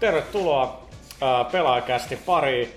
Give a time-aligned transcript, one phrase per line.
[0.00, 0.88] tervetuloa
[1.22, 2.68] äh, pelaajakästi pariin.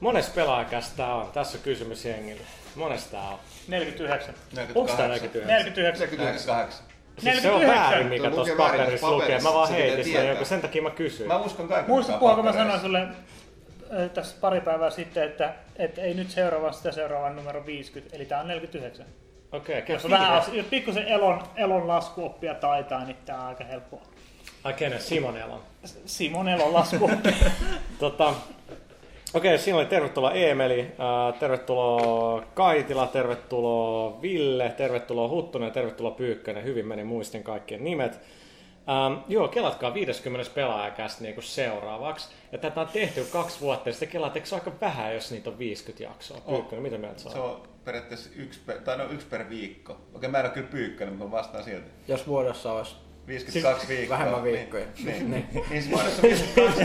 [0.00, 1.32] Mones pelaajakästä tää on?
[1.32, 2.42] Tässä on kysymys jengille.
[2.74, 3.38] Mones tää on?
[3.68, 4.34] 49.
[4.74, 5.46] Onks tää 49?
[5.46, 6.08] 49.
[6.18, 6.84] 48.
[7.18, 7.90] Siis se on 49.
[7.90, 9.40] väärin, mikä Tuo tuossa lukee väärin paperissa tuossa lukee.
[9.40, 10.24] Mä vaan heitin tietää.
[10.24, 11.28] joku sen takia mä kysyin.
[11.28, 11.90] Mä uskon kaiken.
[11.90, 16.72] Muistatko, kun mä sanoin sulle äh, tässä pari päivää sitten, että, että ei nyt seuraava
[16.72, 19.06] sitä seuraavan numero 50, eli tää on 49.
[19.52, 23.64] Okei, okay, Jos on vähän, jos pikkusen elon, elon laskuoppia taitaa, niin tää on aika
[23.64, 24.02] helppoa.
[24.64, 25.00] Ai kenen?
[25.00, 25.60] Simon Elon.
[26.06, 27.10] Simon elon lasku.
[27.98, 28.34] Tota,
[29.34, 30.92] Okei, siinä oli tervetuloa Eemeli,
[31.40, 36.64] tervetuloa Kaitila, tervetuloa Ville, tervetuloa Huttunen, tervetuloa Pyykkönen.
[36.64, 38.20] Hyvin meni muistin kaikkien nimet.
[38.88, 42.28] Ähm, joo, kelatkaa 50 pelaajakästä niin seuraavaksi.
[42.52, 45.50] Ja tätä on tehty kaksi vuotta, ja sitten kelaat, eikö se aika vähän, jos niitä
[45.50, 46.40] on 50 jaksoa?
[46.40, 49.96] Pyykkönen, mitä mieltä sä Se on periaatteessa yksi per, tai no yksi per viikko.
[50.14, 51.90] Okei, mä en ole kyllä pyykkäinen, mutta mä vastaan silti.
[52.08, 52.96] Jos vuodessa olisi
[53.26, 54.18] 52 Siis viikkoa.
[54.18, 54.84] vähemmän viikkoja.
[55.04, 55.46] Niin, niin.
[55.52, 55.64] niin.
[55.70, 56.84] niin vuodessa 52.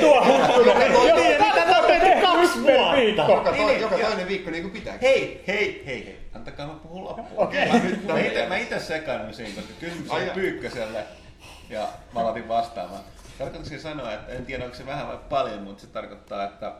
[0.00, 0.92] Tuo huttunen.
[0.92, 2.96] Joo, Niin, tätä on tehty kaksi vuotta.
[2.96, 3.28] viikkoa.
[3.28, 5.08] Joka, Niin, niin, toinen viikko niin kuin pitääkin.
[5.08, 6.18] Hei, hei, hei, hei.
[6.34, 7.28] Antakaa mä puhun loppuun.
[7.48, 7.68] Okei.
[7.68, 10.34] Mä, nyt, mä, ite sekaannut siinä, koska kysymys jaa.
[10.34, 11.04] Pyykköselle.
[11.70, 13.00] Ja mä aloitin vastaamaan.
[13.38, 16.72] Tarkoitatko se sanoa, että en tiedä onko se vähän vai paljon, mutta se tarkoittaa, että,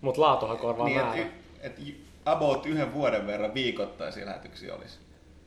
[0.00, 1.22] Mut laatuhan korvaa niin, määrä.
[1.22, 1.32] että,
[1.62, 1.80] että
[2.24, 4.98] about yhden vuoden verran viikoittaisia lähetyksiä olisi.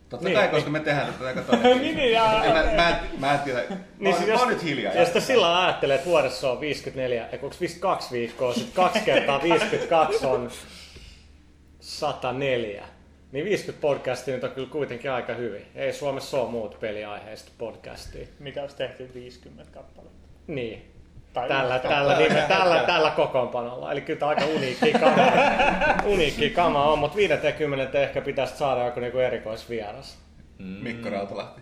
[0.09, 1.75] Totta Niin, kai, koska me tehdään tätä aika todella.
[1.75, 3.63] Niin, niin, ja- mä, mä, en- mä en tiedä.
[3.69, 4.93] Mä, Niin siis mä jos, oon nyt hiljaa.
[4.93, 9.43] jos sillä lailla ajattelee, että vuodessa on 54, ei onko 52 viikkoa, sitten kaksi kertaa
[9.43, 10.51] 52 on
[11.79, 12.85] 104.
[13.31, 15.65] Niin 50 podcastia nyt on kyllä kuitenkin aika hyvin.
[15.75, 18.27] Ei Suomessa ole muut peliaiheista podcastia.
[18.39, 20.27] Mitä olisi tehty 50 kappaletta.
[20.47, 20.92] Niin.
[21.33, 21.88] Tai Tällä, yhtä.
[21.89, 23.91] tällä, nime, tällä, tällä kokoonpanolla.
[23.91, 25.16] Eli kyllä tämä aika uniikki kama,
[26.13, 30.17] uniikki kama on, mutta 50 ehkä pitäisi saada joku niinku erikoisvieras.
[30.59, 31.61] Mikko Rautalahti.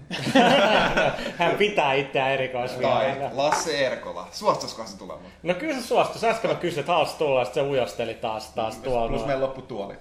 [1.40, 3.30] Hän pitää itseään Tai erikoisvieraana.
[3.34, 4.28] Lasse Erkola.
[4.32, 5.32] Suostuisiko se tulemaan?
[5.44, 6.30] No kyllä se suostui.
[6.30, 9.08] Äsken mä kysyin, että haluaisi tulla, ja sitten se ujosteli taas, taas tuolla.
[9.08, 9.94] Plus meillä loppu tuoli.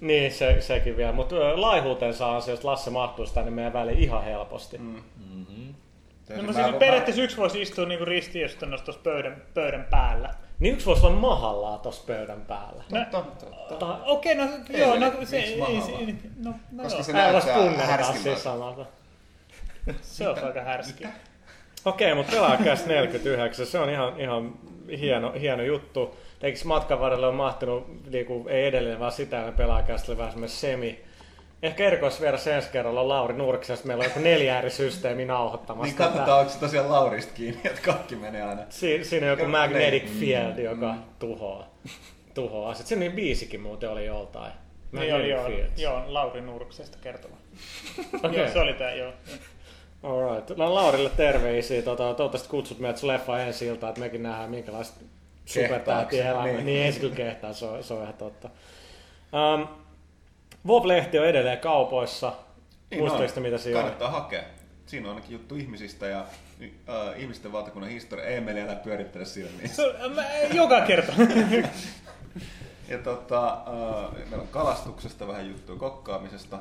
[0.00, 1.12] Niin, se, sekin vielä.
[1.12, 4.78] Mutta laihuutensa ansiosta Lasse mahtuisi tänne meidän väliin ihan helposti.
[4.78, 5.02] Mm.
[6.28, 10.34] No, mutta siis periaatteessa yksi voisi istua niinku ristiöstönnossa tuossa pöydän, pöydän päällä.
[10.58, 12.84] Niin yksi voisi olla mahallaan tuossa pöydän päällä.
[12.92, 13.98] No, Totta, totta.
[14.04, 15.60] Okei, no joo, no se, ei,
[16.44, 18.38] no, no Koska joo, se näyttää härskiltä.
[18.38, 18.86] samalta.
[20.02, 21.04] se on aika härski.
[21.84, 24.54] Okei, mutta pelaajakäs 49, se on ihan, ihan
[25.00, 26.16] hieno, hieno juttu.
[26.42, 31.04] Eikö matkan varrelle on mahtunut, niinku, ei edelleen, vaan sitä ennen pelaajakäsille vähän semmoinen semi.
[31.62, 35.84] Ehkä erikoisvieras ensi kerralla on Lauri Nurksesta, meillä on joku neljä eri systeemi nauhoittamassa.
[35.84, 36.10] Niin tätä.
[36.10, 38.62] katsotaan, onko se tosiaan Laurista kiinni, että kaikki menee aina.
[38.68, 41.68] Si- siinä on joku magnetic ne- field, joka tuhoaa.
[42.34, 42.74] tuhoaa.
[42.74, 44.52] Sitten se biisikin muuten oli joltain.
[44.92, 47.36] Niin oli, joo, joo, Lauri Nurksesta kertova.
[48.24, 48.40] Okei.
[48.40, 49.12] Joo, se oli tää, joo.
[50.02, 50.56] Alright.
[50.56, 51.82] No Laurille terveisiä.
[51.82, 55.00] Tota, toivottavasti kutsut meidät sun leffa ensi iltaan, että mekin nähdään minkälaista
[55.44, 56.44] supertähtien elämää.
[56.44, 56.56] Niin.
[56.56, 56.66] Niin.
[56.66, 58.50] niin ensi kyllä kehtaa, se on, se on ihan totta.
[59.54, 59.68] Um,
[60.66, 62.32] Vov-lehti on edelleen kaupoissa.
[62.90, 63.42] Niin Muistatko on.
[63.42, 63.84] mitä siinä on?
[63.84, 64.42] Kannattaa hakea.
[64.86, 68.24] Siinä on ainakin juttu ihmisistä ja äh, ihmisten valtakunnan historia.
[68.24, 69.68] Ei meillä enää pyörittele sillä niin.
[69.68, 69.82] Se,
[70.14, 71.12] mä, joka kerta.
[72.88, 76.58] Ja tota, äh, meillä on kalastuksesta vähän juttua, kokkaamisesta.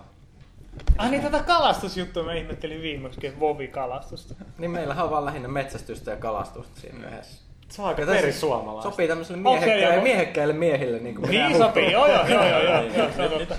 [0.97, 4.35] ah niin, tätä kalastusjuttua mä ihmettelin viimeksi, Vovi-kalastusta.
[4.57, 7.41] Niin meillähän on vaan lähinnä metsästystä ja kalastusta siinä yhdessä.
[7.69, 8.91] Se on aika Ja tässä perisuomalaista.
[8.91, 10.99] Sopii se miehekkäille, joku- miehekkäille miehille.
[10.99, 13.55] Niin, kuin Niin sopii, joo joo joo joo, joo, joo se on totta.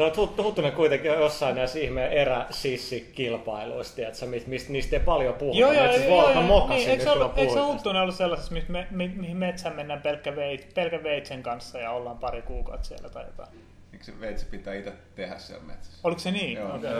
[0.00, 5.58] No Huttunen kuitenkin jossain näissä ihme eräsissikilpailuista, että mist, mist, niistä ei paljon puhuta.
[5.58, 8.72] Joo, joo, joo, alkaa joo, mokasin, niin, eikö ollut, eikö se Huttunen ollut sellaisessa, missä
[8.72, 13.08] me, mi, mihin metsään mennään pelkkä, veit, pelkkä veitsen kanssa ja ollaan pari kuukautta siellä
[13.08, 13.48] tai jotain?
[13.92, 16.00] Eikö se veitsi pitää itse tehdä siellä metsässä?
[16.04, 16.58] Oliko se niin?
[16.58, 16.76] Joo.
[16.76, 16.90] Okei.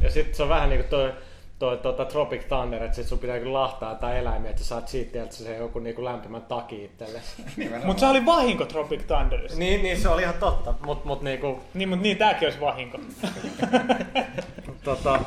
[0.00, 1.12] Ja sitten se on vähän niin kuin toi,
[1.60, 4.88] toi tota Tropic Thunder, että sit sun pitää kyllä lahtaa tai eläimiä, että sä saat
[4.88, 7.42] siitä tieltä se joku niinku lämpimän taki itsellesi.
[7.84, 9.58] Mutta se oli vahinko Tropic Thunderissa.
[9.58, 12.98] niin, niin, se oli ihan totta, mut, mut niinku, Niin, mutta niin tääkin olisi vahinko.
[14.84, 15.20] tota,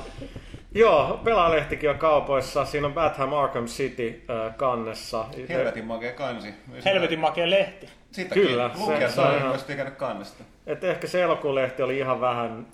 [0.76, 5.26] joo, pelaalehtikin on kaupoissa, siinä on Batham Arkham City äh, kannessa.
[5.50, 6.54] Helvetin makea kansi.
[6.86, 7.90] Helvetin makea lehti.
[8.12, 8.48] Sitäkin.
[8.48, 8.72] Kyllä,
[9.10, 10.44] se- on ihan- myös tykännyt kannesta.
[10.68, 12.68] Et ehkä se elokuulehti oli ihan vähän,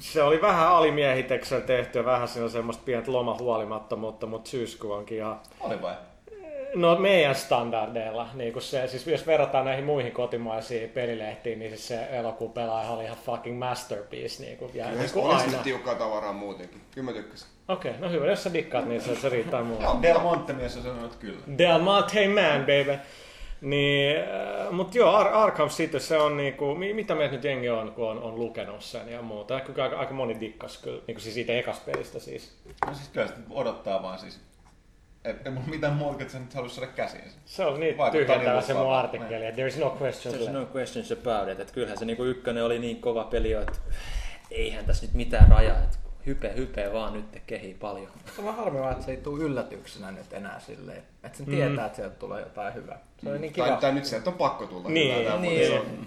[0.00, 5.40] se oli vähän alimiehityksellä tehty ja vähän siinä semmoista pientä lomahuolimattomuutta, mutta syyskuu onkin ihan
[5.60, 5.94] Oli vai?
[6.74, 11.88] No meidän standardeilla, niin kuin se, siis jos verrataan näihin muihin kotimaisiin pelilehtiin, niin siis
[11.88, 15.58] se elokuun pelaaja oli ihan fucking masterpiece, niin kuin, ja Kyllä niin kuin aina.
[15.58, 16.80] tiukkaa tavaraa muutenkin.
[16.94, 17.48] Kyllä mä tykkäsin.
[17.68, 20.02] Okei, no hyvä, jos sä dikkaat, niin se, se riittää mulle.
[20.02, 21.38] Del Monte mies on sanonut kyllä.
[21.58, 22.98] Del Monte Man, baby.
[23.60, 27.68] Niin, äh, mutta joo, Ar- Arkham City, se on niinku, mi- mitä meitä nyt jengi
[27.68, 29.60] on, kun on, on lukenut sen ja muuta.
[29.60, 32.56] Kyllä aika, aika moni dikkas kyllä, niinku siis siitä ekasta pelistä siis.
[32.86, 34.40] No siis kyllä sitä odottaa vaan siis.
[35.24, 37.38] Et ei mulla mitään muuta, että sä nyt haluaisi saada käsiinsä.
[37.44, 40.66] Se oli niin Vaikuttaa tyhjentävä niin se mun artikkeli, että there's no questions There's no
[40.76, 41.60] questions about it.
[41.60, 43.72] Että kyllähän se niinku ykkönen oli niin kova peli, että
[44.50, 45.78] eihän tässä nyt mitään rajaa.
[45.78, 48.08] Että hype, hype vaan nyt kehii paljon.
[48.26, 51.02] Se on vähän harmivaa, että se ei tule yllätyksenä nyt enää silleen.
[51.24, 51.54] Että sen Mm.
[51.54, 52.98] tietää, että sieltä tulee jotain hyvää.
[53.24, 53.68] Se oli niin kiva.
[53.68, 54.88] Tai, tai nyt sieltä on pakko tulla.
[54.88, 55.72] Niin, hyvää, niin.
[55.78, 56.06] on-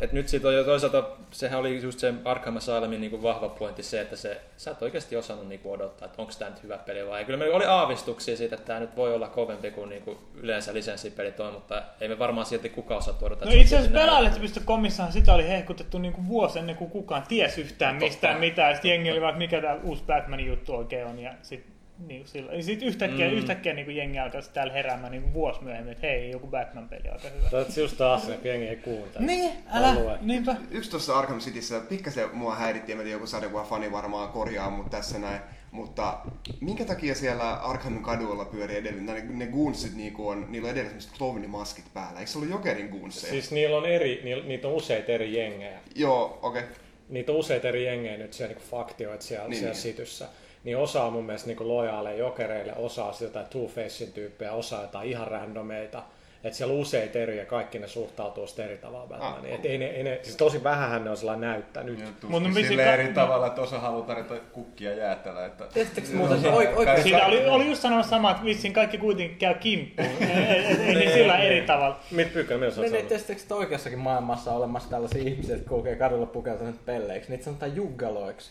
[0.00, 3.82] Et nyt siitä on jo toisaalta, sehän oli just se Arkham Asylumin niinku vahva pointti
[3.82, 7.06] se, että se, sä et oikeasti osannut niinku odottaa, että onko tämä nyt hyvä peli
[7.06, 7.24] vai ei.
[7.24, 11.40] Kyllä meillä oli aavistuksia siitä, että tämä nyt voi olla kovempi kuin niinku yleensä lisenssipelit
[11.40, 13.48] on, mutta ei me varmaan silti kukaan osaa odottaa.
[13.48, 18.40] No itse asiassa pelaajalehti.comissahan sitä oli hehkutettu niinku vuosi ennen kuin kukaan ties yhtään mistään
[18.40, 18.74] mitään.
[18.74, 21.18] Sitten jengi oli vaikka mikä tämä uusi Batmanin juttu oikein on.
[21.18, 21.72] Ja sitten
[22.06, 23.32] niin sillä, ja sit yhtäkkiä, mm.
[23.32, 27.28] yhtäkkiä niin jengi alkaa täällä heräämään niin vuosi myöhemmin, että hei, joku Batman-peli on aika
[27.28, 27.50] hyvä.
[27.50, 29.26] Tämä on just taas se, kun jengi ei kuuntele.
[29.26, 30.18] Niin, älä, lue.
[30.20, 30.56] niinpä.
[30.70, 35.18] Yksi tuossa Arkham Cityssä pikkasen mua häiritti, tiedä, joku sarjakuva fani varmaan korjaa mut tässä
[35.18, 35.40] näin.
[35.70, 36.18] Mutta
[36.60, 40.88] minkä takia siellä Arkhamin kaduilla pyörii edelleen, ne, ne goonsit niinku on, niillä on edelleen
[40.88, 42.20] semmoiset klovnimaskit päällä.
[42.20, 43.30] Eikö se ollut Jokerin goonseja?
[43.30, 45.78] Siis niillä on eri, niillä, niitä on useita eri jengejä.
[45.94, 46.62] Joo, okei.
[46.62, 46.74] Okay.
[47.08, 49.82] Niitä on useita eri jengejä nyt siellä niin faktioita siellä, Niin, niin, siellä niin.
[49.82, 50.28] sityssä.
[50.64, 55.08] Niin osa on mun mielestä niin lojaaleja jokereille, osa on jotain Two-Facein tyyppejä, osa jotain
[55.08, 56.02] ihan randomeita.
[56.44, 59.54] Että siellä on useita eri ja kaikki ne suhtautuu sitten eri tavalla Batmaniin.
[59.54, 61.98] Ah, Et ei ne, ei ne, siis tosi vähän ne on sellainen näyttänyt.
[61.98, 65.46] Ja Mut tuskin no silleen ka- eri tavalla, että osa haluaa tarjota kukkia jäätelä.
[65.46, 65.64] Että...
[65.74, 69.38] Tiedättekö muuten, että oi- oikeasti Siitä oli, oli just sanomassa sama, että vissiin kaikki kuitenkin
[69.38, 70.08] käy kimppuun.
[70.20, 72.00] ei, ei, ei, ei sillä eri tavalla.
[72.10, 73.08] Mit mitä oot Niin, niin, sanonut?
[73.08, 77.30] tiedättekö, että oikeassakin maailmassa on olemassa tällaisia ihmisiä, jotka kulkee kadulla pukeutuneet pelleiksi.
[77.30, 78.50] Niitä sanotaan juggaloiksi.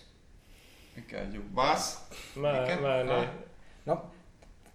[1.00, 1.44] Mikä juu.
[1.56, 2.06] Vas?
[2.36, 2.78] Mä, Mikä?
[2.82, 3.30] mä en niin.
[3.86, 4.06] No,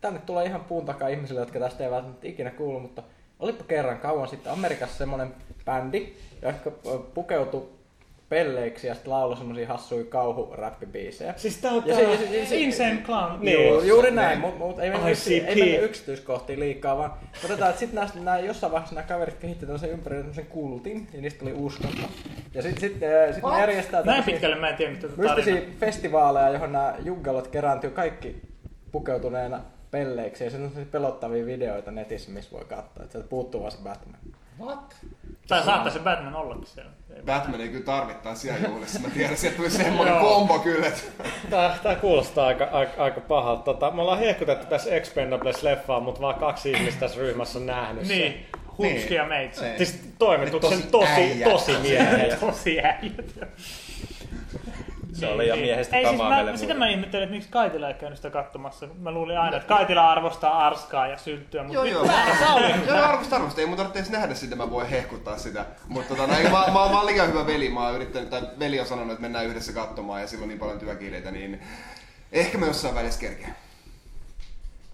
[0.01, 3.03] tänne tulee ihan puun takaa ihmisille, jotka tästä ei välttämättä ikinä kuulu, mutta
[3.39, 5.35] olipa kerran kauan sitten Amerikassa semmoinen
[5.65, 7.69] bändi, jotka ö, pukeutui
[8.29, 11.35] pelleiksi ja sitten lauloi semmoisia hassuja kauhuräppibiisejä.
[11.37, 12.05] Siis tää on Ja tää...
[12.05, 13.41] se, se, se, se, Insane Clown.
[13.41, 13.69] Niin.
[13.69, 17.13] Joo, juuri näin, mutta mut ei, mennä ei mennä yksityiskohtiin liikaa, vaan
[17.43, 21.21] todetaan, että sitten nämä, nämä, jossain vaiheessa nämä kaverit kehitti tämmöisen ympärille tämmöisen kultin, ja
[21.21, 22.03] niistä tuli uskonto.
[22.55, 25.77] Ja sitten sit, sit, sit ne järjestää Näin pitkälle mä en tiedä tätä mystisiä tarinaa.
[25.81, 28.43] festivaaleja, johon nämä juggalot kerääntyy kaikki
[28.93, 29.61] pukeutuneena
[29.99, 33.79] pelleiksi, ja sitten on pelottavia videoita netissä, missä voi katsoa, että sieltä puuttuu vaan se
[33.85, 34.17] Batman.
[35.49, 36.91] Tai saattaa se Batman ollakin siellä.
[37.27, 38.99] Batman ei kyllä tarvittaa siellä juhlissa.
[39.01, 40.87] Mä tiedän, sieltä tuli semmoinen kombo kyllä.
[40.87, 41.01] että-
[41.51, 43.63] Tää, tää kuulostaa aika, aika, aika pahalta.
[43.63, 48.19] Tota, me ollaan hehkutettu tässä Expendables-leffaa, mutta vaan kaksi ihmistä tässä ryhmässä on nähnyt sen.
[48.19, 48.47] Niin,
[48.79, 49.63] Hupski ja meitsi.
[49.65, 49.77] Niin.
[49.79, 51.51] Siis toimituksen Tosi tosi, äijät.
[51.51, 52.37] tosi miehiä.
[52.41, 53.35] Tosi äijät.
[55.15, 57.89] Se oli ja miehestä Ei, siis kamaa mä, meille sitä mä ihmettelin, että miksi Kaitila
[57.89, 58.89] ei käynyt sitä katsomassa.
[58.99, 62.05] Mä luulin aina, että Kaitila arvostaa arskaa ja sylttyä, mutta Joo, joo.
[62.07, 63.61] Joo, joo, arvosta arvosta.
[63.61, 65.67] Ei mun tarvitse edes nähdä sitä, mä voin hehkuttaa sitä.
[65.89, 67.69] Mutta tota, näin, mä, mä, mä, oon liian hyvä veli.
[67.69, 70.79] Mä oon yrittänyt, tai veli on sanonut, että mennään yhdessä katsomaan ja silloin niin paljon
[70.79, 71.61] työkiireitä, niin
[72.33, 73.57] ehkä mä jossain välissä kerkeän.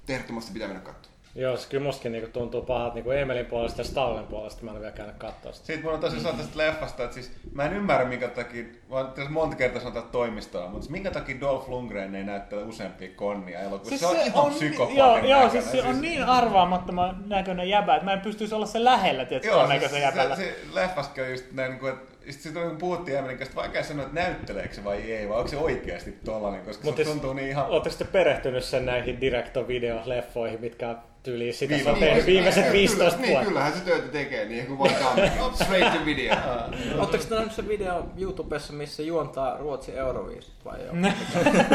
[0.09, 1.10] Ehdottomasti pitää mennä katsomaan.
[1.35, 4.63] Joo, se kyllä mustakin niinku tuntuu pahalta niinku Emelin puolesta ja Stallen puolesta.
[4.63, 5.67] Mä en ole vielä käynyt katsoa sitä.
[5.67, 8.97] Sitten mulla on tosi sanoa tästä leffasta, että siis mä en ymmärrä minkä takia, mä
[8.97, 12.59] oon tässä monta kertaa sanonut tätä toimistoa, mutta siis minkä takia Dolph Lundgren ei näyttää
[12.59, 13.89] useampia konnia elokuvissa.
[13.89, 15.51] Siis se on ihan joo, psykopaatin joo, näköinen.
[15.51, 19.49] siis se on niin arvaamattoman näköinen jäbä, että mä en pystyisi olla sen lähellä, tiedätkö,
[19.49, 20.37] Joo, siis näköisen se, jäbällä.
[20.37, 23.63] se, leffaskin on just näin, niin kuin, että sitten sit kun puhuttiin Emelin kanssa, että
[23.63, 27.05] vaikea sanoa, että näytteleekö se vai ei, vai onko se oikeasti tollanen, koska Mut se
[27.05, 27.67] tuntuu niin ihan...
[27.67, 32.27] Ootteko te perehtynyt sen näihin direct-video-leffoihin, mitkä on tyyliin sitä Niin, se on niin, tehnyt
[32.27, 33.47] niin, viimeiset Kyllä, 15 Niin, vuotta?
[33.49, 35.31] kyllähän se työtä tekee, niin kuin voi kamera.
[35.65, 36.35] Straight to video.
[36.99, 40.95] Oletteko te nähnyt se video YouTubessa, missä juontaa Ruotsin Euroviisut vai joo?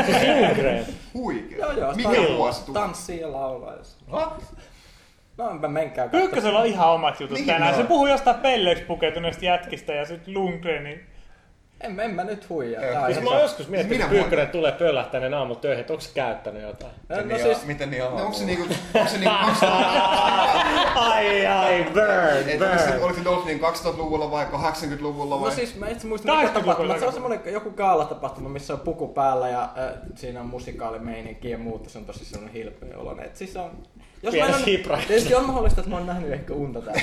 [0.06, 0.96] Siis.
[1.14, 1.58] Huikea.
[1.58, 1.94] Joo, joo.
[1.94, 2.74] Mikä vuosi tuli?
[2.74, 3.74] Tanssii ja laulaa.
[5.38, 6.22] No enpä menkää katsomaan.
[6.28, 7.72] Pyykkösellä on ihan omat jutut Niin, tänään.
[7.72, 7.82] joo.
[7.82, 11.06] Se puhuu jostain pelleiksi pukeutuneista jätkistä ja sitten Lundgren, niin
[11.86, 12.84] En, en mä nyt huijaa.
[12.84, 15.82] Ei, Tää on Siis mä oon joskus miettinyt, Minä että Pyykkönen tulee pölähtäneen aamulla töihin,
[15.82, 16.92] että onko se käyttänyt jotain?
[17.10, 18.64] No, no siis, miten niin No, oma onko se niinku,
[18.94, 19.66] onko se niinku, onko se,
[20.96, 23.04] Ai ai, burn, et oliko se, burn.
[23.04, 25.50] oliko se Dolph niin 2000-luvulla vai 80-luvulla vai?
[25.50, 27.00] no siis mä itse muistan mikä 80-luvulla tapahtuma.
[27.00, 31.58] Se on semmonen joku gaalatapahtuma, missä on puku päällä ja äh, siinä on musikaalimeininki ja
[31.58, 31.90] muuta.
[31.90, 33.26] Se on tosi semmonen hilpeä oloinen.
[33.26, 33.72] Et siis on...
[34.26, 37.02] Jos mä en, tietysti on mahdollista, että mä oon nähnyt ehkä unta täällä.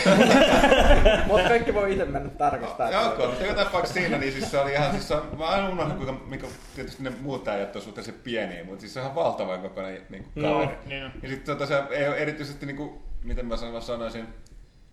[1.29, 2.93] Mutta kaikki voi itse mennä tarkastamaan.
[2.93, 5.47] Joo, ok, mutta joka tapauksessa siinä, niin siis se oli ihan, siis se on, mä
[5.47, 9.05] aina unohdan, kuinka, mikä, tietysti ne muut äijät on suhteellisen pieniä, mutta siis se on
[9.05, 10.53] ihan valtavan kokoinen niin kuin No.
[10.53, 10.77] kaveri.
[10.87, 11.13] niin on.
[11.23, 14.27] Ja sitten tota, se ei ole erityisesti, niin kuin, miten mä sanon- sanoisin,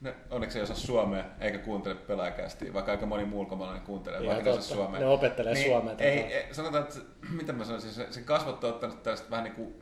[0.01, 4.43] ne onneksi ei osaa suomea eikä kuuntele pelaajakästiä, vaikka aika moni muu ulkomaalainen kuuntelee, vaikka
[4.43, 4.99] ne osaa suomea.
[4.99, 6.03] Ne opettelee suomea tätä.
[6.03, 9.43] Ei, ei, sanotaan, että se, miten mä sanoisin, se, sen kasvot on ottanut tällaista vähän
[9.43, 9.73] niin kuin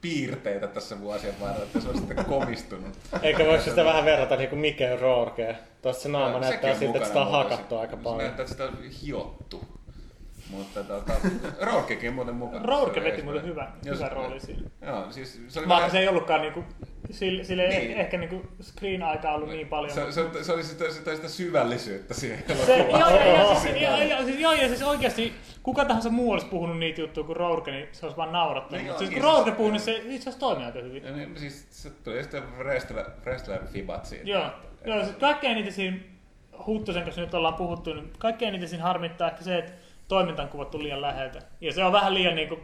[0.00, 2.94] piirteitä tässä vuosien varrella, että se on sitten komistunut.
[3.22, 5.58] Eikä voiko sitä vähän verrata niinku Mikael Rourkeen?
[5.82, 8.18] Tuosta se naama näyttää siltä, että sitä on hakattu se- aika Se paljon.
[8.18, 9.64] näyttää, että sitä on hiottu.
[10.50, 11.12] Mutta tota,
[11.66, 12.66] Rourkekin muuten mukana.
[12.66, 14.62] Rourke veti hyvän, Joo, hyvän se- roolin siinä.
[14.86, 16.64] Joo, siis se oli Vaikka vähän- se ei ollutkaan niinku,
[17.10, 17.88] sille, sille Niin.
[17.88, 17.98] niin.
[17.98, 19.94] ehkä niinku screen-aikaa ollut niin paljon.
[19.94, 24.02] Se, se, se oli sitä, sitä, sitä syvällisyyttä siihen Se, joo, joo, joo, siis, joo,
[24.02, 27.70] joo, siis, joo, ja siis oikeasti kuka tahansa muu olisi puhunut niitä juttuja kuin Rourke,
[27.70, 28.86] niin se olisi vaan naurattanut.
[28.86, 31.04] No No, siis kun niin Rourke puhuu, niin se itse asiassa toimii aika hyvin.
[31.04, 34.30] Ja niin, siis se tuli sitten wrestler, wrestler fibat siitä.
[34.30, 34.46] Joo,
[34.84, 35.96] joo siis kaikkein eniten siinä
[36.66, 39.72] Huttusen kanssa nyt ollaan puhuttu, niin kaikkein eniten siinä harmittaa ehkä se, että
[40.08, 41.42] toiminta on kuvattu liian läheltä.
[41.60, 42.58] Ja se on vähän liian niinku...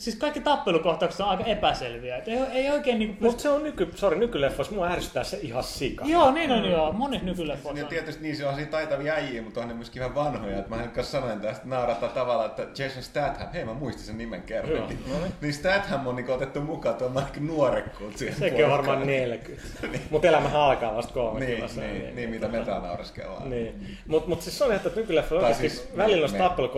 [0.00, 2.16] Siis kaikki tappelukohtaukset on aika epäselviä.
[2.16, 3.24] Et ei, ei oikein niinku...
[3.24, 6.04] Mutta se on nyky, sorry, nykyleffoissa, mua ärsyttää se ihan sika.
[6.08, 6.92] Joo, niin on joo.
[6.92, 7.90] Monissa nykyleffoissa Ja on.
[7.90, 10.58] tietysti niin, se on siinä taitavia äijiä, mutta on ne myöskin vähän vanhoja.
[10.58, 14.42] Että mä kanssa sanoin tästä naurata tavalla, että Jason Statham, hei mä muistin sen nimen
[14.42, 14.72] kerran.
[14.76, 18.98] Joo, Niin, niin Statham on niin otettu mukaan tuon ehkä nuorekkuut siihen Sekin on varmaan
[18.98, 19.20] porukkaan.
[19.20, 19.62] 40.
[20.10, 23.50] Mutta elämähän alkaa vasta kolme Niin, niin, niin, mitä me tää naureskellaan.
[23.50, 23.96] Niin.
[24.06, 24.90] Mutta mut siis se on, että
[25.30, 26.32] oikeasti siis välillä on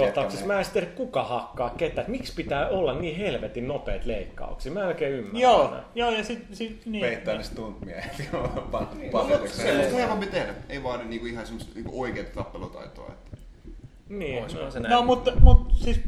[0.05, 2.01] ketkä me- Mä en sitten tiedä kuka hakkaa ketä.
[2.01, 4.73] Et Miksi pitää olla niin helvetin nopeat leikkauksia?
[4.73, 5.41] Mä en oikein ymmärrä.
[5.41, 5.85] Joo, enää.
[5.95, 7.01] joo, ja sit, sit niin.
[7.01, 8.13] Peittää ne stuntmiehet.
[8.33, 10.55] Joo, pa- Se on helpompi tehdä.
[10.69, 13.09] Ei vaadi niinku ihan semmoista niinku oikeaa tappelutaitoa.
[13.13, 13.37] Että.
[14.09, 14.39] Niin.
[14.39, 15.07] Vaan se No, näin.
[15.07, 16.01] mutta, mutta siis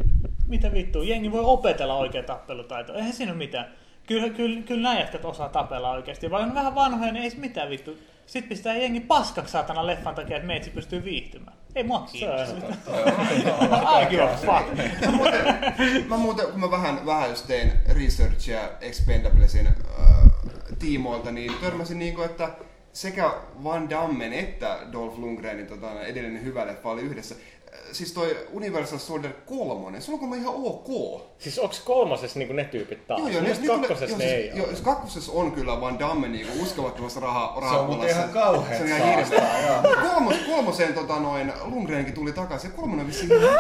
[0.49, 2.95] mitä vittua, jengi voi opetella oikea tappelutaito.
[2.95, 3.75] Eihän siinä ole mitään.
[4.07, 6.31] Kyllä, kyllä, kyllä nämä jätkät osaa tapella oikeasti.
[6.31, 7.99] Vai on vähän vanhoja, niin ei se mitään vittu.
[8.27, 11.57] Sitten pistää jengi paskaksi saatana leffan takia, että meitsi pystyy viihtymään.
[11.75, 12.67] Ei mua Se on kiinnosta.
[14.03, 14.79] I give a fuck.
[16.09, 19.75] Mä muuten, kun mä vähän, vähän just tein researchia Expendablesin äh,
[20.79, 22.49] tiimoilta, niin törmäsin niinku, että
[22.93, 27.35] sekä Van Dammen että Dolph Lundgrenin tota, edellinen hyvä leffa oli yhdessä.
[27.93, 31.21] Siis toi Universal Soldier 3, se on kuulemma ihan ok.
[31.39, 33.21] Siis onks kolmosessa niinku ne tyypit taas?
[33.21, 34.59] Joo, joo, ne, mielestä ne kakkosessa ne joo, ei siis, ole.
[34.59, 38.79] joo, siis kakkosessa on kyllä Van Damme niinku uskomattomassa raha, Se on muuten ihan kauheet
[38.79, 39.83] Se on ihan hirveä.
[40.11, 43.59] Kolmos, kolmoseen tota noin, Lundgrenkin tuli takaisin ja kolmonen on vissiin ihan...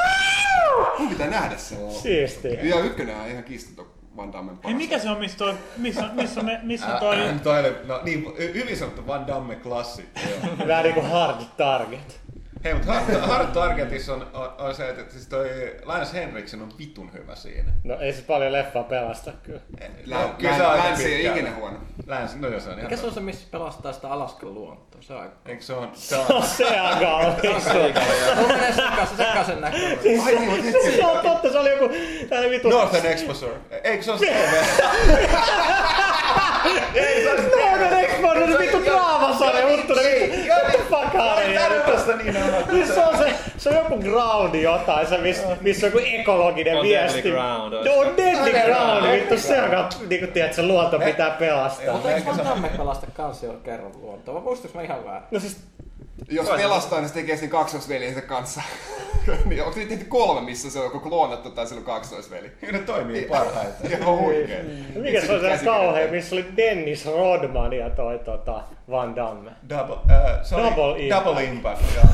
[0.98, 1.76] Mun pitää nähdä se.
[1.90, 2.60] Siistiä.
[2.62, 4.64] Ja ykkönen on ihan kiistaton Van Dammen paras.
[4.64, 7.20] Hei, mikä se on, missä, toi, missä, missä, me, missä on toi...
[7.20, 10.08] Äh, toi oli, no niin, hyvin sanottu Van Damme klassi.
[10.16, 10.68] Joo.
[10.68, 12.20] Vähän niinku hard target.
[12.64, 15.48] Hei, mutta Hard, Hard Targetissa on, on, on, se, että siis toi
[15.84, 17.72] Lance Henriksen on vitun hyvä siinä.
[17.84, 19.60] No ei se paljon leffaa pelasta kyllä.
[20.06, 21.78] Lä, No, kyllä se lä, aika länsi ei ikinä huono.
[22.06, 25.02] Länsi, no joo, se on ihan Mikä se on se, missä pelastaa sitä Alaskan luontoa?
[25.02, 25.32] Se on.
[25.46, 27.36] Eikö se on, se on, Se on kauhean.
[28.36, 29.64] Mulla menee sekaisin, sekaisin.
[29.64, 29.70] Ai
[30.38, 30.72] niin.
[30.96, 31.88] Se on totta, se oli joku
[32.28, 32.68] tämmönen vitu...
[32.68, 33.56] Northern Exposure.
[33.84, 34.34] Eikö se ole se?
[37.56, 40.48] Northern Exposure, se vittu draamasarja, Huttunen, vittu.
[40.48, 41.54] What the fuck, Harri?
[41.86, 42.53] Tästä niin on.
[42.70, 46.76] Siis se on se, se on joku groundi jotain, se missä miss on joku ekologinen
[46.76, 47.22] On viesti.
[47.22, 51.30] Deadly Ground, No, on Deadly Ground, vittu se on ka- niinku tiedät, se luonto pitää
[51.30, 51.92] pelastaa.
[51.92, 54.34] Mutta eikö Van Damme pelasta kans jo kerran luontoa?
[54.34, 55.28] Vai muistuks mä ihan väärin?
[55.30, 55.56] No siis,
[56.30, 58.62] Jos pelastaa, niin se tekee sen kaksosveljensä kanssa.
[59.44, 62.52] niin, onko niitä tehty kolme, missä se on joko kloonattu tai sillä on kaksoisveli?
[62.72, 63.92] Ne toimii parhaiten.
[64.00, 64.64] Ihan huikee.
[64.94, 69.50] mikä se on se kauhean, missä oli Dennis Rodman ja toi tota Van Damme.
[69.68, 71.24] Double, äh, sorry, Double Impact.
[71.24, 71.82] Double Impact.
[71.96, 72.04] joo.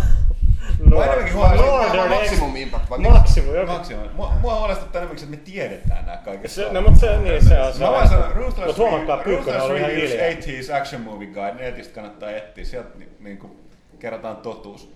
[0.78, 3.18] Mä enemmänkin huomasin, Northern Maximum Impact, vai Ex- mikä?
[3.18, 3.72] Maximum, joku.
[3.72, 4.08] Maksimum.
[4.14, 6.48] Mua, mua huolestuttaa enemmän, että me tiedetään nämä kaikki.
[6.48, 7.84] Se, no mut se, niin se on se.
[7.84, 10.30] Mä vaan sanon, Ruthless, Ruthless Reviews hiljaa.
[10.30, 12.64] 80s Action Movie Guide, netistä kannattaa etsiä.
[12.64, 13.52] Sieltä ni, niin kuin
[13.98, 14.92] kerrotaan totuus.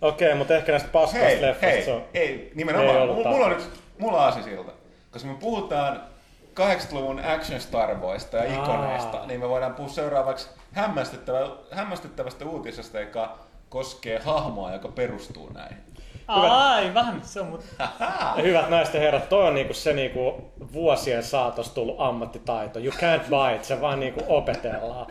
[0.00, 2.04] Okei, mutta ehkä näistä paskoista Hei, leffoista se on.
[2.14, 2.96] ei, nimenomaan.
[2.96, 4.72] Ei mulla, mulla on nyt, mulla on aasisilta.
[5.10, 6.00] Koska me puhutaan
[6.60, 9.26] 80-luvun action starboista ja ikoneista, Aa.
[9.26, 11.38] niin me voidaan puhua seuraavaksi hämmästyttävä,
[11.70, 15.76] hämmästyttävästä uutisesta, joka koskee hahmoa, joka perustuu näihin.
[16.28, 17.64] Aivan, se on mut...
[18.36, 22.78] Ja Hyvät naiset ja herrat, toi on niinku se niinku vuosien saatossa tullut ammattitaito.
[22.78, 25.06] You can't buy it, se vaan niinku opetellaan.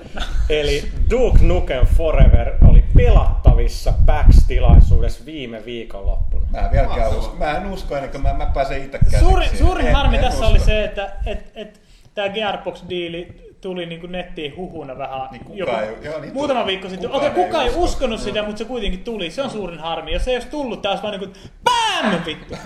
[0.50, 6.48] Eli Duke Nukem Forever oli pelattavissa PAX-tilaisuudessa viime viikonloppuna.
[6.52, 7.36] Mä en vieläkään usko.
[7.36, 10.50] Mä en usko ennen kuin mä, mä pääsen itse käsiksi Suurin, harmi en tässä usko.
[10.52, 11.82] oli se, että et, et,
[12.14, 16.72] tämä Gearbox-diili tuli niinku nettiin huhuna vähän Niin kukaan ei- joo, niin muutama tuli.
[16.72, 17.12] viikko sitten.
[17.12, 17.84] Okei, ei kukaan ei usko.
[17.84, 19.32] uskonut sitä, mutta se kuitenkin tuli.
[19.32, 20.14] Se on suurin harmi.
[20.14, 22.20] Jos se ei olisi tullut, tämä olisi vaan niinku, BAM!
[22.26, 22.56] Vittu.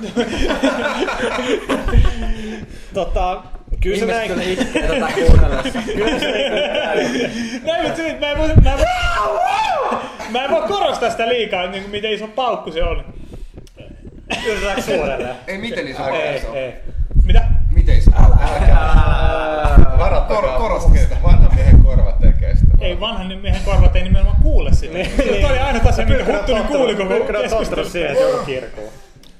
[2.94, 3.44] Tota,
[3.82, 4.28] kyllä se näin.
[4.32, 5.80] kyllä itkee tätä kuunnellessa.
[7.64, 9.98] Näin, mutta se, mä en voi, mä en voi,
[10.30, 13.14] mä en voi korostaa sitä liikaa, niin kuin miten iso paukku se on.
[14.48, 15.36] Yritetäänkö suurelleen?
[15.48, 16.58] Ei miten iso Ei, paikka se on.
[16.58, 16.74] ei.
[20.28, 21.18] Kor- korosta sitä.
[21.24, 22.78] Vanhan miehen korvat tekee sitä.
[22.82, 24.98] Ei vanhan miehen korvat ei nimenomaan kuule sitä.
[25.18, 27.90] Se oli aina asia, minkä Huttunen kuuli koko tottunut keskustelun.
[27.90, 28.94] siihen, että joku kirkuu.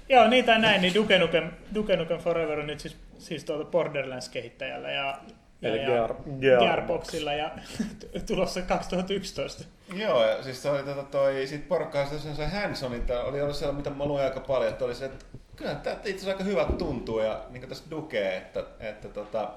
[0.10, 4.92] Joo, niitä näin, niin Duke Nukem, Duke Nukem Forever on nyt siis, siis tuolta Borderlands-kehittäjällä.
[4.92, 5.18] Ja
[5.62, 6.40] ja, Eli ja Gear- Gearbox.
[6.40, 7.52] Gearboxilla ja
[8.28, 9.64] tulossa 2011.
[9.94, 13.74] Joo, ja siis se oli tota toi, sit porukkaa se, se Hansonin, oli ollut siellä,
[13.76, 15.26] mitä mä luin aika paljon, että oli se, että
[15.58, 19.50] kyllä tämä itse asiassa aika hyvä tuntuu, ja niin kuin tässä Dukee, että, että tota,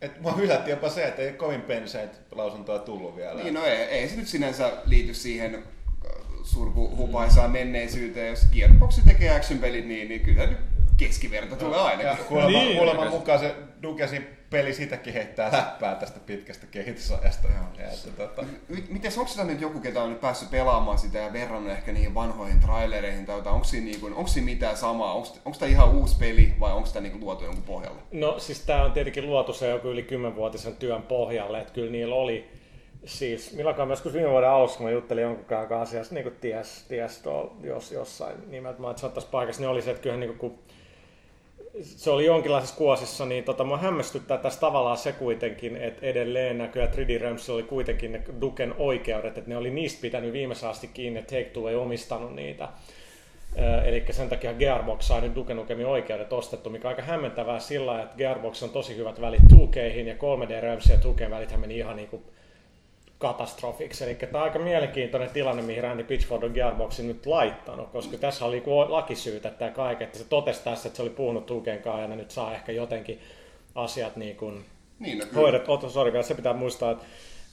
[0.00, 3.42] että mua yllätti jopa se, että ei ole kovin penseitä lausuntoa tullut vielä.
[3.42, 5.62] Niin, no ei, ei se nyt sinänsä liity siihen äh,
[6.42, 8.28] surkuhupaisaan menneisyyteen.
[8.28, 10.58] Jos Gearbox tekee action-pelit, niin, niin kyllä nyt
[10.96, 12.24] keskiverto tulee Ja ainakin.
[12.24, 12.64] kuulemma, Niin.
[12.68, 17.48] niin, kuulemma mukaan se Dukesin peli sitäkin heittää läppää tästä pitkästä kehitysajasta.
[17.78, 21.18] Ja, että, tota, M- Mites, onko sitä nyt joku, ketä on nyt päässyt pelaamaan sitä
[21.18, 23.54] ja verrannut ehkä niihin vanhoihin trailereihin tai jotain?
[23.54, 25.14] Onko siinä, niinku, onko siinä mitään samaa?
[25.14, 28.00] Onko tämä ihan uusi peli vai onko tämä niinku luotu jonkun pohjalle?
[28.12, 32.14] No siis tämä on tietenkin luotu se joku yli 10-vuotisen työn pohjalle, että kyllä niillä
[32.14, 32.50] oli
[33.04, 36.84] siis, milloinkaan joskus viime vuoden alussa, kun mä juttelin jonkun kanssa asiasta, niin kuin ties,
[36.88, 40.50] ties tuolla, jos, jossain nimeltä, että saattaisi paikassa, niin oli se, että kyllähän niin kuin,
[40.50, 40.58] kun
[41.80, 46.92] se oli jonkinlaisessa kuosissa, niin tota, mua hämmästyttää tässä tavallaan se kuitenkin, että edelleen näköjään
[46.92, 51.20] 3D Realms oli kuitenkin ne Duken oikeudet, että ne oli niistä pitänyt viimeiseen asti kiinni,
[51.20, 52.68] että Take-Two ei omistanut niitä.
[53.84, 58.02] Eli sen takia Gearbox sai nyt Duke Nukemin oikeudet ostettu, mikä on aika hämmentävää sillä
[58.02, 61.96] että Gearbox on tosi hyvät välit 2Keihin ja 3D Realms ja 2K välithän meni ihan
[61.96, 62.22] niin kuin
[63.22, 64.04] katastrofiksi.
[64.04, 68.44] Eli tämä on aika mielenkiintoinen tilanne, mihin Randy Pitchford on Gearboxin nyt laittanut, koska tässä
[68.44, 72.16] oli lakisyytä tämä kaiken, että se totesi tässä, että se oli puhunut Tuken kanssa ja
[72.16, 73.20] nyt saa ehkä jotenkin
[73.74, 74.64] asiat niin kuin
[74.98, 75.40] Niin, no kyllä.
[75.40, 75.72] hoidettu.
[75.72, 77.04] Otto, sorry, vielä se pitää muistaa, että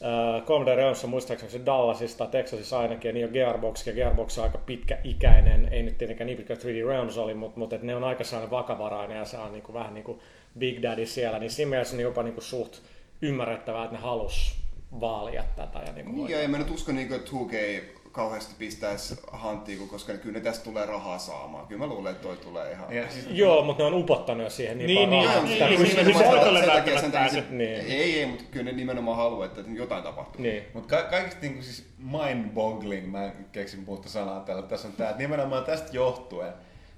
[0.02, 4.38] äh, 3D Realms on muistaakseni se Dallasista, Texasissa ainakin, ja niin on Gearbox, ja Gearbox
[4.38, 8.04] on aika pitkäikäinen, ei nyt tietenkään niin pitkä 3D Realms oli, mutta, mutta ne on
[8.04, 10.20] aika sellainen vakavarainen, ja se on niin kuin, vähän niin kuin
[10.60, 12.78] Big Daddy siellä, niin siinä mielessä on jopa niin kuin suht
[13.22, 14.59] ymmärrettävää, että ne halus
[15.00, 15.80] vaalia tätä.
[15.80, 19.88] Ja niin kuin Niin, ja en mä nyt usko, niin että 2K kauheasti pistäisi hanttiin,
[19.88, 21.68] koska kyllä ne tästä tulee rahaa saamaan.
[21.68, 22.96] Kyllä mä luulen, että toi tulee ihan...
[22.96, 25.60] ja siis, Joo, mutta ne on upottanut jo siihen niin, Niin, paljon niin, rahaa, niin,
[25.60, 26.54] niin, niin, niin, niin,
[26.94, 27.70] niin, takia se- niin.
[27.76, 30.42] Ei, ei, mutta kyllä ne nimenomaan haluaa, että jotain tapahtuu.
[30.42, 30.64] niin.
[30.74, 35.10] Mutta ka- kaikista niin siis mind-boggling, mä en keksin muuta sanaa täällä, tässä on tää,
[35.10, 36.54] että nimenomaan tästä johtuen,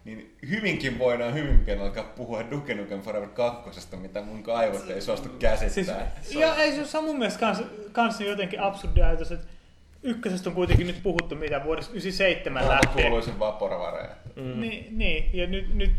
[0.05, 5.29] niin hyvinkin voidaan hyvinkin alkaa puhua Duke Nukem Forever 2, mitä mun aivot ei suostu
[5.29, 6.11] Siis, käsittämään.
[6.31, 9.47] joo, ei se on mun mielestä kans, kans jotenkin absurdi ajatus, että
[10.03, 13.07] ykkösestä on kuitenkin nyt puhuttu mitä vuodesta 97 Maailman lähtien.
[13.07, 14.09] kuuluisin Vaporware.
[14.35, 14.61] Mm.
[14.61, 15.91] Niin, niin, ja nyt, nyt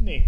[0.00, 0.24] niin,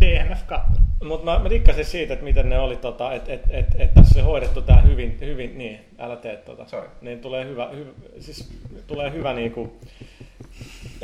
[0.00, 0.72] DNF 2.
[1.04, 4.18] Mutta mä, mä dikkasin siitä, että miten ne oli, tota, että et, et, et tässä
[4.20, 6.66] on hoidettu tää hyvin, hyvin, niin, älä tee tota.
[6.66, 6.88] Sorry.
[7.00, 8.50] Niin tulee hyvä, hy, siis
[8.86, 9.80] tulee hyvä niinku,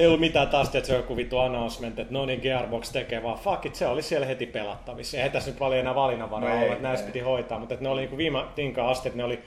[0.00, 3.22] ei ollut mitään taas, että se on joku vittu announcement, että no niin Gearbox tekee,
[3.22, 5.16] vaan fuck it, se oli siellä heti pelattavissa.
[5.16, 7.12] Eihän tässä nyt paljon enää valinnanvaraa No ollut, että näistä ei.
[7.12, 9.40] piti hoitaa, mutta että ne oli niinku viime tinkaan asti, että ne oli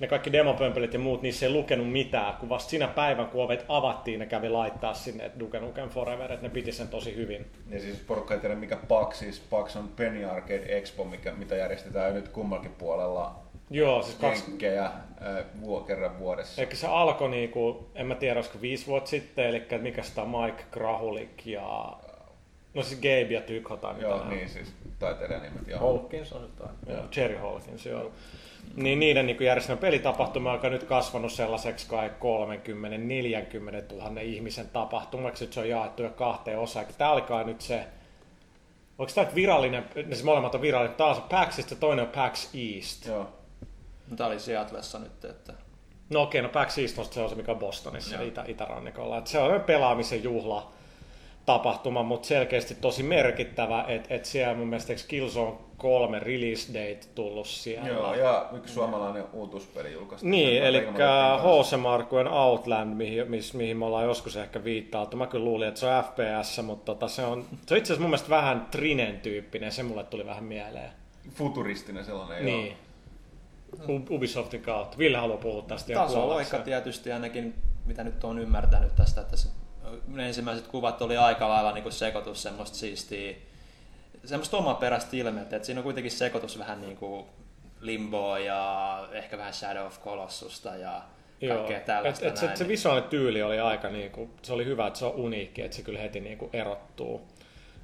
[0.00, 3.64] ne kaikki demopömpelit ja muut, niissä ei lukenut mitään, kun vasta sinä päivän, kun ovet
[3.68, 7.46] avattiin, ne kävi laittaa sinne, että Duke Nukem Forever, että ne piti sen tosi hyvin.
[7.70, 11.56] Ja siis porukka ei tiedä mikä PAX, siis PAX on Penny Arcade Expo, mikä, mitä
[11.56, 14.90] järjestetään nyt kummallakin puolella Joo, siis kaksi, jenkkejä
[15.60, 16.62] vuo, kerran vuodessa.
[16.62, 20.28] Eli se alkoi, niinku, en mä tiedä, olisiko viisi vuotta sitten, eli mikä sitä on
[20.28, 21.96] Mike Krahulik ja...
[22.74, 24.28] No siis Gabe ja Tykho tai mitä Joo, on.
[24.28, 25.68] niin siis taiteilijan nimet.
[25.68, 25.80] Joo.
[25.80, 26.76] Hawkins on jotain.
[26.88, 28.12] Joo, Jerry Hawkins, joo.
[28.76, 32.10] Niin niiden niin järjestämä pelitapahtuma, joka on nyt kasvanut sellaiseksi kai
[33.90, 36.86] 30-40 000 ihmisen tapahtumaksi, että se on jaettu jo kahteen osaan.
[36.98, 37.84] Tämä alkaa nyt se,
[38.98, 42.04] onko tämä nyt virallinen, ne se molemmat on virallinen, tämä on se PAX ja toinen
[42.04, 43.06] on PAX East.
[43.06, 43.28] Joo.
[44.16, 45.52] Tämä oli Seattleissa nyt, että
[46.10, 48.24] No okei, no PAX East on se, on se mikä on Bostonissa, Joo.
[48.24, 49.18] itä, itärannikolla.
[49.18, 50.72] Et se on pelaamisen juhla
[51.46, 57.46] tapahtuma, mutta selkeästi tosi merkittävä, että et siellä mun mielestä Killzone 3 release date tullut
[57.46, 57.88] siellä.
[57.88, 60.30] Joo, ja yksi suomalainen uutuuspeli julkaistiin.
[60.30, 60.86] Niin, eli.
[61.38, 61.76] H.C.
[61.76, 65.16] Markuen Outland, mihin, mis, mihin me ollaan joskus ehkä viittailtu.
[65.16, 68.00] Mä kyllä luulin, että se on FPS, mutta tota, se on, se on itse asiassa
[68.00, 70.90] mun mielestä vähän Trinen tyyppinen, se mulle tuli vähän mieleen.
[71.34, 72.72] Futuristinen sellainen, Niin.
[72.72, 72.83] U-
[74.10, 74.98] Ubisoftin kautta.
[74.98, 76.62] Ville haluaa puhua tästä tasoloikka kuollakseen.
[76.62, 79.48] tietysti ainakin, mitä nyt on ymmärtänyt tästä, että se,
[80.06, 83.34] ne ensimmäiset kuvat oli aika lailla niin kuin sekoitus semmoista siistiä,
[84.24, 87.26] semmoista omaperäistä ilmettä, että siinä on kuitenkin sekoitus vähän niin kuin
[87.80, 91.02] Limboa ja ehkä vähän Shadow of Colossusta ja
[91.40, 92.58] Joo, kaikkea et, tällaista et se, näin.
[92.58, 95.82] se visuaalinen tyyli oli aika niinku, se oli hyvä, että se on uniikki, että se
[95.82, 97.28] kyllä heti niinku erottuu.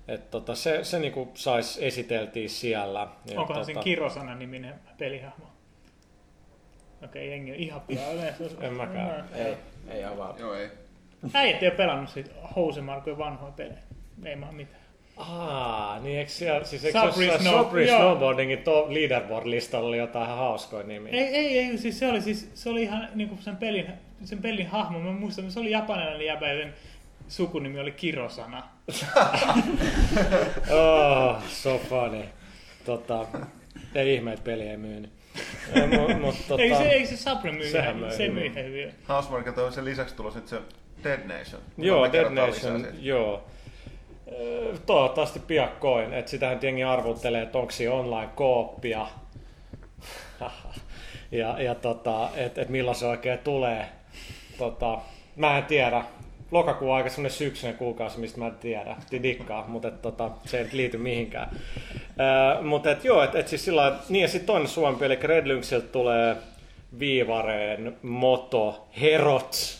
[0.08, 3.00] Et tota, se, se niinku sais esiteltiin siellä.
[3.00, 5.49] Onkohan tota, siinä Kirosana niminen pelihahmo?
[7.04, 8.02] Okei, jengi on ihan pian.
[8.60, 9.24] En mäkään.
[9.34, 9.54] Ei,
[9.88, 10.36] ei avaa.
[10.38, 10.68] Joo, ei.
[11.34, 13.78] Äijät ei ole pelannut siitä Housemarkujen vanhoja pelejä.
[14.24, 14.80] Ei maa mitään.
[15.16, 17.98] Aa, niin eikö siellä, siis eikö jossain Snow- joo.
[17.98, 21.12] Snowboardingin to, leaderboard-listalla oli jotain ihan hauskoja nimiä?
[21.12, 23.86] Ei, ei, ei siis se oli, siis, se oli ihan niinku sen pelin,
[24.24, 24.98] sen pelin hahmo.
[24.98, 26.74] Mä muistan, se oli japanilainen jäbä ja sen
[27.28, 28.62] sukunimi oli Kirosana.
[30.70, 32.24] Oh, so funny.
[32.84, 33.26] tota,
[33.94, 35.10] ei ihme, että peli ei myynyt.
[36.20, 38.94] Mut, tota, Ei se, ei se Sabre myy, Sehän se myy ihan hyvin.
[39.08, 40.60] Housemarquilta on sen lisäksi tulossa nyt se
[41.04, 41.62] Dead Nation.
[41.78, 43.44] Joo, Dead Nation, joo.
[44.86, 49.06] Toivottavasti piakkoin, että sitähän jengi arvuttelee, että onko siinä online-kooppia.
[51.30, 53.88] ja ja tota, että et milloin se oikein tulee.
[54.58, 54.98] Tota,
[55.36, 56.04] mä en tiedä.
[56.50, 58.96] Lokakuu aika semmonen syksyinen kuukausi, mistä mä en tiedä.
[59.22, 61.56] Dikkaa, mutta et, tota, se ei liity mihinkään.
[62.20, 65.46] Öö, mutta et, joo, et, et siis sillä niin ja sitten toinen suomi, eli Red
[65.46, 66.36] Lynxiltä tulee
[66.98, 69.79] Viivareen Moto Herots.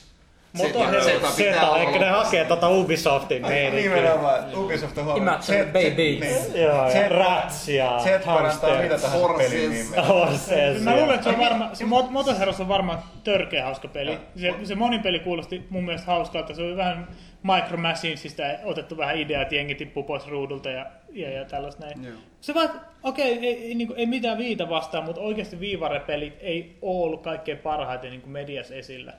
[0.53, 3.95] Moto Se- Hero- se- pitää Seta, olla eikä ne hakee tota Ubisoftin meininkiä.
[3.95, 5.49] Nimenomaan Ubisoft on huomannut.
[5.49, 5.97] Imagine Baby.
[5.97, 6.63] niin.
[6.63, 9.03] Joo, ja Rats ja Z parantaa mitä Hamsters.
[9.03, 9.51] tahansa Horses.
[9.51, 10.03] pelin nimeä.
[10.13, 10.83] Horses.
[10.83, 14.19] Mä luulen, että se on varma, se Mot- Motoheros on varmaan törkeä hauska peli.
[14.37, 16.55] Se, se monin peli kuulosti mun mielestä hauskalta.
[16.55, 17.09] Se oli vähän
[17.43, 22.05] Micro Machinesista otettu vähän idea, että jengi tippuu pois ruudulta ja, ja, ja tällaista näin.
[22.05, 22.15] Joo.
[22.41, 22.71] Se vaan,
[23.03, 27.59] okei, ei, ei, niin ei mitään viita vastaan, mutta oikeasti viivarepelit ei ole ollut kaikkein
[27.59, 29.13] parhaiten niin mediassa esillä.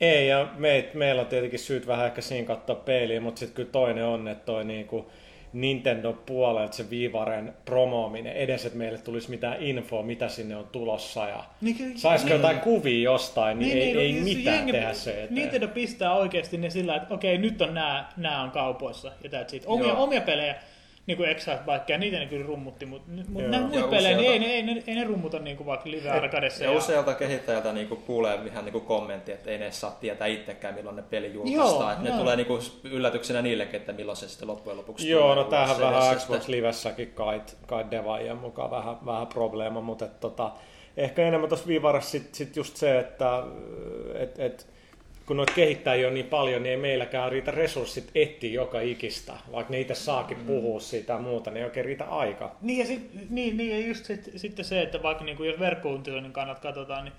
[0.00, 3.68] Ei, ja me, meillä on tietenkin syyt vähän ehkä siinä katsoa peiliin, mutta sitten kyllä
[3.72, 5.10] toinen on, että toi niinku
[5.52, 11.28] Nintendo puolelta se viivaren promoominen, edes että meille tulisi mitään infoa, mitä sinne on tulossa
[11.28, 12.36] ja Niin, saisiko niin.
[12.36, 15.34] jotain kuvia jostain, niin, ei, ei siis mitään jengi- tehdä se eteen.
[15.34, 19.56] Nintendo pistää oikeasti ne sillä, että okei, nyt on nämä, nämä on kaupoissa ja that's
[19.56, 19.62] it.
[19.66, 20.02] Omia, Joo.
[20.02, 20.54] omia pelejä,
[21.06, 23.48] niin kuin Excite Bikea, niitä ne kyllä rummutti, mutta, Joo.
[23.48, 25.90] nämä Ja muut pelejä, niin ei, ne, ei, ne, ei ne rummuta niin kuin vaikka
[25.90, 26.64] Live Arcadessa.
[26.64, 30.96] Ja usealta kehittäjältä niinku kuulee ihan niinku kommentti, että ei ne saa tietää itsekään, milloin
[30.96, 31.92] ne peli Joo, julkaistaan.
[31.92, 32.18] Että ne joo.
[32.18, 36.16] tulee niinku yllätyksenä niillekin, että milloin se sitten loppujen lopuksi Joo, tulee no tämähän vähän
[36.16, 40.50] Xbox sitten- Livessäkin kai, kai devaajien mukaan vähän, vähän probleema, mutta et, tota,
[40.96, 43.42] ehkä enemmän tuossa Vivarassa sit, sit just se, että
[44.14, 44.73] et, et,
[45.26, 49.32] kun noita kehittäjiä on niin paljon, niin ei meilläkään riitä resurssit etsiä joka ikistä.
[49.52, 52.56] Vaikka ne itse saakin puhua siitä ja muuta, niin ei oikein riitä aika.
[52.62, 55.58] Niin ja sit, niin, niin, ja just sit, sitten se, että vaikka niin kuin jos
[55.60, 57.14] verkkouutisoinnin kannalta katsotaan, niin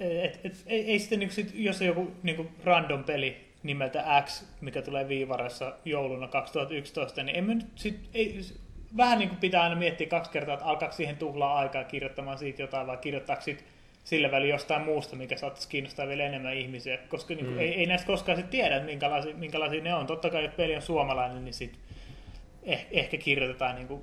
[0.00, 4.22] et, et, ei, ei sitten, niin sit, jos on joku niin kuin random peli nimeltä
[4.26, 8.40] X, mikä tulee Viivarassa jouluna 2011, niin emme nyt sit, ei,
[8.96, 12.62] vähän niin kuin pitää aina miettiä kaksi kertaa, että alkaako siihen tuhlaa aikaa kirjoittamaan siitä
[12.62, 13.64] jotain, vai kirjoittaako sit
[14.04, 17.86] sillä välin jostain muusta, mikä saattaisi kiinnostaa vielä enemmän ihmisiä, koska niin kuin, ei, ei
[17.86, 20.06] näistä koskaan sit tiedä, että minkälaisia, minkälaisia ne on.
[20.06, 21.78] Totta kai, jos peli on suomalainen, niin sit
[22.62, 24.02] eh, ehkä kirjoitetaan niin kuin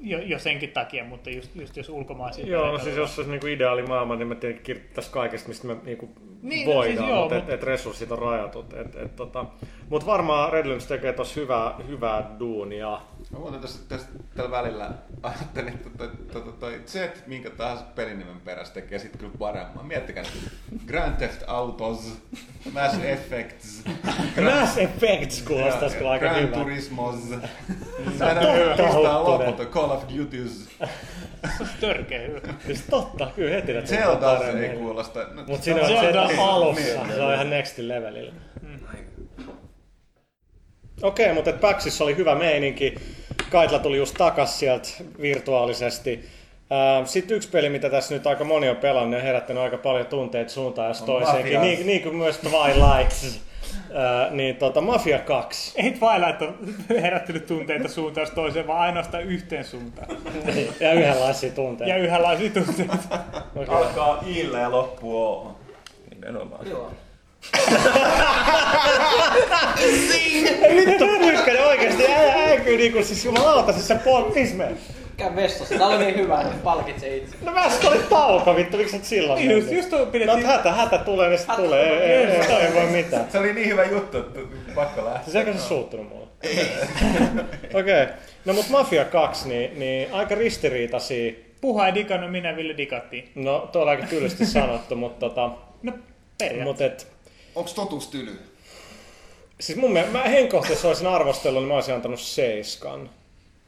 [0.00, 3.46] jo, jo senkin takia, mutta just, just jos ulkomaisia Joo, no siis jos olisi niinku
[3.46, 6.08] ideaali maailma, niin me tietenkin kirjoittaisiin kaikesta, mistä me niinku
[6.42, 8.72] Niin, no voidaan, siis joo, mutta mut- et, et resurssit on rajatut.
[8.72, 9.44] Et, et, tota,
[9.90, 13.00] mutta varmaan Red Lynx tekee tuossa hyvää, hyvää duunia.
[13.32, 14.90] Mä muuten tässä, tässä tällä välillä
[15.22, 19.86] ajattelin, että toi, toi, toi, toi Z, minkä tahansa pelinimen perässä tekee sit kyllä paremman.
[19.86, 20.52] Miettikää nyt.
[20.86, 22.18] Grand Theft Autos,
[22.72, 23.82] Mass Effects,
[24.44, 26.56] Mass Effects kuulostaisi kyllä aika Gran hyvä.
[26.56, 27.14] Turismos.
[28.08, 28.94] Totta, Aina Huttunen.
[29.24, 30.68] lopulta Call of Duties.
[31.56, 32.40] Se on törkeä hyvä.
[32.66, 34.70] Siis totta, kyllä heti ne Zelda ei paremmin.
[34.78, 35.20] kuulosta.
[35.34, 38.32] No, Mutta siinä on Zelda alussa, se on ihan next levelillä.
[41.02, 42.94] Okei, mutta PAXissa oli hyvä meininki.
[43.50, 44.88] Kaitla tuli just takas sieltä
[45.20, 46.28] virtuaalisesti.
[47.04, 50.50] Sitten yksi peli, mitä tässä nyt aika moni on pelannut ja herättänyt aika paljon tunteita
[50.50, 53.12] suuntaan jos toiseenkin, niin, niin kuin myös Twilight.
[53.94, 55.82] Ää, niin tota, Mafia 2.
[55.82, 60.08] Ei Twilight ole herättänyt tunteita suuntaan jos toiseen, vaan ainoastaan yhteen suuntaan.
[60.80, 61.94] ja yhdenlaisia tunteita.
[61.94, 63.18] Ja yhdenlaisia tunteita.
[63.68, 65.50] Alkaa Ille ja loppuu.
[66.10, 66.68] Nimenomaan.
[66.68, 66.90] Joo.
[70.76, 74.68] Vittu pyykkänen oikeesti, äijä äikyy niinku siis jumalauta, siis se puol pisme.
[75.16, 75.74] Käy vessassa.
[75.78, 77.36] Tää oli niin hyvä, että palkitse itse.
[77.42, 80.46] No äsken oli tauko, vittu, miksi et silloin Niin, just, just tuo No pidettiin...
[80.46, 83.26] hätä, hätä tulee, niin sit tulee, ei, ei, ei, voi mitään.
[83.32, 84.40] Se oli niin hyvä juttu, että
[84.74, 85.22] pakko lähteä.
[85.24, 86.26] Siis eikö se suuttunut mulle?
[87.80, 88.02] Okei.
[88.02, 88.06] Okay.
[88.44, 91.32] No mut Mafia 2, niin, niin aika ristiriitaisia.
[91.60, 93.30] Puha ei digannut, minä Ville digattiin.
[93.34, 95.50] No, tuo on aika tylysti sanottu, mutta tota,
[95.82, 95.92] No,
[96.38, 96.64] periaatteessa.
[96.64, 97.06] mut et,
[97.54, 98.38] Onks totuus tyly?
[99.60, 103.10] siis mun mielestä, mä henkkohtaisesti olisin arvostellut, niin mä olisin antanut seiskan.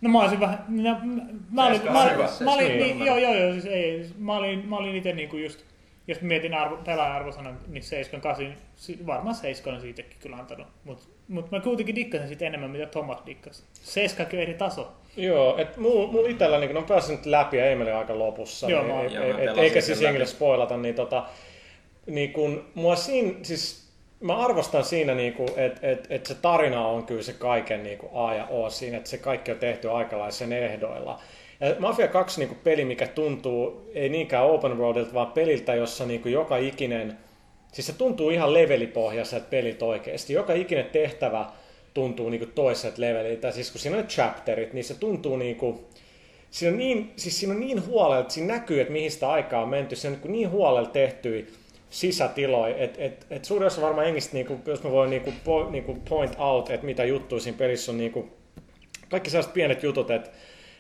[0.01, 2.29] No mä olisin vähän, minä, mä, mä olin, mä, hyvä.
[2.45, 5.37] mä olin, niin, joo, joo, joo, siis ei, siis mä olin, mä olin itse niinku
[5.37, 5.61] just,
[6.09, 10.67] jos mietin arvo, pelaajan arvosanan, niin 7, 8, si- varmaan 7 on siitäkin kyllä antanut,
[10.85, 13.63] mutta mut mä kuitenkin dikkasin siitä enemmän, mitä Thomas dikkasi.
[13.73, 14.93] 7 on eri taso.
[15.17, 18.83] Joo, et mulla mul itellä niin on päässyt nyt läpi ja Emeli aika lopussa, Joo,
[18.83, 21.25] niin, mä- ei, joo, ei, mä et, eikä siis jengille spoilata, niin, tota,
[22.07, 23.83] niin kun, mua siinä, siis
[24.21, 28.35] mä arvostan siinä, niin että et, et se tarina on kyllä se kaiken niin A
[28.35, 31.21] ja O siinä, että se kaikki on tehty aikalaisen ehdoilla.
[31.61, 36.23] Ja Mafia 2 niin peli, mikä tuntuu ei niinkään open worldilta, vaan peliltä, jossa niin
[36.25, 37.19] joka ikinen,
[37.73, 40.33] siis se tuntuu ihan levelipohjaiselta pelit oikeasti.
[40.33, 41.47] Joka ikinen tehtävä
[41.95, 43.51] tuntuu niin toiselta leveliltä.
[43.51, 45.81] Siis kun siinä on chapterit, niin se tuntuu niin kuin,
[46.51, 49.69] siinä on niin, siis siinä on niin huolella, siinä näkyy, että mihin sitä aikaa on
[49.69, 51.53] menty, se on niin, niin huolella tehty
[51.93, 55.37] sisätiloja, että et, et suurin osa varmaan engistä, niin kuin, jos mä voin niin kuin,
[55.45, 58.31] po, niin kuin point out, että mitä juttuja siinä pelissä on, niin kuin,
[59.09, 60.31] kaikki sellaiset pienet jutut, että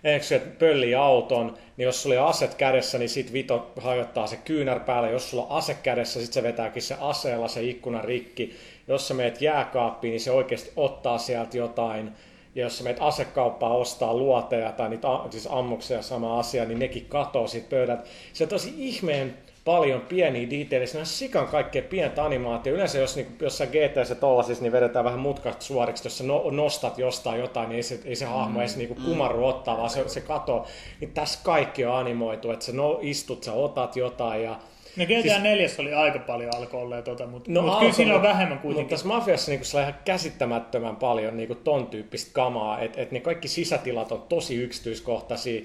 [0.05, 4.37] Eikö se pölli auton, niin jos sulla on aset kädessä, niin sit Vito hajottaa se
[4.37, 5.11] kyynär päälle.
[5.11, 8.57] Jos sulla on ase kädessä, sit se vetääkin se aseella se ikkuna rikki.
[8.89, 12.13] Jos sä meet jääkaappiin, niin se oikeasti ottaa sieltä jotain.
[12.55, 17.07] Ja jos sä meet asekauppaa ostaa luoteja tai niitä siis ammuksia sama asia, niin nekin
[17.07, 18.03] katoo siitä pöydältä.
[18.33, 22.75] Se on tosi ihmeen paljon pieniä detailisia, ne on sikan kaikkea pientä animaatio.
[22.75, 26.99] Yleensä jos niin, jossain GTS tollasissa, niin vedetään vähän mutkat suoriksi, jos sä no, nostat
[26.99, 30.21] jostain jotain, niin ei se, ei se hahmo edes niin kumaru ottaa, vaan se, se
[30.21, 30.67] katoo.
[31.01, 34.59] Niin tässä kaikki on animoitu, että sä no, istut, sä otat jotain ja
[34.97, 38.15] No GTA siis, 4 oli aika paljon alkoholia, tota, mutta No, mut alko- kyllä siinä
[38.15, 38.91] on vähemmän Mutta kuitenkin.
[38.91, 43.49] tässä mafiassa niin on ihan käsittämättömän paljon niin ton tyyppistä kamaa, että et ne kaikki
[43.49, 45.63] sisätilat on tosi yksityiskohtaisia.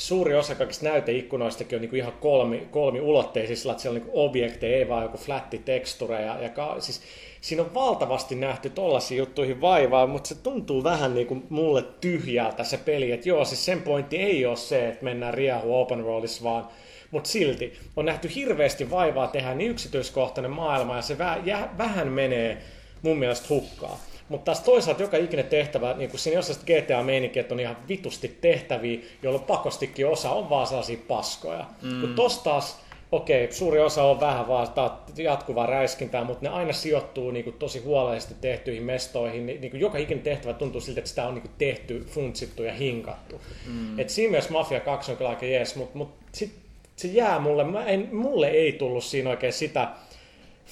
[0.00, 4.76] Suuri osa kaikista näyteikkunoistakin on niin ihan kolmi, kolmiulotteisia, sillä että siellä on niin objekteja,
[4.76, 6.22] ei vaan joku flätti teksture.
[6.22, 7.00] Ja, ja ka, siis,
[7.40, 12.64] siinä on valtavasti nähty tollaisiin juttuihin vaivaa, mutta se tuntuu vähän niin kuin mulle tyhjältä
[12.64, 13.12] se peli.
[13.12, 16.68] Että joo, siis sen pointti ei ole se, että mennään riehu open worldissa, vaan
[17.10, 22.08] mutta silti on nähty hirveästi vaivaa tehdä niin yksityiskohtainen maailma ja se vä- jä- vähän
[22.08, 22.58] menee
[23.02, 24.00] mun mielestä hukkaa.
[24.30, 27.76] Mutta taas toisaalta joka ikinen tehtävä, niin kuin siinä jossain GTA meininki, että on ihan
[27.88, 31.64] vitusti tehtäviä, jolloin pakostikin osa on vaan sellaisia paskoja.
[31.82, 31.94] Mm.
[31.94, 32.80] Mutta tossa taas,
[33.12, 34.68] okei, suuri osa on vähän vaan
[35.16, 39.46] jatkuvaa räiskintää, mutta ne aina sijoittuu niin kuin, tosi huolellisesti tehtyihin mestoihin.
[39.46, 42.62] Niin, niin kuin joka ikinen tehtävä tuntuu siltä, että sitä on niin kuin, tehty, funtsittu
[42.62, 43.40] ja hinkattu.
[43.66, 43.98] Mm.
[43.98, 46.52] Et siinä mielessä Mafia 2 on kyllä aika jees, mutta mut sit
[46.96, 49.88] se jää mulle, mä en, mulle ei tullut siinä oikein sitä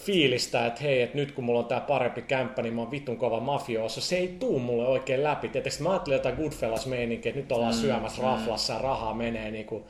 [0.05, 3.17] fiilistä, että hei, että nyt kun mulla on tää parempi kämppä, niin mä oon vitun
[3.17, 4.01] kova mafioso.
[4.01, 5.49] Se ei tuu mulle oikein läpi.
[5.49, 9.51] Tietysti mä ajattelin jotain Goodfellas meininkiä, että nyt ollaan mm, syömässä raflassa ja rahaa menee
[9.51, 9.87] niinku,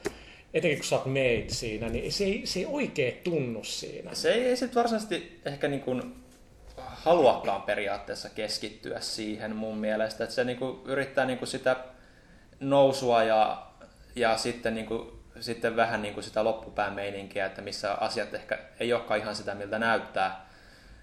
[0.54, 4.14] etenkin kun sä oot made siinä, niin se ei, se ei oikein tunnu siinä.
[4.14, 6.14] Se ei, ei sitten varsinaisesti ehkä niin kuin
[6.78, 10.24] haluakaan periaatteessa keskittyä siihen mun mielestä.
[10.24, 11.76] Että se niin kuin yrittää niin kuin sitä
[12.60, 13.66] nousua ja,
[14.16, 18.58] ja sitten, niin kuin, sitten vähän niin kuin sitä loppupään meininkiä, että missä asiat ehkä
[18.80, 20.48] ei olekaan ihan sitä, miltä näyttää.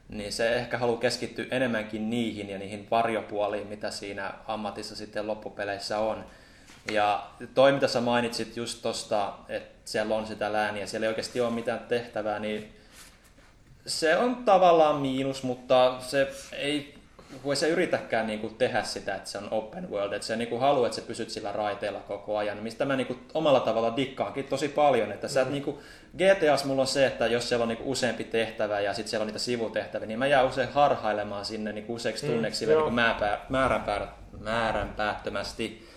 [0.09, 5.99] Niin se ehkä haluaa keskittyä enemmänkin niihin ja niihin varjopuoliin, mitä siinä ammatissa sitten loppupeleissä
[5.99, 6.25] on.
[6.91, 11.41] Ja toi, mitä sä mainitsit just tosta, että siellä on sitä lääniä, siellä ei oikeasti
[11.41, 12.75] ole mitään tehtävää, niin
[13.85, 16.94] se on tavallaan miinus, mutta se ei
[17.43, 20.87] voi se yritäkään niinku tehdä sitä, että se on open world, että se niinku haluaa,
[20.87, 25.11] että sä pysyt sillä raiteella koko ajan, mistä mä niinku omalla tavalla dikkaankin tosi paljon,
[25.11, 25.79] että sä et niinku,
[26.17, 29.27] GTAs mulla on se, että jos siellä on niinku useampi tehtävä ja sitten siellä on
[29.27, 32.81] niitä sivutehtäviä, niin mä jään usein harhailemaan sinne niinku useiksi tunneiksi sille joo.
[32.81, 35.87] niinku määrän, määrän, määrän päättömästi.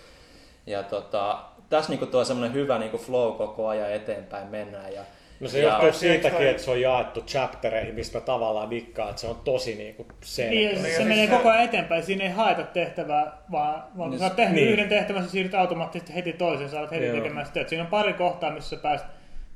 [0.65, 4.93] Ja tota, tässä niinku tuo semmoinen hyvä niinku flow koko ajan eteenpäin mennään.
[4.93, 5.01] Ja,
[5.39, 9.21] No se ja, johtuu siitäkin, että se on jaettu chaptereihin, mistä mä tavallaan dikkaan, että
[9.21, 10.59] se on tosi niinku selkeä.
[10.59, 12.03] Niin, ja se, Niin, se ja menee siis se- koko ajan eteenpäin.
[12.03, 14.69] Siinä ei haeta tehtävää, vaan, vaan kun sä oot tehnyt niin.
[14.69, 17.15] yhden tehtävän, sä siirryt automaattisesti heti toiseen, sä alat heti Joo.
[17.15, 17.63] tekemään sitä.
[17.67, 19.05] Siinä on pari kohtaa, missä sä pääst,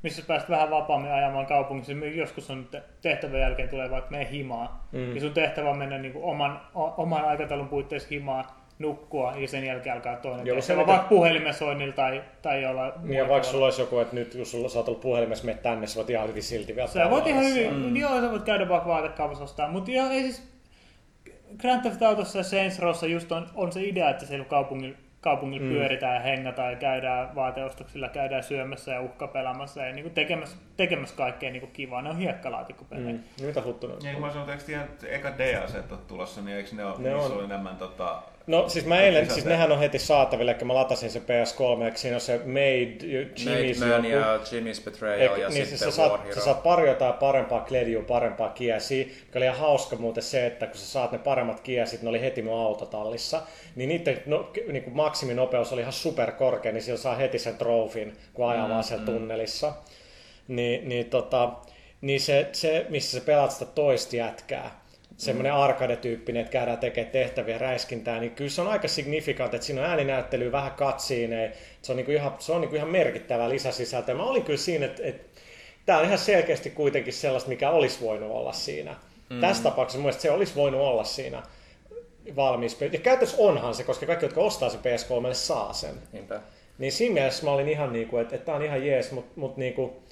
[0.02, 1.92] missä sä pääst vähän vapaammin ajamaan kaupungissa.
[2.14, 4.88] Joskus on te- tehtävän jälkeen tulee vaikka mene himaa.
[4.92, 5.14] Mm.
[5.14, 9.64] Ja sun tehtävä on mennä niinku oman, o, oman aikataulun puitteissa himaa, nukkua ja sen
[9.64, 13.82] jälkeen alkaa toinen Joo, se vaikka puhelimesoinnilla tai, tai jollain Niin, ja vaikka sulla olisi
[13.82, 16.76] joku, että nyt kun sulla saat olla puhelimessa, mene tänne, sä voit ihan hyvin silti
[16.76, 17.96] vielä Sä voit ihan hyvin, mm.
[17.96, 20.54] joo, sä voit käydä vaikka vaatekaupassa ostaa, mutta joo, ei siis
[21.58, 25.66] Grand Theft Autossa ja Saints Rowssa just on, on se idea, että siellä kaupungilla, kaupungilla
[25.66, 25.72] mm.
[25.72, 31.50] pyöritään ja hengataan ja käydään vaateostoksilla, käydään syömässä ja uhkapelaamassa ja niin tekemässä, tekemässä kaikkea
[31.50, 32.02] niin kivaa.
[32.02, 33.12] Ne on hiekkalaatikopelejä.
[33.12, 33.20] Mm.
[33.40, 33.46] Mm.
[33.46, 34.02] Mitä huttunut?
[34.02, 34.72] Niin, mä sanoin, että
[35.06, 37.44] eikö eka DLC on tulossa, niin eikö ne ole, Ne on.
[37.44, 38.22] enemmän tota...
[38.46, 41.96] No siis mä eilen, siis nehän on heti saatavilla, eli mä latasin se PS3, eli
[41.96, 42.96] siinä on se Made,
[43.36, 46.40] Jimmy's Made Man ja Jimmy's Betrayal Eik, ja niin sitten sä, saat, War sä Hero.
[46.40, 50.76] saat pari jotain parempaa kledjua, parempaa kiesiä, mikä oli ihan hauska muuten se, että kun
[50.76, 53.42] sä saat ne paremmat kiesit, ne oli heti mun autotallissa,
[53.76, 58.12] niin niiden no, niin kuin maksiminopeus oli ihan superkorkea, niin sillä saa heti sen trofin,
[58.34, 59.72] kun ajaa mm, vaan siellä tunnelissa.
[60.48, 61.52] Niin, niin, tota,
[62.00, 64.83] niin se, se, missä sä pelaat sitä toista jätkää,
[65.16, 69.80] semmoinen arcade-tyyppinen, että käydään tekemään tehtäviä räiskintää, niin kyllä se on aika significant, että siinä
[69.80, 71.50] on ääninäyttelyä, vähän katsiineja,
[71.82, 74.14] se on, niinku ihan, se on niinku ihan merkittävä lisäsisältö.
[74.14, 75.40] Mä olin kyllä siinä, että, että
[75.86, 78.96] tämä on ihan selkeästi kuitenkin sellaista, mikä olisi voinut olla siinä.
[79.30, 79.40] Mm.
[79.40, 81.42] Tässä tapauksessa mun se olisi voinut olla siinä
[82.36, 82.80] valmis.
[82.92, 85.94] Ja käytössä onhan se, koska kaikki, jotka ostaa sen PS3, saa sen.
[86.12, 86.40] Niinpä.
[86.78, 89.56] Niin siinä mielessä mä olin ihan niinku, että, että tämä on ihan jees, mutta mut
[89.56, 90.02] niinku,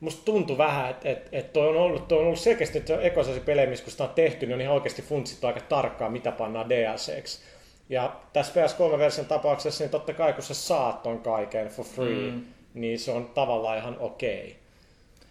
[0.00, 3.40] musta tuntui vähän, että, että, että toi on ollut, toi on ollut selkeästi että ekoisasi
[3.40, 6.68] pelejä, missä kun sitä on tehty, niin on ihan oikeasti funtsittu aika tarkkaan, mitä pannaan
[6.68, 7.40] DLCksi.
[7.88, 12.44] Ja tässä PS3-version tapauksessa, niin totta kai kun sä saat ton kaiken for free, mm.
[12.74, 14.40] niin se on tavallaan ihan okei.
[14.40, 14.60] Okay.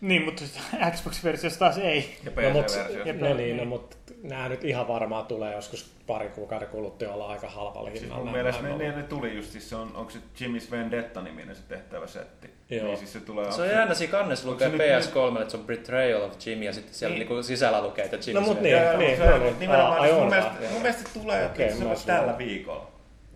[0.02, 0.44] Niin, mutta
[0.92, 2.18] Xbox-versiossa taas ei.
[2.24, 3.06] Ja No, mut, PC-versio.
[3.06, 7.28] Ja no, niin, no, mutta nämä nyt ihan varmaan tulee joskus pari kuukauden kuluttua olla
[7.28, 8.24] aika halvalla Siis hinnalla.
[8.24, 11.62] mun mielestä ne, ne, ne, tuli just, siis se on, onko se Jimmy's Vendetta-niminen se
[11.68, 12.59] tehtävä setti?
[12.70, 12.86] Joo.
[12.88, 13.52] Niin siis se tulee...
[13.52, 15.06] Se on jännä, siinä kannessa lukee Onko se nyt-
[15.38, 17.28] PS3, että se on Betrayal of Jimmy, ja sitten siellä Niin.
[17.30, 18.76] niinku sisällä lukee, että Jimmy No, mut se- niin.
[18.76, 19.60] Joo, joo, niin, se on- no niin.
[19.60, 21.96] Nimenomaan, Aa, ai siis mun, on mielestä, vaan, mun mielestä se tulee Okei, okay, mä
[21.96, 22.38] se tällä sulla.
[22.38, 22.88] viikolla.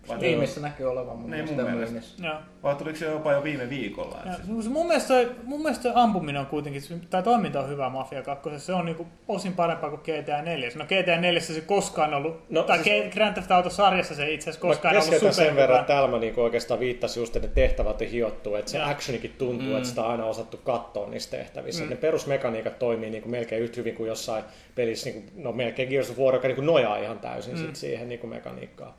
[0.08, 2.26] Vai, Tiimissä näkyy olevan mun Niin, mielestä mun mielestä.
[2.26, 2.34] Joo.
[2.62, 4.18] vai tuliko se jopa jo viime viikolla?
[4.26, 8.22] Ja, se- mun, mielestä, se- mun mielestä ampuminen on kuitenkin, tai toiminta on hyvä Mafia
[8.22, 8.50] 2.
[8.58, 10.70] Se on niinku osin parempaa kuin GTA 4.
[10.74, 14.50] No GTA 4 se koskaan ollut, No, tai siis- siis, Grand Theft Auto-sarjassa se itse
[14.50, 17.54] asiassa koskaan ollut keskeytän sen verran, että täällä mä niinku oikeastaan viittasin just, että ne
[17.54, 18.88] tehtävät on hiottu, että se Joo.
[18.90, 19.76] actionikin tuntuu, Mm.
[19.76, 21.84] että sitä on aina osattu katsoa niissä tehtävissä.
[21.84, 21.90] Mm.
[21.90, 26.18] Ne perusmekaniikat toimii niinku melkein yhtä hyvin kuin jossain pelissä, niinku, no melkein Gears of
[26.18, 27.66] War, joka niinku nojaa ihan täysin Mm.
[27.66, 28.94] sit siihen niinku mekaniikkaan.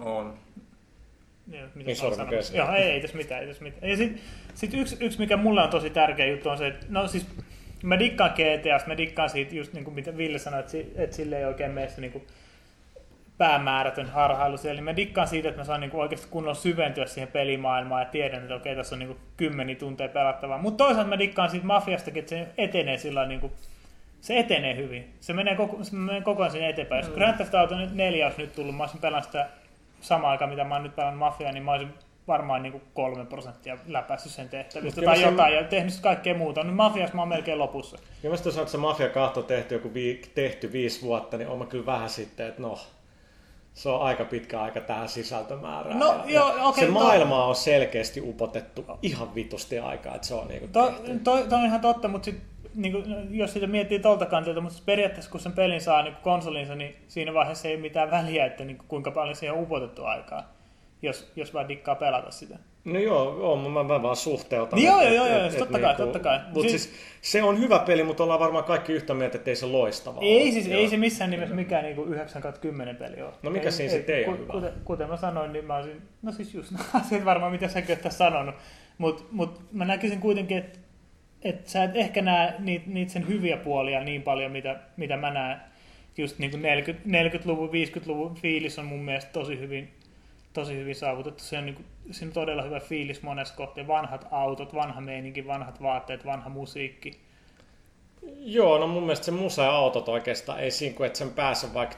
[0.00, 0.38] On.
[1.46, 2.36] Niin, mitä Niin, sormi.
[2.54, 3.90] Joo, ei, ei tässä mitään, ei tässä mitään.
[3.90, 4.22] Ja sit,
[4.54, 7.26] sit yksi, yksi, mikä mulle on tosi tärkeä juttu on se, että no siis
[7.82, 11.38] mä dikkaan GTAsta, mä dikkaan siitä just niin kuin mitä Ville sanoi, että, että sille
[11.38, 12.26] ei oikein mene se niin kuin
[13.38, 17.06] päämäärätön harhailu siellä, niin mä dikkaan siitä, että mä saan niin kuin oikeasti kunnolla syventyä
[17.06, 20.58] siihen pelimaailmaan ja tiedän, että okei, tässä on niin kuin kymmeniä tunteja pelattavaa.
[20.58, 23.52] Mutta toisaalta mä dikkaan siitä mafiastakin, että se etenee sillä niin kuin
[24.20, 25.14] se etenee hyvin.
[25.20, 27.04] Se menee koko, se menee koko ajan sinne eteenpäin.
[27.04, 29.48] Jos Grand Theft Auto 4 olisi nyt tullut, mä olisin pelannut sitä
[30.00, 31.94] samaan aikaan, mitä mä oon nyt pelannut Mafiaa, niin mä olisin
[32.28, 36.64] varmaan niin kuin kolme prosenttia läpäissyt sen tehtävistä tai jotain ja tehnyt kaikkea muuta.
[36.64, 37.98] Nyt Mafiassa mä oon melkein lopussa.
[38.22, 41.36] Ja mä sitten sanoin, että se Mafia 2 on tehty joku vi- tehty viisi vuotta,
[41.36, 42.78] niin on mä kyllä vähän sitten, että no,
[43.74, 45.98] se on aika pitkä aika tähän sisältömäärään.
[45.98, 50.26] No, Ja- joo, ja okei, se to- maailma on selkeästi upotettu ihan vitusti aikaa, että
[50.26, 51.18] se on niinku To, tehty.
[51.18, 52.42] to, to on ihan totta, mutta sit,
[52.78, 53.04] niin kuin,
[53.38, 57.34] jos sitä miettii tolta kantilta, mutta periaatteessa kun sen pelin saa niin konsolinsa, niin siinä
[57.34, 60.52] vaiheessa ei ole mitään väliä, että niin kuin, kuinka paljon siihen on upotettu aikaa,
[61.02, 62.58] jos, jos vaan dikkaa pelata sitä.
[62.84, 64.76] No joo, joo mä, mä, vaan suhteutan.
[64.76, 66.40] Niin joo, joo, joo, et- totta kai, niinku- totta kai.
[66.54, 69.56] Mut Siis- siis, se on hyvä peli, mutta ollaan varmaan kaikki yhtä mieltä, että ei
[69.56, 70.50] se loistava Ei ole.
[70.50, 70.80] siis, Joo.
[70.80, 73.32] ei se missään nimessä mikään niinku 9 10 peli ole.
[73.42, 74.52] No mikä siinä sitten ei ole hyvä?
[74.52, 77.98] Kuten, kuten mä sanoin, niin mä olisin, no siis just nämä asiat varmaan, mitä säkin
[78.04, 78.54] oot sanonut.
[78.98, 80.78] Mutta mut mä näkisin kuitenkin, että
[81.42, 85.30] et sä et ehkä näe niitä, niitä sen hyviä puolia niin paljon, mitä, mitä mä
[85.30, 85.60] näen.
[86.16, 89.88] Just niin kuin 40, 40-luvun, 50-luvun fiilis on mun mielestä tosi hyvin,
[90.52, 91.44] tosi hyvin saavutettu.
[91.44, 93.86] Se on, niin kuin, siinä on todella hyvä fiilis monessa kohtaa.
[93.86, 97.20] Vanhat autot, vanha meininki, vanhat vaatteet, vanha musiikki.
[98.38, 101.74] Joo, no mun mielestä se musa ja autot oikeastaan ei siinä, kun et sen pääse
[101.74, 101.96] vaikka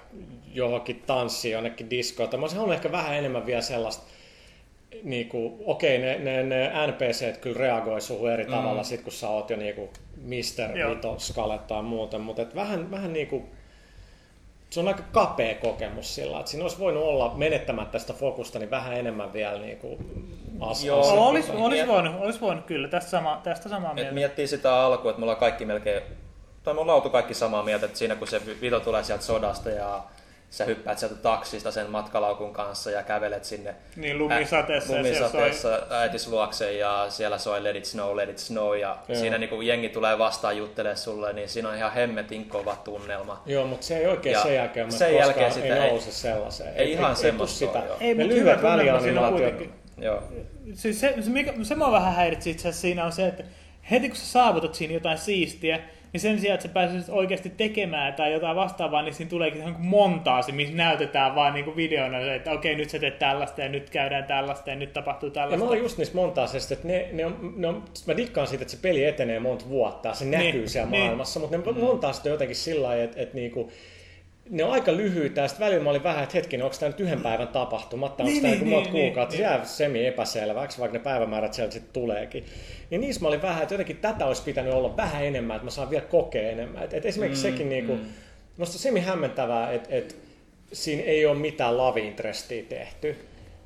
[0.52, 2.28] johonkin tanssiin, jonnekin diskoon.
[2.34, 4.04] Olisin halunnut ehkä vähän enemmän vielä sellaista,
[5.02, 8.50] niinku, okei, ne, ne, ne NPCt kyllä reagoi suhun eri mm.
[8.50, 10.78] tavalla sit, kun sä oot jo niinku Mr.
[10.78, 10.90] Joo.
[10.90, 13.48] Vito, Skale tai muuten, mutta et vähän, vähän niinku,
[14.70, 18.70] se on aika kapea kokemus sillä, että siinä olisi voinut olla menettämättä sitä fokusta niin
[18.70, 19.98] vähän enemmän vielä niinku
[20.60, 21.00] as, Joo.
[21.00, 21.22] asioita.
[21.22, 24.12] Olisi, olisi, voinut, olisi voinut kyllä, tästä, sama, tästä samaa Et mieltä.
[24.12, 26.02] miettii sitä alkua, että me ollaan kaikki melkein,
[26.62, 29.70] tai me ollaan oltu kaikki samaa mieltä, että siinä kun se Vito tulee sieltä sodasta
[29.70, 30.02] ja
[30.50, 35.30] sä hyppäät sieltä taksista sen matkalaukun kanssa ja kävelet sinne Niin lumisateessa ja siellä soi-
[35.30, 39.18] lumisateessa äitis luokse ja siellä soi Let it snow, let it snow ja Joo.
[39.20, 43.42] siinä niin kun jengi tulee vastaan juttelee sulle, niin siinä on ihan hemmetin kova tunnelma.
[43.46, 46.12] Joo, mutta se ei oikein Ja sen jälkeen, mä sen jälkeen sitä ei ei- nouse
[46.12, 46.76] sellaiseen.
[46.76, 47.78] ei ihan tuu semmoista sitä.
[47.78, 47.96] ole.
[48.00, 49.50] Ei, ne lyhyet hyvä tunnelma siinä on välianimaatiot.
[49.56, 49.80] kuitenkin.
[50.04, 50.22] Joo.
[50.74, 53.44] Siis se, se, mikä, se mua vähän häiritsi itse asiassa siinä on se, että
[53.90, 55.80] heti kun sä saavutat siinä jotain siistiä,
[56.12, 59.74] niin sen sijaan, että sä pääsisit oikeasti tekemään tai jotain vastaavaa, niin siinä tuleekin niin
[59.78, 63.90] montaasi, missä näytetään vaan niin videona, se, että okei, nyt sä teet tällaista ja nyt
[63.90, 65.64] käydään tällaista ja nyt tapahtuu Ja tällaista.
[65.64, 68.72] mä olin just niistä montaasesta, että ne, ne on, ne on, mä dikkaan siitä, että
[68.76, 71.04] se peli etenee monta vuotta ja se näkyy Niin, siellä niin.
[71.04, 73.70] maailmassa, mutta ne montaaset on jotenkin sillä lailla, että, että niinku,
[74.50, 77.00] ne on aika lyhyitä ja sitten välillä mä olin vähän, että hetkinen, onko tämä nyt
[77.00, 79.64] yhden päivän tapahtuma, tai onko Niin, tämä niin, niin, monta niin, kuukautta, niin, se jää
[79.64, 82.44] semi epäselväksi, vaikka ne päivämäärät sieltä sitten tuleekin.
[82.90, 85.70] Niin niissä mä olin vähän, että jotenkin tätä olisi pitänyt olla vähän enemmän, että mä
[85.70, 86.82] saan vielä kokea enemmän.
[86.82, 87.98] Et, et esimerkiksi mm, sekin, niinku,
[88.56, 90.16] musta semi hämmentävää, että et,
[90.72, 92.00] siinä ei ole mitään love
[92.68, 93.16] tehty.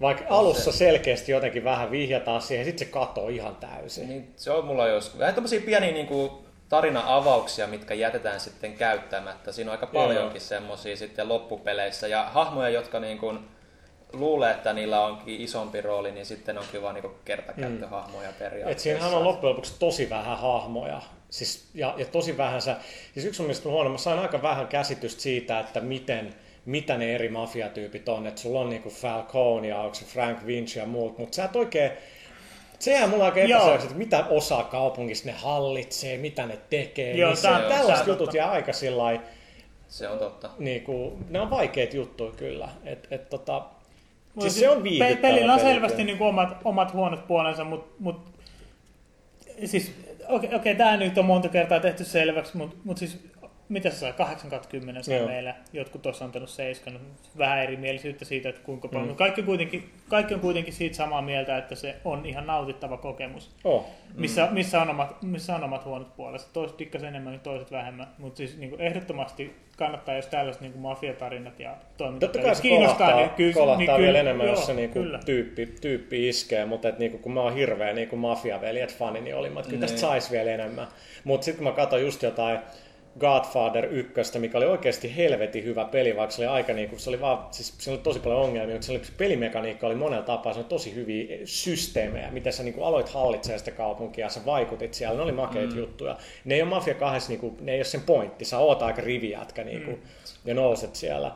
[0.01, 4.09] Vaikka alussa selkeästi jotenkin vähän vihjataan siihen, sitten se katoo ihan täysin.
[4.09, 5.19] Niin, se on mulla joskus.
[5.19, 6.31] Vähän tämmöisiä pieniä niin kuin,
[6.75, 9.53] tarina-avauksia, mitkä jätetään sitten käyttämättä.
[9.53, 12.09] Siinä on aika paljonkin semmoisia sitten loppupeleissä.
[12.09, 13.39] Ja hahmoja, jotka niin kuin,
[14.13, 18.83] luulee, että niillä onkin isompi rooli, niin sitten onkin vaan niin kertakäyttöhahmoja Et periaatteessa.
[18.83, 21.03] siinähän on loppujen lopuksi tosi vähän hahmoja.
[21.31, 22.77] Siis, ja, ja tosi vähän sä,
[23.15, 27.15] siis yksi on mielestä huono, mä sain aika vähän käsitystä siitä, että miten, mitä ne
[27.15, 28.27] eri mafiatyypit on.
[28.27, 31.57] Että sulla on niinku Falcone ja onko se Frank Vinci ja muut, mutta sä et
[31.57, 31.93] oikein,
[32.85, 33.59] se jää mulla aika Joo.
[33.59, 37.17] epäselväksi, että mitä osaa kaupungissa ne hallitsee, mitä ne tekee.
[37.17, 38.37] Joo, niin se, tää- tää tällaiset on jutut totta.
[38.37, 39.21] jää aika sillä
[39.89, 40.51] Se on totta.
[40.59, 42.69] niinku, ne on vaikeita juttuja kyllä.
[42.85, 43.63] Et, et, tota,
[44.41, 47.65] Siis se on viihdyttävä Pe- Pelillä on peli, selvästi niin kuin omat, omat huonot puolensa,
[47.65, 48.21] mutta mut,
[49.65, 49.93] siis
[50.29, 53.19] okei, okay, okay, tämä nyt on monta kertaa tehty selväksi, mutta mut siis
[53.69, 54.13] mitä se saa?
[54.13, 55.27] 8 10 saa Joo.
[55.27, 55.55] meillä.
[55.73, 57.01] Jotkut tuossa on antanut 7.
[57.39, 59.07] Vähän erimielisyyttä siitä, että kuinka paljon.
[59.07, 59.13] Mm.
[59.13, 59.17] Mm.
[59.17, 63.51] Kaikki, on kuitenkin, kaikki on kuitenkin siitä samaa mieltä, että se on ihan nautittava kokemus.
[63.65, 63.87] Oh.
[64.15, 66.49] Missä, missä, on, omat, missä on omat huonot puolensa.
[66.53, 68.07] Toiset dikkas enemmän, toiset vähemmän.
[68.19, 72.55] Mutta siis niin kuin ehdottomasti kannattaa, jos tällaiset niin kuin mafiatarinat ja Totta toimintapelit kai
[72.55, 75.21] se kolahtaa, niin kyllä, kolahtaa niin vielä kyllä, enemmän, joo, jos se niinku kyllä.
[75.27, 79.51] tyyppi, tyyppi iskee, mutta et niinku, kun mä oon hirveä niinku mafiaveljet fani, niin oli,
[79.51, 80.01] mä, että kyllä tästä Niin.
[80.01, 80.87] sais vielä enemmän.
[81.25, 82.59] Mutta sitten kun mä katsoin just jotain
[83.21, 87.21] Godfather 1, mikä oli oikeasti helvetin hyvä peli, vaikka se oli aika niinku, se oli
[87.21, 90.53] vaan, siis siinä oli tosi paljon ongelmia, mutta se, oli, se pelimekaniikka oli monella tapaa,
[90.53, 95.17] se oli tosi hyviä systeemejä, miten sä niinku aloit hallitsemaan sitä kaupunkia, sä vaikutit siellä,
[95.17, 95.79] ne oli makeita mm.
[95.79, 96.17] juttuja.
[96.45, 99.65] Ne ei ole Mafia 2, niinku, ne ei ole sen pointti, sä oot aika rivijätkä
[99.65, 100.03] niinku, mm.
[100.45, 101.33] ja nouset siellä.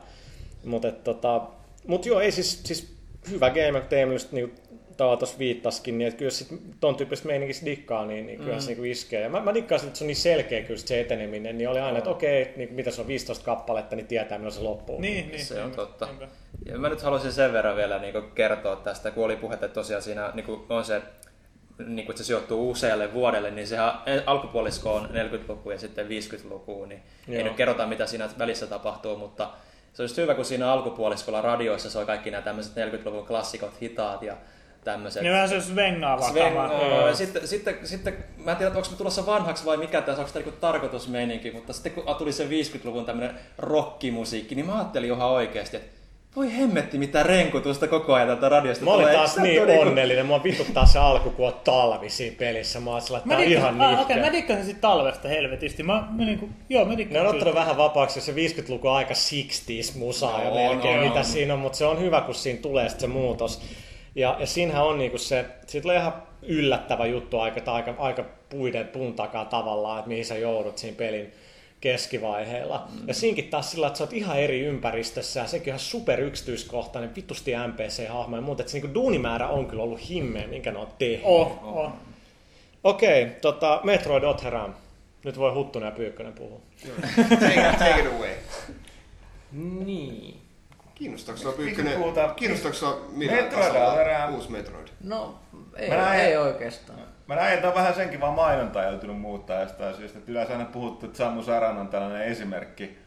[0.63, 1.41] Mutta tota,
[1.87, 2.95] mut joo, ei siis, siis
[3.31, 4.55] hyvä game, Teemu just niinku
[4.99, 6.47] Tava tuossa viittasikin, niin että kyllä sit
[6.79, 8.59] ton tyyppistä meininkissä dikkaa, niin, niin kyllä mm.
[8.59, 9.21] se niinku iskee.
[9.21, 11.79] Ja mä, mä dikkaan, että se on niin selkeä kyllä sit se eteneminen, niin oli
[11.79, 15.01] aina, että okei, niin mitä se on 15 kappaletta, niin tietää milloin se loppuu.
[15.01, 15.45] Niin, niin.
[15.45, 16.05] Se on totta.
[16.05, 16.27] niinpä.
[16.65, 20.01] Ja mä nyt haluaisin sen verran vielä niin kertoa tästä, kun oli puhetta että tosiaan
[20.01, 21.01] siinä niin on se,
[21.77, 23.91] niin kuin, että se sijoittuu usealle vuodelle, niin sehän
[24.25, 27.37] alkupuolisko on 40-luku ja sitten 50-luku, niin Joo.
[27.37, 29.49] ei nyt kerrota mitä siinä välissä tapahtuu, mutta
[29.93, 34.37] se olisi hyvä, kun siinä alkupuoliskolla radioissa soi kaikki nämä tämmöiset 40-luvun klassikot, hitaat ja
[34.83, 35.21] tämmöiset.
[35.23, 36.69] Niin vähän se svengaava Sven, kama.
[36.73, 40.21] öö, ja sitten, sitten, sitten, mä en tiedä, onko mä tulossa vanhaksi vai mikä tässä,
[40.21, 45.11] onko tämä niinku tarkoitusmeininki, mutta sitten kun tuli se 50-luvun tämmöinen rockimusiikki, niin mä ajattelin
[45.11, 45.99] ihan oikeasti, että
[46.35, 49.15] voi hemmetti mitä renkutusta koko ajan tältä radiosta Mä olin tulee.
[49.17, 52.79] taas niin tuo niinku- onnellinen, mua vituttaa se alku, kun on talvi siinä pelissä.
[52.79, 55.27] Mä oon sillä, että Mä tää on ihan dikkasin, ah, okay, mä dikkasin sit talvesta
[55.27, 55.83] helvetisti.
[55.83, 57.37] Mä, mä niinku, joo, mä Ne dikkasin on siitä.
[57.37, 61.25] ottanut vähän vapaaksi, se 50-luku on aika 60s musaa jo On, melkein, on, mitä on.
[61.25, 63.61] siinä on, mutta se on hyvä, kun siinä tulee sit se muutos.
[64.15, 68.87] Ja, ja siinähän on niinku se, siitä tulee ihan yllättävä juttu aika, aika, aika puiden
[68.87, 71.33] puun takaa tavallaan, että mihin sä joudut siinä pelin
[71.81, 72.87] keskivaiheella.
[72.89, 73.07] Mm.
[73.07, 76.21] Ja siinkin taas sillä, että sä oot ihan eri ympäristössä ja sekin on ihan super
[76.21, 78.61] yksityiskohtainen, vitusti NPC-hahmo ja muuta.
[78.61, 81.21] Että se niinku duunimäärä on kyllä ollut himmeä, minkä ne on tehnyt.
[81.23, 81.91] Oh, oh.
[82.83, 84.73] Okei, tota, Metroid Otheram.
[85.23, 86.61] Nyt voi Huttunen ja Pyykkönen puhua.
[87.39, 88.33] Take, take it away.
[89.85, 90.38] Niin.
[90.99, 91.93] Kiinnostaako sinua Pyykkönen?
[91.97, 94.87] puhutaan- Kiinnostaako sinua Metroid tasolla uusi Metroid?
[95.03, 95.39] No,
[95.75, 96.99] ei, Mä näen- ei oikeastaan.
[97.27, 100.17] Mä näin, että on vähän senkin vaan mainontaa joutunut muuttaa jostain syystä.
[100.19, 102.97] Että yleensä aina puhuttu, että Samu Saran on tällainen esimerkki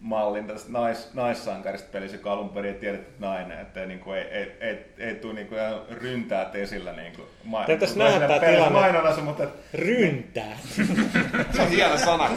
[0.00, 4.18] mallin tästä nais, naissankarista pelissä, joka alun perin ei tiedetty nainen, että ei, niin kuin,
[4.18, 8.26] ei, ei, ei, ei tule niin kuin ihan ryntäät esillä niin kuin, ma- Täytyisi nähdä
[8.28, 8.80] pelissä tilanne.
[8.80, 10.56] mainonnassa, mutta et- Ryntää.
[11.56, 12.30] Se on hieno sana.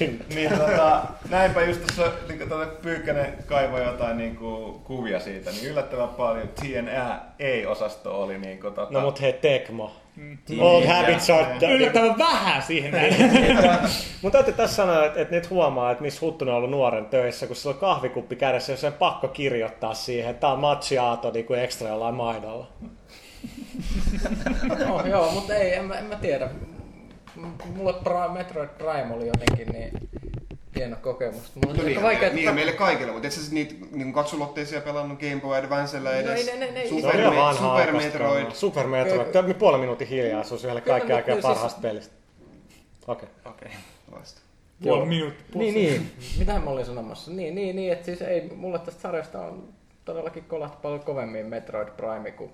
[0.00, 0.26] Ryntää.
[0.34, 5.50] niin, tota, näinpä just tuossa niin kuin, tuota, Pyykkänen kaivoi jotain niin kuin, kuvia siitä,
[5.50, 6.48] niin yllättävän paljon
[7.38, 9.92] TNA-osasto oli niin kuin, tota, No mut hei, Tekmo.
[10.16, 10.38] Mm.
[10.60, 11.56] Old habits are...
[11.74, 12.94] Yllättävän vähän siihen.
[14.22, 17.46] Mun täytyy tässä sanoa, että, että nyt huomaa, että missä Huttunen on ollut nuoren töissä,
[17.46, 21.44] kun sillä on kahvikuppi kädessä, jos on pakko kirjoittaa siihen, että tää on macchiato niin
[21.46, 22.66] kuin ekstra jollain maidolla.
[24.78, 26.48] No, joo, mutta ei, en, mä- en mä tiedä.
[27.36, 29.90] M- Mulle Prime, Metroid Prime oli jotenkin niin
[30.76, 31.54] hieno kokemus.
[31.54, 34.12] Mulla on No niin, vaikea, niin että- meille kaikille, mutta et sä sit niitä niin
[34.12, 36.48] katsulotteisia pelannut Game Boy Advancella No edes?
[36.48, 38.46] ei, ne- ne- Super, ihan Me- Super Metroid.
[38.52, 39.26] Super Metroid.
[39.32, 42.14] Tämä on puolen minuutin hiljaisuus Kyllä, kaikki mutta aikaa siis- parhaasta pelistä.
[43.08, 43.28] Okei.
[43.44, 43.68] Okei.
[44.12, 44.40] Loista.
[44.82, 45.44] Puoli minuuttia.
[45.58, 46.10] Niin, niin.
[46.38, 47.30] Mitähän mä olin sanomassa?
[47.30, 49.68] Niin, niin, niin, että siis ei, mulle tästä sarjasta on
[50.04, 52.50] todellakin kolahti paljon kovemmin Metroid Prime, kun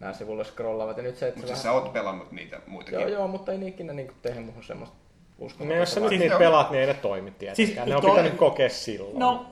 [0.00, 0.96] nämä sivulle scrollaavat.
[0.96, 3.00] Ja nyt se, että Mutta siis sä oot pelannut niitä muitakin.
[3.00, 4.96] Joo, joo, mutta ei ne ikinä niin tehnyt muuhun semmoista
[5.38, 5.74] uskomatonta.
[5.74, 6.22] No jos sä nyt vaikutusta.
[6.22, 6.38] niitä Joo.
[6.38, 7.56] pelaat, niin ei ne toimi tietenkään.
[7.56, 9.18] Siis ne on toi- pitänyt kokea silloin.
[9.18, 9.46] No,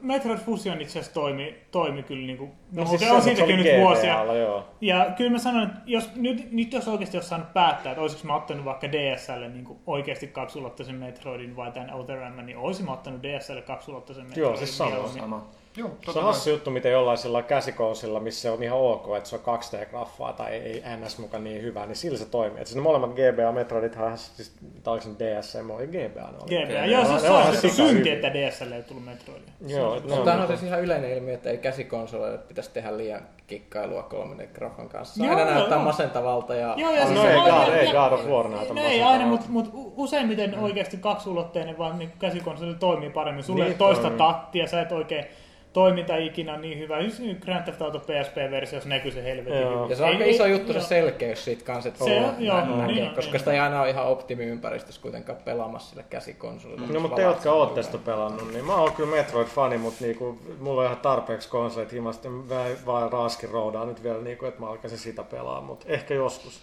[0.00, 3.80] Metroid Fusion itse asiassa toimi, toimi kyllä niinku, no, no siis se, on siitäkin nyt
[3.80, 4.14] vuosia.
[4.14, 4.64] GBAlla, joo.
[4.80, 8.26] Ja kyllä mä sanon, että jos, nyt, nyt jos oikeasti olisi saanut päättää, että olisiko
[8.26, 12.92] mä ottanut vaikka DSL niin kuin oikeasti kaksulotteisen Metroidin vai tämän Outer niin olisin mä
[12.92, 14.50] ottanut DSL kaksulotteisen Metroidin.
[14.50, 15.08] Joo, siis sama.
[15.08, 15.46] Sama.
[15.76, 19.36] Joo, Se on hassu juttu, miten jollain sillä käsikousilla, missä on ihan ok, että se
[19.36, 22.60] on 2D-graffaa tai ei NS mukaan niin hyvä, niin sillä se toimii.
[22.62, 24.52] Että ne molemmat GBA Metroidit on siis,
[24.82, 26.64] tai oliko se DSM, oli GBA ne oli.
[26.66, 26.78] GBA.
[26.78, 29.52] Okei, Joo, se on- se synti, että DSL ei tullut Metroidia.
[29.66, 33.20] Joo, Mutta tämähän on on, siis ihan yleinen ilmiö, että ei käsikonsoleille pitäisi tehdä liian
[33.46, 35.14] kikkailua 3D-graffan kanssa.
[35.14, 35.84] Se Joo, aina näyttää joo.
[35.84, 36.74] masentavalta ja...
[36.76, 39.26] Joo, ja No siis ei God- ei ja- God of War näytä No ei aina,
[39.26, 43.44] mutta mut useimmiten oikeasti kaksulotteinen, vaan niin käsikonsoli toimii paremmin.
[43.44, 45.24] Sulle Niin ei toista tattia, sä et oikein
[45.72, 46.98] toiminta ikinä niin hyvä.
[47.02, 49.76] Nyt Grand Theft Auto PSP-versiossa näkyy se helvetin Joo.
[49.76, 49.90] hyvin.
[49.90, 52.34] Ja se on aika Ei- iso ei- juttu se selkeys siitä kanssa, että Se on-
[52.44, 55.90] joo, näin niin näkee, on, koska niin sitä ei aina ole ihan optimiympäristössä kuitenkaan pelaamassa
[55.90, 56.86] sillä käsikonsolilla.
[56.86, 60.80] No mutta te, jotka ootte sitä pelannut, niin mä oon kyllä Metroid-fani, mutta niinku, mulla
[60.80, 64.98] on ihan tarpeeksi konsolit himasta, mä vaan raaskin roudaan nyt vielä, niinku, että mä alkaisin
[64.98, 66.60] sitä pelaa, mutta ehkä joskus.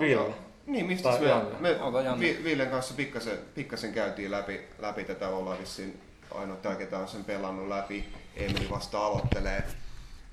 [0.00, 0.34] Ville.
[0.66, 1.20] Niin, mistä Tai
[1.60, 1.76] me,
[2.44, 6.00] Villen kanssa pikkasen, pikkasen käytiin läpi, läpi tätä, ollaan vissiin
[6.34, 8.04] ainoa tämä, ketä on sen pelannut läpi.
[8.36, 9.64] Emeli vasta aloittelee.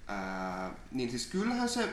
[0.08, 1.90] Ää, niin siis kyllähän se,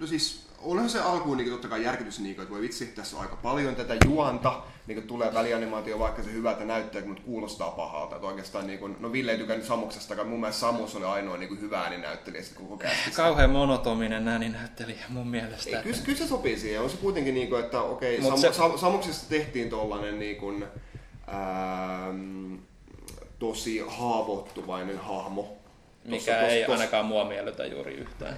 [0.00, 3.22] no siis onhan se alkuun niin totta kai järkytys, niin että voi vitsi, tässä on
[3.22, 8.16] aika paljon tätä juonta, niin kuin tulee välianimaatio, vaikka se hyvältä näyttää, mutta kuulostaa pahalta.
[8.16, 11.48] Että oikeastaan, niin kuin, no Ville ei tykännyt Samuksestakaan, mun mielestä Samus oli ainoa niin
[11.48, 13.22] kuin hyvä ääninäyttelijä sitten koko kästissä.
[13.22, 15.76] Kauhean monotominen ääninäyttelijä mun mielestä.
[15.76, 16.82] Ei, kyllä, kyllä se sopii siihen.
[16.82, 20.36] On se kuitenkin niin kuin, että okei, Mut Sam, se- Sam, Samuksesta tehtiin tollanen niin
[20.36, 20.64] kuin,
[21.28, 22.54] ähm,
[23.42, 25.56] tosi haavoittuvainen hahmo.
[26.04, 28.36] Mikä Tossa- ei tossa- ainakaan mua miellytä juuri yhtään.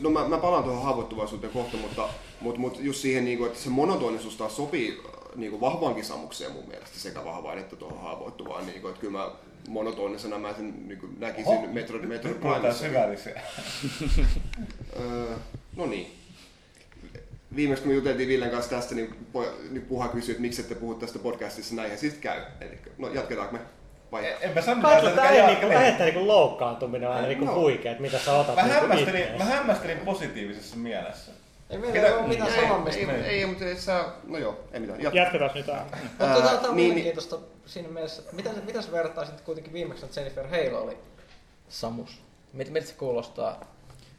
[0.00, 2.08] No mä, mä palaan tuohon haavoittuvaisuuteen kohta, mutta,
[2.40, 5.02] mutta, mutta just siihen, niin kuin, että se monotonisuus taas sopii
[5.36, 8.66] niin kuin vahvaankin Samukseen mun mielestä, sekä vahvaan että tuohon haavoittuvaan.
[8.66, 9.30] Niin kuin, että kyllä mä
[9.68, 11.66] monotonisena mä sen niin kuin näkisin Oho.
[12.40, 12.84] Puhutaan Primessa.
[12.84, 13.40] syvällisiä.
[15.00, 15.34] Öö,
[15.76, 16.12] no niin.
[17.56, 20.74] Viimeksi kun me juteltiin Villen kanssa tästä, niin, poja, niin Puha kysyi, että miksi ette
[20.74, 22.42] puhu tästä podcastissa näin, ja sitten käy.
[22.60, 23.58] Eli, no jatketaanko me?
[24.12, 24.36] Vai?
[24.40, 27.54] En mä sano mitään, tätä niinku, lähettää niinku loukkaantuminen aina niinku No.
[27.54, 29.38] huikea, että mitä sä otat Mä niinku hämmästelin, ittees.
[29.38, 31.32] mä hämmästelin positiivisessa mielessä.
[31.70, 33.00] Ei meillä Ketä- ole mitään ei, sanomista.
[33.00, 35.02] ei, ei, ei, mutta sä, no joo, ei mitään.
[35.02, 35.18] Jatka.
[35.18, 35.84] Jatketaan nyt aina.
[36.18, 40.04] Mutta tota, tämä on niin- mielenkiintoista siinä mielessä, että miten, miten sä vertaisit kuitenkin viimeksi,
[40.04, 40.96] että Jennifer Hale oli
[41.68, 42.22] Samus?
[42.52, 43.60] Miltä se kuulostaa?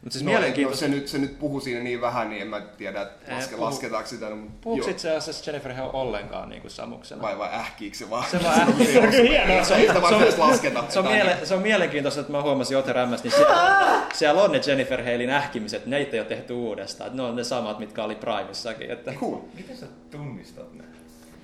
[0.03, 0.85] Mutta siis No, mielenkiintoista.
[0.85, 3.35] no, se, nyt, se nyt puhuu siinä niin vähän, niin en mä tiedä, että Ei,
[3.35, 4.29] laske, puhu- lasketaanko sitä.
[4.29, 7.21] Mutta Puhuuko itse asiassa Jennifer Hale ollenkaan niin kuin Samuksena?
[7.21, 8.25] Vai, vai ähkiikö se vaan?
[8.31, 8.87] Se vaan ähkii.
[8.93, 9.63] Se on hienoa.
[9.63, 9.73] Se
[10.15, 10.83] on edes lasketa.
[10.89, 14.51] Se on, miele, se on mielenkiintoista, että mä huomasin Ote Rämmästä, niin siellä, siellä on
[14.51, 17.07] ne Jennifer Halein ähkimiset, ne ei ole tehty uudestaan.
[17.07, 18.91] Että ne on ne samat, mitkä oli Primissakin.
[18.91, 19.37] Että Cool.
[19.53, 20.83] Miten sä tunnistat ne?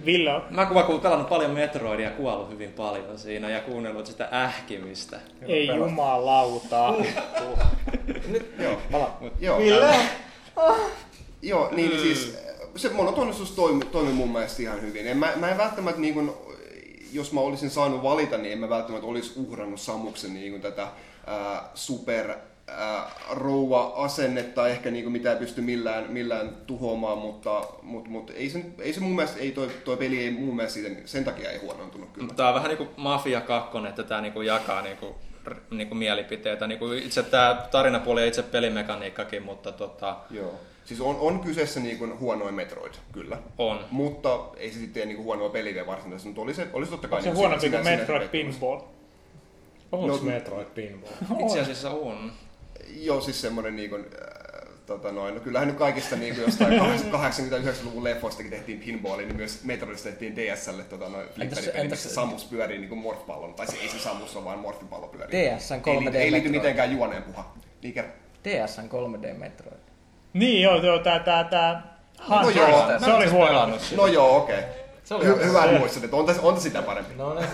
[0.05, 4.29] Ville on, mä kun pelannut paljon Metroidia ja kuollut hyvin paljon siinä ja kuunnellut sitä
[4.33, 5.19] ähkimistä.
[5.47, 6.93] ei jumalauta.
[8.59, 8.81] Joo.
[8.91, 9.17] Pala.
[9.39, 9.57] Joo.
[9.57, 9.95] Ville!
[11.41, 12.37] Joo, niin, niin siis
[12.75, 15.07] se monotonisuus toimi, toimi mun mielestä ihan hyvin.
[15.07, 16.37] En, mä, mä en välttämättä, niin kun,
[17.13, 20.87] jos mä olisin saanut valita, niin en mä välttämättä olisi uhrannut Samuksen niin kun tätä
[21.27, 22.35] ää, super
[22.67, 28.49] ää, rouva-asennetta, ehkä niin kuin mitä ei pysty millään, millään tuhoamaan, mutta, mutta, mutta ei,
[28.49, 31.51] se, ei se mun mielestä, ei toi, toi peli ei mun mielestä siitä, sen takia
[31.51, 32.33] ei huonontunut kyllä.
[32.33, 35.15] Tää on vähän niinku Mafia 2, että tää niinku jakaa niinku,
[35.47, 36.67] r- niinku mielipiteitä.
[36.67, 40.59] Niinku itse tää tarinapuoli ja itse pelimekaniikkakin, mutta tota, Joo.
[40.85, 43.37] Siis on, on kyseessä niin kuin huonoin Metroid, kyllä.
[43.57, 43.79] on.
[43.91, 46.91] Mutta ei se sitten tee niin kuin huonoa peliä varsinaisesti, mutta oli se, oli se
[46.91, 47.17] totta kai...
[47.17, 48.79] Onko se niin huonompi kuin Metroid Pinball?
[49.91, 51.11] Onko No- Metroid Pinball?
[51.39, 52.31] Itse asiassa on.
[52.95, 54.42] Joo, siis semmoinen niin kuin, äh,
[54.85, 56.73] tota noin, no kyllähän nyt kaikista niin kuin jostain
[57.13, 62.45] 89-luvun leffoistakin tehtiin pinballia, niin myös Metroidista tehtiin DSlle tota noin flipperipeli, entäs- missä Samus
[62.45, 65.45] pyörii niin kuin morfpallon, tai se ei se Samus on vaan morfipallo pyörii.
[65.57, 67.53] DS:n ei, 3D liity- ei liity mitenkään juoneen puha.
[67.81, 68.11] Niin kerro.
[68.43, 69.79] DSn 3D Metroid.
[70.33, 71.97] Niin joo, joo tää, tää, tää
[72.29, 72.99] Hunter, joo.
[73.05, 73.77] se oli huono.
[73.95, 74.61] No joo, okei.
[75.03, 77.13] Se oli Hy- hyvä muistat, että on, tässä- on tässä sitä parempi.
[77.15, 77.47] No niin.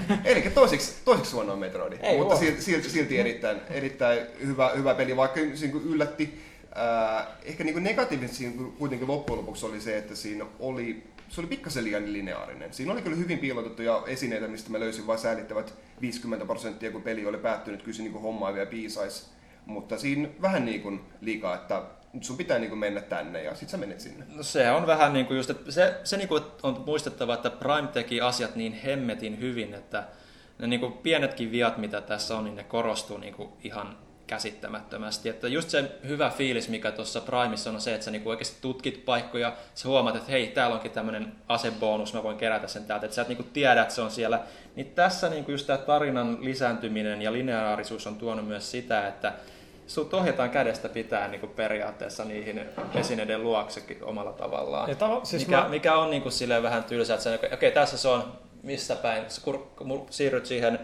[0.24, 2.46] Eli toiseksi, toiseksi huono Metroidi, Ei mutta huono.
[2.48, 6.42] silti, silti, silti erittäin, erittäin hyvä, hyvä peli, vaikka se niin yllätti.
[6.74, 11.48] Ää, ehkä niin negatiivisesti siinä kuitenkin loppujen lopuksi oli se, että siinä oli, se oli
[11.48, 12.72] pikkasen liian lineaarinen.
[12.72, 17.26] Siinä oli kyllä hyvin piilotettuja esineitä, mistä mä löysin vain säällittävät 50 prosenttia, kun peli
[17.26, 19.26] oli päättynyt, kyllä niin hommaa vielä piisaisi.
[19.66, 23.54] Mutta siinä vähän niin kuin liikaa, että nyt sun pitää niin kuin mennä tänne ja
[23.54, 24.24] sit sä menet sinne.
[24.36, 27.50] No se on vähän niin kuin just, että se, se niin kuin on muistettava, että
[27.50, 30.04] Prime teki asiat niin hemmetin hyvin, että
[30.58, 35.28] ne niin kuin pienetkin viat, mitä tässä on, niin ne korostuu niin kuin ihan käsittämättömästi.
[35.28, 38.30] Että just se hyvä fiilis, mikä tuossa Primeissa on, on se, että sä niin kuin
[38.30, 42.84] oikeasti tutkit paikkoja, sä huomaat, että hei, täällä onkin tämmöinen asebonus, mä voin kerätä sen
[42.84, 44.40] täältä, että sä et niin kuin tiedä, että se on siellä.
[44.76, 49.32] Niin tässä niin kuin just tämä tarinan lisääntyminen ja lineaarisuus on tuonut myös sitä, että
[49.86, 52.60] sut ohjataan kädestä pitää niin kuin periaatteessa niihin
[52.94, 54.88] esineiden luoksekin omalla tavallaan.
[54.88, 57.50] Ja tavo- siis mikä, mä- mikä on niin kuin silleen vähän tylsä, että sä, okei
[57.52, 59.24] okay, tässä se on missä päin,
[59.84, 60.78] mul- siirryt siihen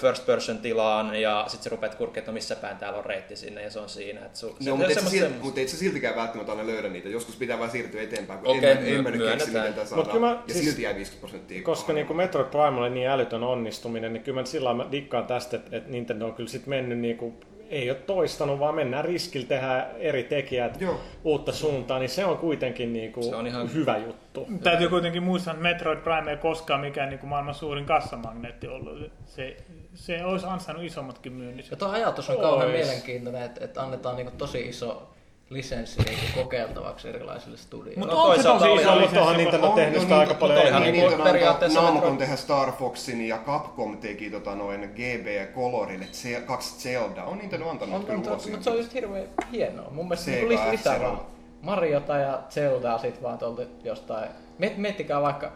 [0.00, 3.36] first person tilaan ja sitten sä rupeat kurkkimaan, että no missä päin täällä on reitti
[3.36, 4.20] sinne ja se on siinä.
[4.26, 6.88] Että su, No, mutta et, sä semmoista- silti, mutta et sä siltikään välttämättä aina löydä
[6.88, 7.08] niitä.
[7.08, 9.74] Joskus pitää vaan siirtyä eteenpäin, kun Okei, en, mä- en my- mä nyt keksi, miten
[9.74, 10.20] tämä saadaan.
[10.20, 11.62] mä- ja siis- silti jää 50 prosenttia.
[11.62, 14.92] Koska niin kuin Metroid Prime oli niin älytön onnistuminen, niin kyllä mä sillä lailla mä
[14.92, 17.34] dikkaan tästä, että, että Nintendo on kyllä sit mennyt niin kuin
[17.74, 21.00] ei ole toistanut, vaan mennään riskillä tehdä eri tekijät Joo.
[21.24, 24.46] uutta suuntaa, niin se on kuitenkin niinku Se on ihan- hyvä juttu.
[24.62, 29.12] Täytyy kuitenkin muistaa, että Metroid Prime ei koskaan mikään niin kuin maailman suurin kassamagneetti ollut.
[29.24, 29.56] Se,
[29.94, 31.70] se olisi ansainnut isommatkin myynnit.
[31.70, 32.78] Ja tuo ajatus on kauhean Ois.
[32.78, 35.13] mielenkiintoinen, että, että annetaan niinku tosi iso
[35.50, 37.98] lisenssi niinku kokeiltavaksi erilaisille studioille.
[38.00, 39.16] Mutta No onko se toisaalta oli- iso oli lisenssi?
[39.16, 40.82] tuohon Nintendo On- tehnyt no sitä niin, aika paljon ennen.
[40.92, 46.02] niinku Niin, periaatteessa Metro- tehdä Star Foxin ja Capcom teki tota noin GB ja Colorin,
[46.02, 47.24] että se, kaksi Zelda.
[47.24, 48.46] On Nintendo antanut On, kyllä on, ulos.
[48.48, 49.90] mutta se on just hirveän hienoa.
[49.90, 51.08] Mun mielestä niinku lis- lisää F-Zero.
[51.08, 51.20] vaan
[51.62, 54.28] Mariota ja Zeldaa sit vaan tuolta jostain.
[54.58, 55.52] Miet- Miettikää vaikka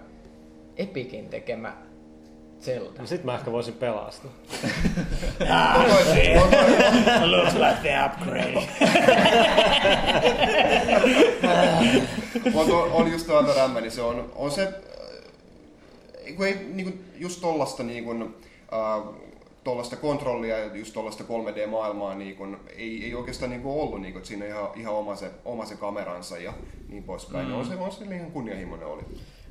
[0.77, 1.73] Epicin tekemä
[2.61, 3.01] Zelda.
[3.01, 4.29] No sit mä ehkä voisin pelaa sitä.
[7.31, 8.69] Looks like the upgrade.
[12.55, 14.73] on, on, just tuolta rämmä, niin se on, on se, äh,
[16.37, 18.29] kun ei niinku, just tollasta niinku, äh,
[19.65, 22.47] tollasta kontrollia ja just tollasta 3D-maailmaa niinku,
[22.77, 25.77] ei, ei oikeastaan niinku ollut, niinku, että siinä on ihan, ihan oma, se, oma se
[25.77, 26.53] kameransa ja
[26.89, 27.49] niin poispäin.
[27.49, 27.55] Mm.
[27.55, 29.03] On, se, on se ihan kunnianhimoinen oli.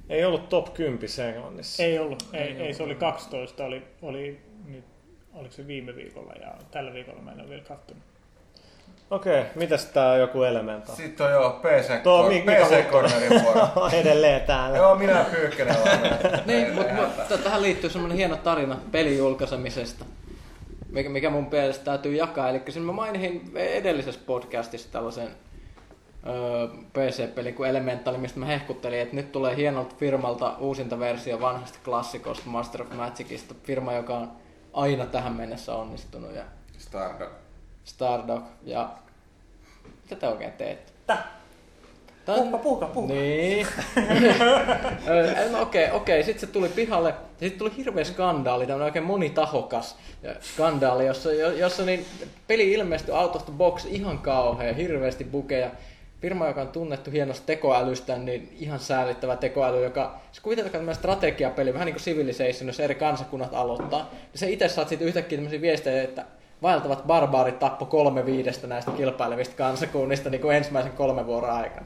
[0.09, 1.83] Ei ollut top 10 Englannissa.
[1.83, 4.85] Ei ollut, ei, ei, se oli 12, oli, oli nyt,
[5.33, 8.03] oliko se viime viikolla ja tällä viikolla mä en ole vielä kattonut.
[9.11, 10.95] Okei, mitäs tää joku elementa?
[10.95, 12.89] Sitten on joo PC, Tuo mi- PC?
[12.91, 13.67] Cornerin vuoro.
[14.01, 14.77] Edelleen täällä.
[14.77, 15.99] joo, minä pyykkänen vaan.
[16.45, 20.05] Niin, mutta tähän liittyy semmoinen hieno tarina pelin julkaisemisesta,
[20.89, 22.49] mikä, mikä mun mielestä täytyy jakaa.
[22.49, 25.27] Eli sen mä mainihin edellisessä podcastissa tällaisen
[26.93, 32.43] PC-pelin kuin Elementali, mistä mä hehkuttelin, että nyt tulee hienolta firmalta uusinta versio vanhasta klassikosta
[32.49, 33.55] Master of Magicista.
[33.63, 34.31] Firma, joka on
[34.73, 36.35] aina tähän mennessä onnistunut.
[36.35, 36.43] Ja
[36.77, 37.29] Stardom.
[37.83, 38.43] Stardog.
[38.63, 38.89] Ja
[40.03, 40.91] mitä te oikein teette?
[41.07, 41.37] Tää.
[42.25, 43.13] Tää- Puhuka, puhuka, puhuka.
[43.13, 43.67] Niin.
[45.51, 46.23] No okei, okei.
[46.23, 47.13] Sitten se tuli pihalle.
[47.39, 49.95] Sitten tuli hirveä skandaali, tämmöinen oikein monitahokas
[50.41, 52.05] skandaali, jossa, jo- jossa niin
[52.47, 55.69] peli ilmestyi out of the box ihan kauhea, hirveästi bukeja.
[56.21, 61.73] Firma, joka on tunnettu hienosta tekoälystä, niin ihan säälittävä tekoäly, joka se kuitenkaan tämmöinen strategiapeli,
[61.73, 64.09] vähän niin kuin Civilization, jos eri kansakunnat aloittaa.
[64.11, 66.25] Niin se itse saat sitten yhtäkkiä tämmöisiä viestejä, että
[66.61, 71.85] vaeltavat barbaarit tappo kolme viidestä näistä kilpailevista kansakunnista niin kuin ensimmäisen kolmen vuoron aikana.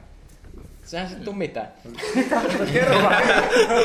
[0.84, 1.68] Sehän sitten tuu mitään.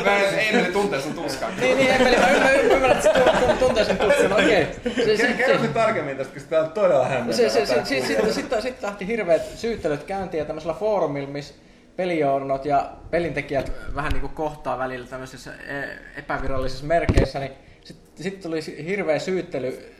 [0.05, 1.49] Mä en, ei mene tuntee sun tuskaa.
[1.59, 4.67] Niin, niin, Emeli, mä ymmärrän, että se tunt- tuntee sen tutsun, okei.
[4.95, 7.49] Se, se, Kerro nyt tarkemmin tästä, koska tää on todella hämmentävää.
[7.49, 11.53] sitten sit, lähti hirveät syyttelyt käyntiin ja tämmöisellä foorumilla, missä
[11.95, 17.51] pelijournot ja pelintekijät vähän niin kuin kohtaa välillä tämmöisissä e- epävirallisissa merkeissä, niin
[17.83, 19.95] sitten sit tuli hirveä syyttely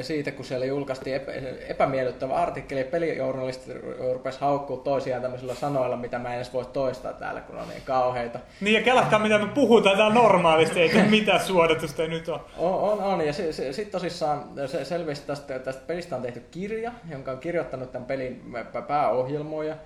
[0.00, 1.32] siitä, kun siellä julkaistiin epä,
[1.68, 3.76] epämiellyttävä artikkeli ja pelijournalistit
[4.12, 7.82] rupesi haukkuu toisiaan tämmöisillä sanoilla, mitä mä en edes voi toistaa täällä, kun on niin
[7.84, 8.38] kauheita.
[8.60, 12.40] Niin ja kelatkaa mitä me puhutaan täällä normaalisti, eikä mitään suodatusta nyt ole.
[12.58, 13.26] On, on, on.
[13.26, 18.06] ja sitten tosissaan se selvisi tästä, tästä pelistä on tehty kirja, jonka on kirjoittanut tämän
[18.06, 19.76] pelin pä- pääohjelmoja.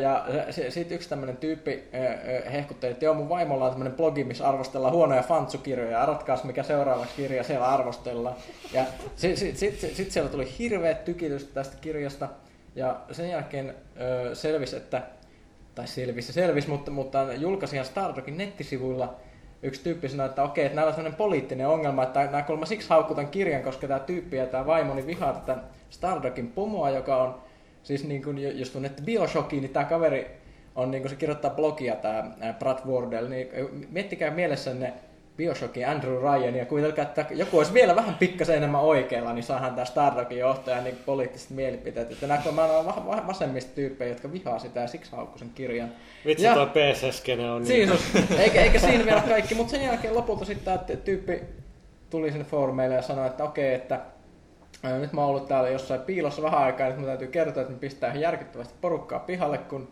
[0.00, 0.26] Ja
[0.70, 1.88] sitten yksi tämmöinen tyyppi
[2.52, 6.02] hehkutteli, että joo, mun vaimolla on tämmöinen blogi, missä arvostellaan huonoja fantsukirjoja.
[6.02, 8.36] Arvatkaas, mikä seuraavaksi kirja siellä arvostellaan.
[8.72, 8.84] Ja
[9.16, 12.28] sitten sit, sit, sit, siellä tuli hirveät tykitys tästä kirjasta.
[12.74, 13.74] Ja sen jälkeen
[14.32, 15.02] selvisi, että
[15.74, 19.16] tai selvisi, selvisi, mutta, mutta julkaisihan Stardogin nettisivuilla
[19.62, 22.88] yksi tyyppi sanoi, että okei, että näillä on sellainen poliittinen ongelma, että nämä kuulemma siksi
[22.88, 25.56] haukkutan kirjan, koska tämä tyyppi ja tämä vaimoni vihaa tätä
[25.90, 27.40] Stardogin pomoa, joka on
[27.82, 30.30] siis niin kuin, jos tunnette Bioshockin, niin tämä kaveri
[30.76, 32.24] on niin kuin se kirjoittaa blogia, tämä
[32.58, 33.48] Brad Wardell, niin
[33.90, 34.92] miettikää mielessänne
[35.36, 39.74] Bioshockin Andrew Ryan ja kuvitelkaa, että joku olisi vielä vähän pikkasen enemmän oikealla, niin saadaan
[39.74, 42.12] tämä Stardogin johtaja niin poliittiset mielipiteet.
[42.12, 45.50] Että nämä mä on va- va- vasemmista tyyppejä, jotka vihaa sitä ja siksi haukkuu sen
[45.54, 45.92] kirjan.
[46.26, 47.92] Vitsi, Ja- toi PC-skene on niin...
[47.92, 47.98] On,
[48.38, 51.40] eikä, eikä siinä vielä kaikki, mutta sen jälkeen lopulta sitten tämä tyyppi
[52.10, 54.00] tuli sinne foorumeille ja sanoi, että okei, että
[54.82, 57.72] ää, nyt mä oon ollut täällä jossain piilossa vähän aikaa, nyt mun täytyy kertoa, että
[57.72, 59.88] me pistää ihan järkyttävästi porukkaa pihalle, kun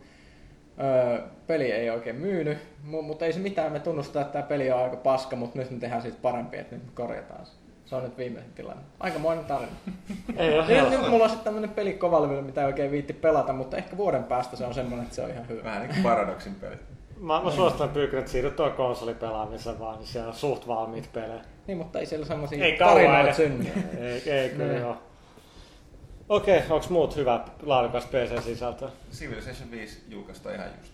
[0.79, 4.71] öö, peli ei oikein myynyt, Mu- mutta ei se mitään, me tunnustaa, että tämä peli
[4.71, 7.51] on aika paska, mutta nyt me tehdään siitä parempi, että nyt me korjataan se.
[7.85, 8.83] Se on nyt viimeisen tilanne.
[8.99, 9.71] Aikamoinen tarina.
[10.37, 13.53] Ei ole Nyt, nyt mulla on sitten tämmönen peli kovalevillä, mitä ei oikein viitti pelata,
[13.53, 15.63] mutta ehkä vuoden päästä se on semmoinen, että se on ihan hyvä.
[15.63, 16.79] Vähän niin kuin Paradoxin pelit.
[17.19, 21.41] Mä, mä suosittelen pyykän, että siirryt tuon konsolipelaamisen vaan, niin siellä on suht valmiit pelejä.
[21.67, 23.65] Niin, mutta ei siellä semmoisia tarinoita synny.
[23.99, 24.81] Ei, ei kyllä Niin.
[24.81, 24.97] joo.
[26.29, 28.89] Okei, onks muut hyvä laadukasta PC-sisältöä?
[29.13, 30.93] Civilization 5 julkaista ihan just.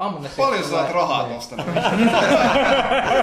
[0.00, 1.56] Amne Paljon saat rahaa tosta?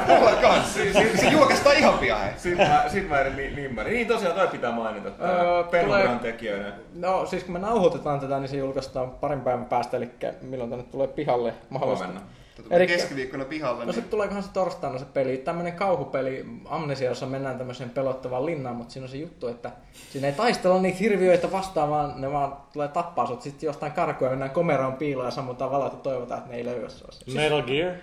[0.07, 0.73] Mulla kans.
[0.73, 2.19] Se, se, se julkaistaan ihan pian.
[2.37, 3.91] Sitten mä, sit mä erin limmari.
[3.93, 5.09] Niin tosiaan toi pitää mainita.
[5.09, 6.71] Öö, tulee- tekijöinä.
[6.95, 10.09] No siis kun me nauhoitetaan tätä, niin se julkaistaan parin päivän päästä, eli
[10.41, 12.07] milloin tänne tulee pihalle mahdollisesti.
[12.13, 12.31] Huomenna.
[12.63, 13.79] Tulee Elikkä- keskiviikkona pihalle.
[13.79, 13.93] No Niin...
[13.93, 18.93] sitten tuleekohan se torstaina se peli, tämmönen kauhupeli Amnesia, jossa mennään tämmöiseen pelottavaan linnaan, mutta
[18.93, 19.71] siinä on se juttu, että
[20.11, 24.25] siinä ei taistella niitä hirviöitä vastaan, vaan ne vaan tulee tappaa sut sitten jostain karkuun
[24.27, 27.07] ja mennään komeroon piiloon ja sammutaan valot ja toivotaan, että ne ei löyä sua.
[27.35, 27.93] Metal Gear.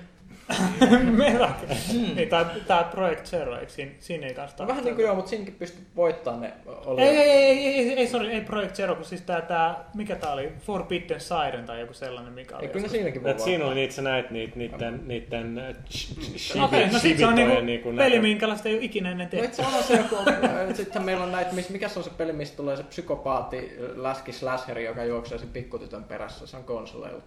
[1.16, 1.54] Meillä
[2.14, 5.14] niin, tää, tää Project Zero, eikö siinä, siinä ei kanssa No vähän niin kuin joo,
[5.14, 6.52] mutta siinäkin pystyt voittamaan ne.
[6.66, 9.84] Oli Ei, ei, ei, ei, ei, ei, sorry, ei Project Zero, kun siis tää, tää
[9.94, 12.66] mikä tää oli, Forbidden Siren tai joku sellainen, mikä oli.
[12.66, 16.88] Ei, kyllä siinäkin voi Et siinä oli niitä, sä näit niitä, niiden, niiden äh, Okei,
[16.88, 19.46] no sit se on niinku, niinku peli, minkälaista ei ole ikinä ennen No tehty.
[19.46, 22.56] itse on se joku, äh, sitten meillä on näitä, mikä se on se peli, mistä
[22.56, 27.22] tulee se psykopaatti läski slasheri, joka juoksee sen pikkutytön perässä, se on konsoleilla.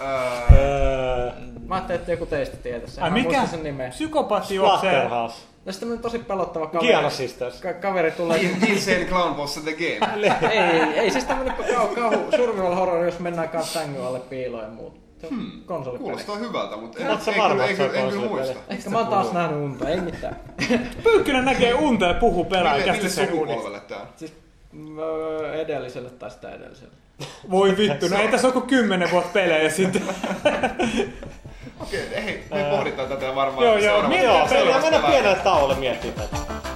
[0.00, 1.30] Öö,
[1.66, 3.04] Mä ajattelin, että joku teistä tietäisi sen.
[3.04, 3.46] Ai mikä?
[3.46, 3.88] sen nimeä.
[3.88, 4.90] Psykopaatti juoksee.
[4.92, 5.36] Splatterhouse.
[5.66, 6.86] Ja sitten tämmönen tosi pelottava kaveri.
[6.86, 7.60] Giana Sisters.
[7.60, 8.40] Ka- kaveri tulee...
[8.40, 10.12] Insane Clown Boss the Game.
[10.52, 14.62] ei, ei, ei, siis tämmönen kau, kauhu, survival horror, jos mennään kanssa sängyn alle piiloon
[14.62, 14.92] ja on
[15.30, 16.04] Hmm, konsolipeli.
[16.04, 17.06] Kuulostaa hyvältä, mutta en,
[17.38, 18.28] varma, on kyllä- en kyllä konsolipeli?
[18.28, 18.60] muista.
[18.68, 20.36] Ehkä mä oon taas nähnyt unta, ei mitään.
[21.04, 24.06] Pyykkönen näkee unta ja puhuu Mille, pelaajakästä mille sukupolvelle tää on?
[24.16, 24.32] Siis
[25.54, 26.94] edelliselle tai sitä edelliselle.
[27.50, 30.02] Voi vittu, no ei tässä ole kuin kymmenen vuotta pelejä sitten.
[31.80, 33.66] Okei, hei, me pohditaan tätä varmaan.
[33.66, 36.71] Joo, joo, mennään pienelle tauolle miettimään tätä.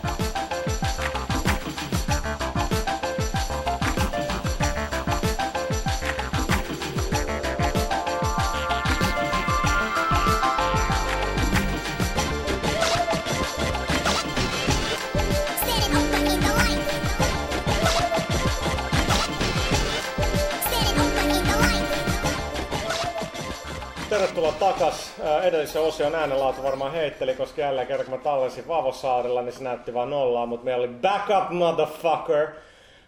[24.17, 25.13] Tervetuloa takas.
[25.43, 29.95] Edellisen osion äänenlaatu varmaan heitteli, koska jälleen kerran kun mä tallensin Vavosaarella, niin se näytti
[29.95, 32.49] vaan nollaa, mutta meillä oli backup motherfucker.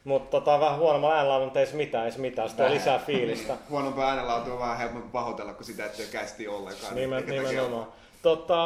[0.05, 2.49] Mutta tota, vähän huonommalla äänenlaadulla, mutta ei se mitään, ei se mitään.
[2.49, 3.57] Sitä lisää fiilistä.
[3.71, 6.95] Huonompaa äänenlaatu on vähän helpompi pahoitella kuin sitä, että ei kästi ollenkaan.
[6.95, 7.87] Nimen, Eikä takia- nimenomaan.
[8.23, 8.57] Tota,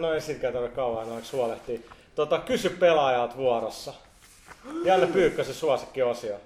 [0.00, 1.78] no ei silläkään tarvitse kauan noiksi huolehtia.
[2.14, 3.94] Tota, kysy pelaajat vuorossa.
[4.84, 6.36] Janne Pyykkösen suosikkiosio.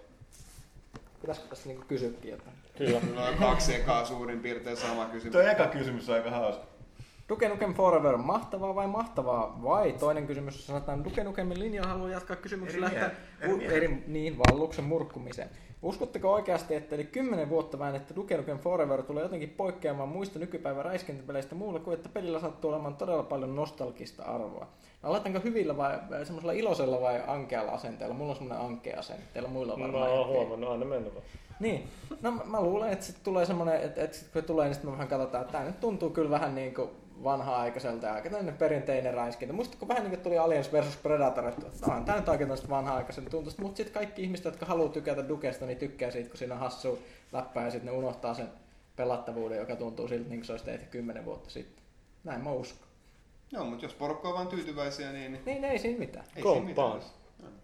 [1.21, 2.60] Pitäisikö tässä niinku kysyäkin jotain?
[2.87, 3.01] Kyllä.
[3.14, 5.33] Noin kaksi ekaa suurin piirtein sama kysymys.
[5.33, 6.64] Tuo eka kysymys on aika hauska.
[7.28, 9.61] Duke Nukem Forever, mahtavaa vai mahtavaa?
[9.62, 13.11] Vai toinen kysymys, jos sanotaan Duke Nukemin linjalla haluaa jatkaa kysymyksellä, Eri että
[13.41, 15.51] eri eri, niin, valluksen murkkumiseen.
[15.83, 20.85] Uskotteko oikeasti, että eli 10 vuotta väännetty Duke Nukem Forever tulee jotenkin poikkeamaan muista nykypäivän
[20.85, 24.66] räiskintäpeleistä muulla kuin, että pelillä sattuu olemaan todella paljon nostalgista arvoa?
[25.03, 28.14] No, aloitanko hyvillä vai semmoisella iloisella vai ankealla asenteella?
[28.14, 30.05] Mulla on semmoinen ankea asenne, teillä muilla on varmaan.
[30.05, 30.39] No ihan pieni.
[30.39, 31.24] huomannut, aina mennyt vaan.
[31.61, 31.89] Niin.
[32.22, 34.91] No mä- mä luulen, että sitten tulee semmoinen, että, että sit kun tulee, niin sitten
[34.91, 36.91] me vähän katsotaan, että tämä nyt tuntuu kyllä vähän niin kuin
[37.25, 39.55] vanha-aikaiselta ja aika tämmöinen perinteinen räiskintä.
[39.55, 43.31] Muistatko vähän niin kuin tuli Aliens vs Predator, että onhan tämä nyt aika tämmöistä vanha-aikaiselta
[43.31, 46.61] tuntuista, mutta sitten kaikki ihmiset, jotka haluaa tykätä Dukesta, niin tykkää siitä, kun siinä on
[46.61, 46.99] hassu
[47.33, 48.49] läppä ja sitten ne unohtaa sen
[48.97, 51.85] pelattavuuden, joka tuntuu siltä, niin kuin se olisi tehty kymmenen vuotta sitten.
[52.25, 52.89] Näin mä uskon.
[53.53, 56.25] Joo, mutta jos porukka on vaan tyytyväisiä, niin niin ei siinä mitään.
[56.37, 57.01] ei Komppaan.
[57.01, 57.61] siinä mitään.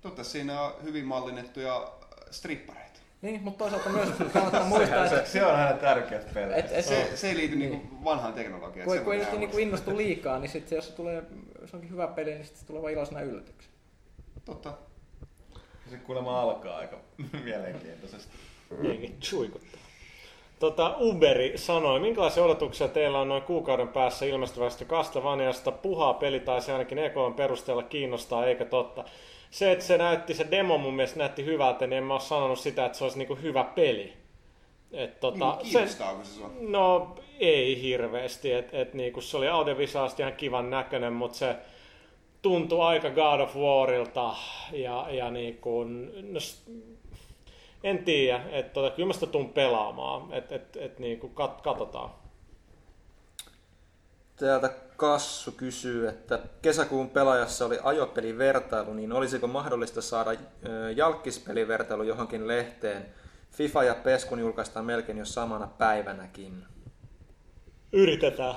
[0.00, 1.92] Totta siinä on hyvin mallinnettuja
[2.30, 2.83] strippareita.
[3.24, 6.56] Niin, mutta toisaalta myös kannattaa muistaa, Se, että se on aina tärkeät pelit.
[6.56, 8.84] et, et, Se, se ei liity niinku vanhaan teknologiaan.
[8.88, 11.22] kun, se kun ei nyt niinku innostu liikaa, niin sitten jos se tulee,
[11.60, 13.74] jos onkin hyvä peli, niin sitten se tulee vaan iloisena yllätyksenä.
[14.44, 14.72] Totta.
[15.90, 16.96] Se kuulemma alkaa aika
[17.44, 18.32] mielenkiintoisesti.
[18.82, 19.80] Jengi chuikuttaa.
[20.58, 25.72] Tota, Uberi sanoi, minkälaisia odotuksia teillä on noin kuukauden päässä ilmestyvästä Castlevaniasta?
[25.72, 29.04] Puhaa peli tai se ainakin EKn perusteella kiinnostaa, eikä totta.
[29.54, 32.58] Se, että se näytti, se demo mun mielestä näytti hyvältä, niin en mä ole sanonut
[32.58, 34.12] sitä, että se olisi niinku hyvä peli.
[34.92, 36.50] Et, tota, niin, se, se sua?
[36.60, 41.56] No ei hirveästi, että et niinku se oli audiovisuaalisesti ihan kivan näköinen, mutta se
[42.42, 44.34] tuntui aika God of Warilta
[44.72, 46.40] ja, ja niinku, no,
[47.84, 52.10] en tiedä, että tota, kyllä mä sitä tuun pelaamaan, että et, et, niinku kat, katsotaan.
[54.36, 54.70] Täältä
[55.04, 60.36] Kassu kysyy, että kesäkuun pelaajassa oli ajopelivertailu, niin olisiko mahdollista saada ö,
[60.96, 63.06] jalkkispelivertailu johonkin lehteen?
[63.50, 66.64] FIFA ja PES kun julkaistaan melkein jo samana päivänäkin.
[67.92, 68.54] Yritetään.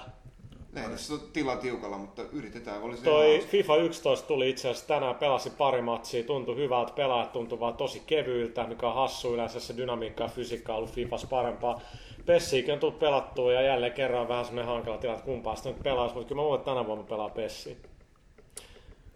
[0.75, 2.81] Ei tässä ole tila tiukalla, mutta yritetään.
[2.81, 3.47] Olisi Toi.
[3.49, 8.03] FIFA 11 tuli itse asiassa tänään, pelasi pari matsia, tuntui hyvältä, pelaajat tuntui vaan tosi
[8.07, 11.81] kevyiltä, mikä on hassu yleensä se dynamiikka ja fysiikka on ollut FIFAs parempaa.
[12.27, 15.83] Pessiikin on tullut pelattua ja jälleen kerran vähän semmoinen hankala tilanne, että kumpaa sitä nyt
[15.83, 17.75] pelaisi, mutta kyllä mä luulen, että tänä vuonna pelaa Pessiä.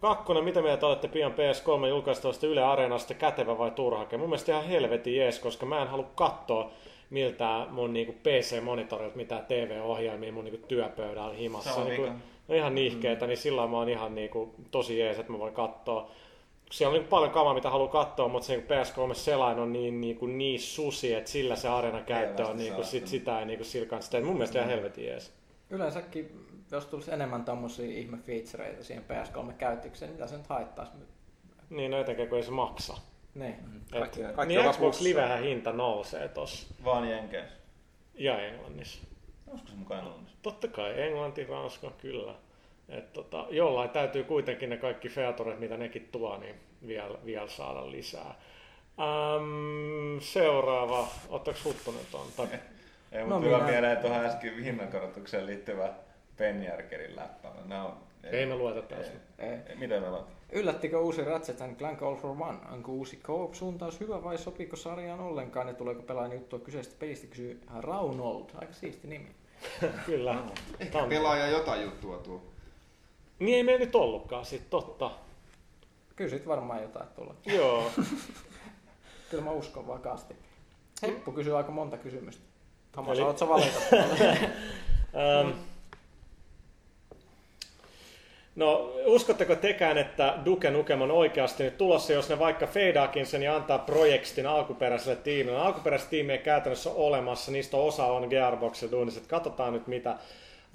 [0.00, 4.16] Kakkonen, mitä mieltä olette pian PS3 julkaistavasta Yle Areenasta, kätevä vai turhake?
[4.16, 6.70] Mun mielestä ihan helvetin jees, koska mä en halua katsoa
[7.10, 11.72] miltä mun niinku PC-monitorilta mitään TV-ohjelmia mun niinku työpöydällä himassa.
[11.72, 12.14] Sama niinku, vika.
[12.48, 16.10] no ihan nihkeetä, niin silloin mä oon ihan niinku tosi jees, että mä voin katsoa.
[16.72, 20.00] Siellä on niin paljon kamaa, mitä haluaa katsoa, mutta se niin PS3 selain on niin,
[20.00, 23.46] niin, kuin niin susi, että sillä se arena käyttö on niin kuin, sit, sitä ei
[23.46, 24.20] niin kuin sillä kanssa tee.
[24.20, 25.32] Mun mielestä ihan helvetin jees.
[25.70, 30.92] Yleensäkin, jos tulisi enemmän tommosia ihme featureita siihen PS3 käyttökseen, niin mitä se nyt haittaisi?
[31.70, 32.96] Niin, no etenkin kun ei se maksa.
[33.34, 33.54] Niin.
[33.54, 35.00] Et, Kaikki- niin kaikki on Xbox.
[35.00, 36.74] Livehän hinta nousee tossa.
[36.84, 37.54] Vaan Jenkeissä.
[38.14, 39.02] Ja Englannissa.
[39.46, 40.36] Olisiko se mukaan Englannissa?
[40.42, 42.34] Totta kai, Englanti, Ranska, kyllä.
[42.88, 46.54] Et tota, jollain täytyy kuitenkin ne kaikki featuret, mitä nekin tuo, niin
[46.86, 48.34] vielä, vielä saada lisää.
[49.00, 52.26] Ähm, seuraava, ottaako Huttunen ton?
[52.36, 52.46] Tai,
[53.12, 55.92] Ei, No mutta tuli minä- mieleen tuohon äsken hinnankorotukseen liittyvä
[56.36, 57.48] Penjärkerin läppä.
[57.66, 59.12] Nämä on, ei me lueta tästä.
[59.38, 59.48] Ei.
[59.68, 60.32] ei, mitä me luetaan?
[60.52, 62.58] Yllättikö uusi Ratchet Clank All for One?
[62.72, 67.26] Onko uusi co-op-suuntaus hyvä vai sopiiko sarjaan ollenkaan ja tuleeko pelaajan juttua kyseisestä pelistä?
[67.26, 68.44] Kysyy Raunold.
[68.54, 69.28] Aika siisti nimi.
[70.06, 70.36] Kyllä.
[70.92, 72.42] Tää on- Pelaaja jotain juttua tuo.
[73.42, 75.10] Niin ei meillä nyt ollutkaan sit, totta.
[76.16, 77.34] Kysyt varmaan jotain tulla.
[77.46, 77.90] Joo.
[79.30, 80.34] Kyllä mä uskon vakaasti.
[81.02, 82.42] Heppu kysyy aika monta kysymystä.
[82.92, 83.78] Thomas, Eli- haluatko valita?
[85.14, 85.50] Ähm,
[88.56, 93.42] No, uskotteko tekään, että Duke Nukem on oikeasti nyt tulossa, jos ne vaikka feidaakin sen
[93.42, 95.58] ja antaa projektin alkuperäiselle tiimille?
[95.58, 99.86] No, Alkuperäiset tiimiä ei käytännössä ole olemassa, niistä osa on Gearbox ja duunissa, katsotaan nyt
[99.86, 100.16] mitä.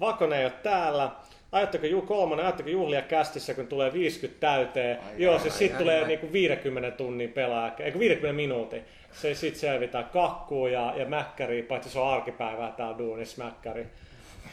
[0.00, 1.10] Vaikka ne ei ole täällä,
[1.52, 4.98] ajatteko Ju kolmonen, ajatteko juhlia kästissä, kun tulee 50 täyteen?
[5.00, 6.06] Ai, Joo, ai, siis ai, sitten tulee ai.
[6.06, 8.84] niinku 50 tunnin pelaa, eikö 50 minuutin.
[9.12, 13.86] Se sitten selvitään kakkuu ja, ja mäkkäri, paitsi se on arkipäivää täällä duunissa mäkkäri.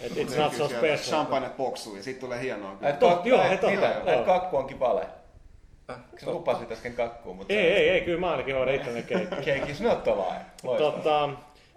[0.01, 0.97] Et it's not so special.
[0.97, 2.75] Champagne poksuun ja sitten tulee hienoa.
[2.75, 2.89] kyllä.
[2.89, 4.01] Et Tot- joo, et, he totta, mitä?
[4.05, 5.05] Et kakku onkin vale.
[6.17, 7.53] Sä lupasit äsken kakkuun, mutta...
[7.53, 9.35] Ei, ei, ei, kyllä mä ainakin hoidan itselleni keikki.
[9.35, 10.03] Cake is not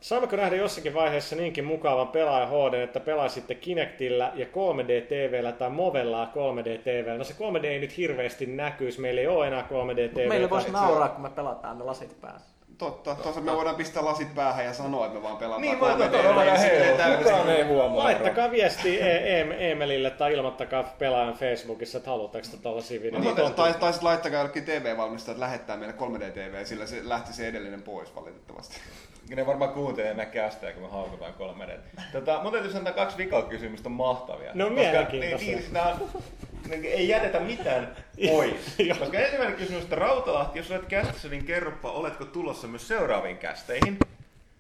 [0.01, 6.25] saammeko nähdä jossakin vaiheessa niinkin mukavan pelaaja HD, että pelaisitte Kinectillä ja 3D-TVllä tai Movella
[6.25, 7.19] 3D-TVllä?
[7.19, 10.29] No se 3D ei nyt hirveästi näkyisi, meillä ei ole enää 3D-TVtä.
[10.29, 12.59] Meillä voisi nauraa, kun me pelataan ne lasit päässä.
[12.79, 15.95] Totta, tossa me voidaan pistää lasit päähän ja sanoa, että me vaan pelataan Niin, mä
[15.95, 16.97] 3D, totta, ollaan silleen heilu.
[16.97, 17.25] täysin.
[17.25, 18.05] Kukaan ei huomaa.
[18.05, 23.35] Laittakaa viesti e- e- Emelille tai ilmoittakaa pelaajan Facebookissa, että haluatteko te tällaisia No, videoita.
[23.43, 27.49] tai, tai, tai sitten laittakaa jollekin TV-valmistajat että lähettää meille 3D-TV, sillä se lähti se
[27.49, 28.81] edellinen pois valitettavasti.
[29.29, 31.79] Ne varmaan kuuntelee meidän kästää, kun me haukutaan kolme d
[32.13, 34.51] tota, Mun täytyy sanoa, että kaksi vikakysymystä on mahtavia.
[34.55, 35.07] Ne on Koska.
[35.13, 36.23] Niin, niin, nää on,
[36.69, 37.97] niin, ei jätetä mitään
[38.31, 38.77] pois.
[38.99, 43.99] Koska ensimmäinen kysymys, että Rautalahti, jos olet kästissä, niin kerropa, oletko tulossa myös seuraaviin kästeihin?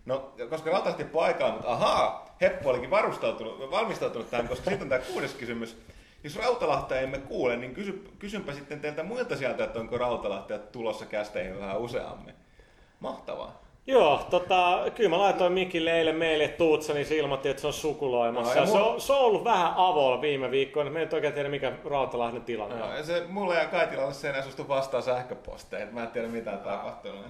[0.06, 5.12] No, koska Rautalahti paikalla, mutta ahaa, Heppu olikin varustautunut, valmistautunut tähän, koska sitten on tämä
[5.12, 5.76] kuudes kysymys.
[6.24, 11.06] Jos Rautalahta emme kuule, niin kysy, kysynpä sitten teiltä muilta sieltä, että onko Rautalahtia tulossa
[11.06, 12.34] kästeihin vähän useammin.
[13.00, 13.67] Mahtavaa.
[13.88, 17.72] Joo, tota, kyllä mä laitoin Mikille eilen meille Tuutsa, niin se ilmoitti, että se on
[17.72, 18.60] sukuloimassa.
[18.60, 20.90] No, se, on, se on ollut vähän avolla viime viikkoina.
[20.90, 22.80] Me ei oikein tiedä, mikä Rautalahden tilanne on.
[22.80, 25.94] No, ja se mulle ja Kaitilalle se enää suostu vastaa sähköposteihin.
[25.94, 27.26] Mä en tiedä mitä on tapahtunut.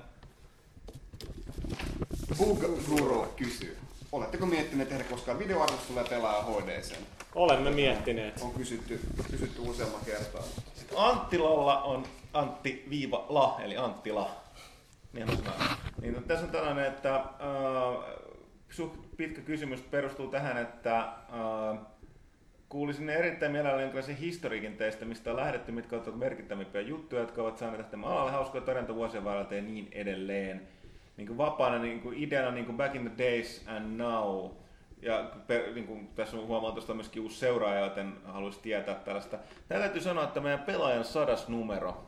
[2.38, 3.78] Bug Guru kysyy.
[4.12, 6.94] Oletteko miettineet tehdä koskaan videoarvostelua ja pelaa HDC?
[7.34, 8.40] Olemme miettineet.
[8.42, 9.00] On kysytty,
[9.30, 10.42] kysytty useamman kertaa.
[10.74, 12.02] Sitten Anttilalla on
[12.34, 14.30] Antti viiva la, eli Anttila.
[15.12, 15.76] Niin, on sana.
[16.00, 17.24] niin no, tässä on tällainen, että äh,
[18.70, 21.78] suht pitkä kysymys perustuu tähän, että äh,
[22.68, 27.58] kuulisin erittäin mielelläni jonkinlaisen historiikin teistä, mistä on lähdetty, mitkä ovat merkittävimpiä juttuja, jotka ovat
[27.58, 30.68] saaneet lähtemään alalle hauskoja tarjonta vuosien varrelta ja niin edelleen.
[31.16, 34.50] Niin kuin vapaana niin kuin ideana niin kuin back in the days and now.
[35.02, 39.38] Ja per, niin kuin tässä on huomaa tuosta myöskin uusi seuraaja, joten haluaisin tietää tällaista.
[39.68, 42.07] Tää täytyy sanoa, että meidän pelaajan sadas numero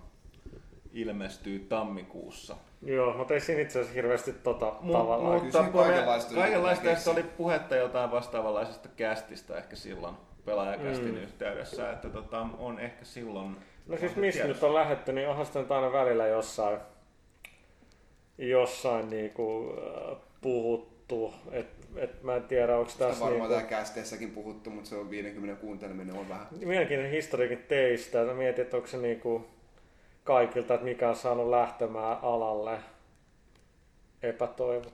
[0.93, 2.57] ilmestyy tammikuussa.
[2.82, 5.45] Joo, mutta ei siinä itse asiassa hirveästi tota Mu- tavallaan.
[5.45, 10.14] Me- kaikenlaista kaikenlaista tästä oli puhetta jotain vastaavanlaisesta kästistä ehkä silloin
[10.45, 11.22] pelaajakästin Mm.
[11.22, 13.57] yhteydessä, että tota, on ehkä silloin...
[13.86, 16.78] No siis mistä nyt on lähdetty, niin onhan sitä nyt aina välillä jossain,
[18.38, 19.72] jossain niinku,
[20.12, 21.34] äh, puhuttu.
[21.53, 21.66] Et,
[21.97, 26.16] et mä en tiedä, onko tässä varmaan niinku, kästeessäkin puhuttu, mutta se on 50 kuunteleminen
[26.16, 26.47] on vähän.
[26.64, 28.24] mielenkiintoinen historiikin teistä.
[28.24, 29.47] Mä mietin, että onko se niinku
[30.31, 32.78] kaikilta, että mikä on saanut lähtemään alalle
[34.22, 34.91] epätoivo.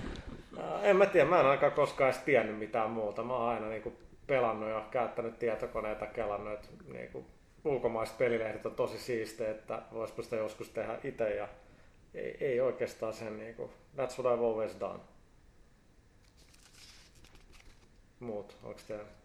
[0.82, 3.22] En mä tiedä, mä en ainakaan koskaan edes tiennyt mitään muuta.
[3.22, 3.93] Mä oon aina niinku
[4.26, 7.26] pelannut ja käyttänyt tietokoneita, kelannut, että niinku,
[7.64, 11.49] ulkomaiset pelilehdet on tosi siistejä, että voisiko sitä joskus tehdä itse ja
[12.14, 15.01] ei, ei oikeastaan sen niinku, that's what I've always done.
[18.20, 19.20] Muut, onko teillä?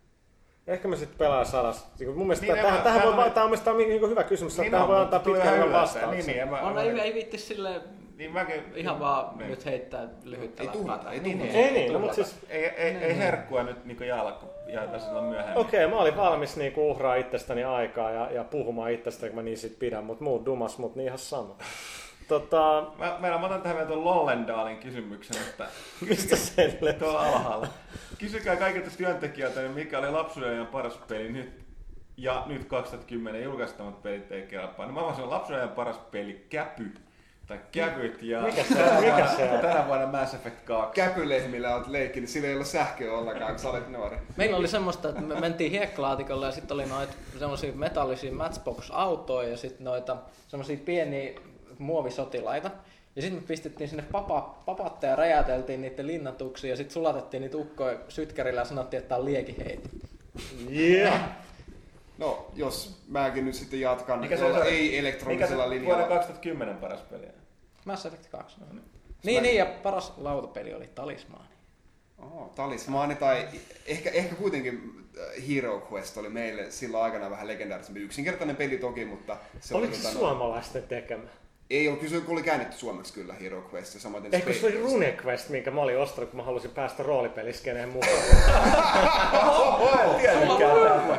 [0.68, 1.88] Ehkä me sitten pelaa sadas.
[2.00, 4.24] Niin mun mielestä Niin, niin, tähän, mä- tähän, mä- voi, tämä on mielestäni niin hyvä
[4.24, 6.26] kysymys, että Niin tähän voi mutta antaa vähän hyvän vastauksen.
[6.26, 7.82] Niin, niin, mä, On, ei, ei viitti sille
[8.18, 8.64] Niin mäkin...
[8.76, 9.50] Ihan vaan niin.
[9.50, 11.12] nyt heittää lyhyttä Ei läppää.
[11.12, 11.58] ei Niin, tuhota.
[11.58, 15.58] Ei niin, no, mutta siis Ei, ei, ei herkkua nyt niinku jalka, jaeta silloin myöhemmin.
[15.58, 19.58] Okei, mä olin valmis niinku uhraa itsestäni aikaa ja, ja puhumaan itsestäni, kun mä niin
[19.58, 21.56] sit pidän, mutta muut dumas mut niin ihan sama.
[22.28, 25.68] Tota, Mä, mä, mä otan tähän vielä tuon Lollendaalin kysymyksen, että
[26.10, 27.68] mistä sen tuolla alhaalla.
[28.18, 31.66] Kysykää kaikilta työntekijöiltä, niin mikä oli lapsuuden paras peli nyt
[32.18, 34.86] ja nyt 2010 julkaistamat pelit ei kelpaa.
[34.86, 36.92] No mä vaan sanon lapsuuden paras peli Käpy
[37.48, 39.60] tai Kävyt ja Mikä se- tänä, mikä vuonna, se on?
[39.60, 40.94] tänä vuonna Mass Effect 2.
[41.02, 44.18] Käpylehmillä olet leikkinyt, sillä ei ole sähköä ollenkaan, kun sä olet nuori.
[44.38, 49.58] Meillä oli semmoista, että me mentiin hiekkalaatikolle ja sitten oli noita semmoisia metallisia Matchbox-autoja ja
[49.58, 50.18] sitten noita
[50.48, 51.32] semmoisia pieniä
[51.80, 52.72] muovisotilaita.
[53.16, 57.58] Ja sitten me pistettiin sinne papa, papatta ja räjäteltiin niiden linnatuksia ja sitten sulatettiin niitä
[57.58, 59.90] ukkoja sytkärillä ja sanottiin, että tää on liekiheiti.
[60.72, 61.22] Yeah.
[62.18, 64.64] No, jos mäkin nyt sitten jatkan Mikä se on?
[64.64, 66.08] ei Mikä se elektronisella vuoden linjalla.
[66.08, 67.28] 2010 paras peli?
[67.86, 68.58] Mass Effect 2.
[69.24, 71.56] Niin, niin, ja paras lautapeli oli Talismaani.
[72.18, 73.48] Oh, talismaani tai
[73.86, 78.00] ehkä, ehkä kuitenkin äh, Hero Quest oli meille silloin aikana vähän legendaarisempi.
[78.00, 81.30] Yksinkertainen peli toki, mutta se Oliko oli se tota, suomalaisten tekemä?
[81.70, 84.76] Ei ollut, kyllä se oli käännetty suomeksi kyllä Hero Quest ja samaten Eikö se oli
[84.76, 84.92] Quest.
[84.94, 88.12] RuneQuest, minkä mä olin ostanut, kun mä halusin päästä roolipeliskeneen mukaan?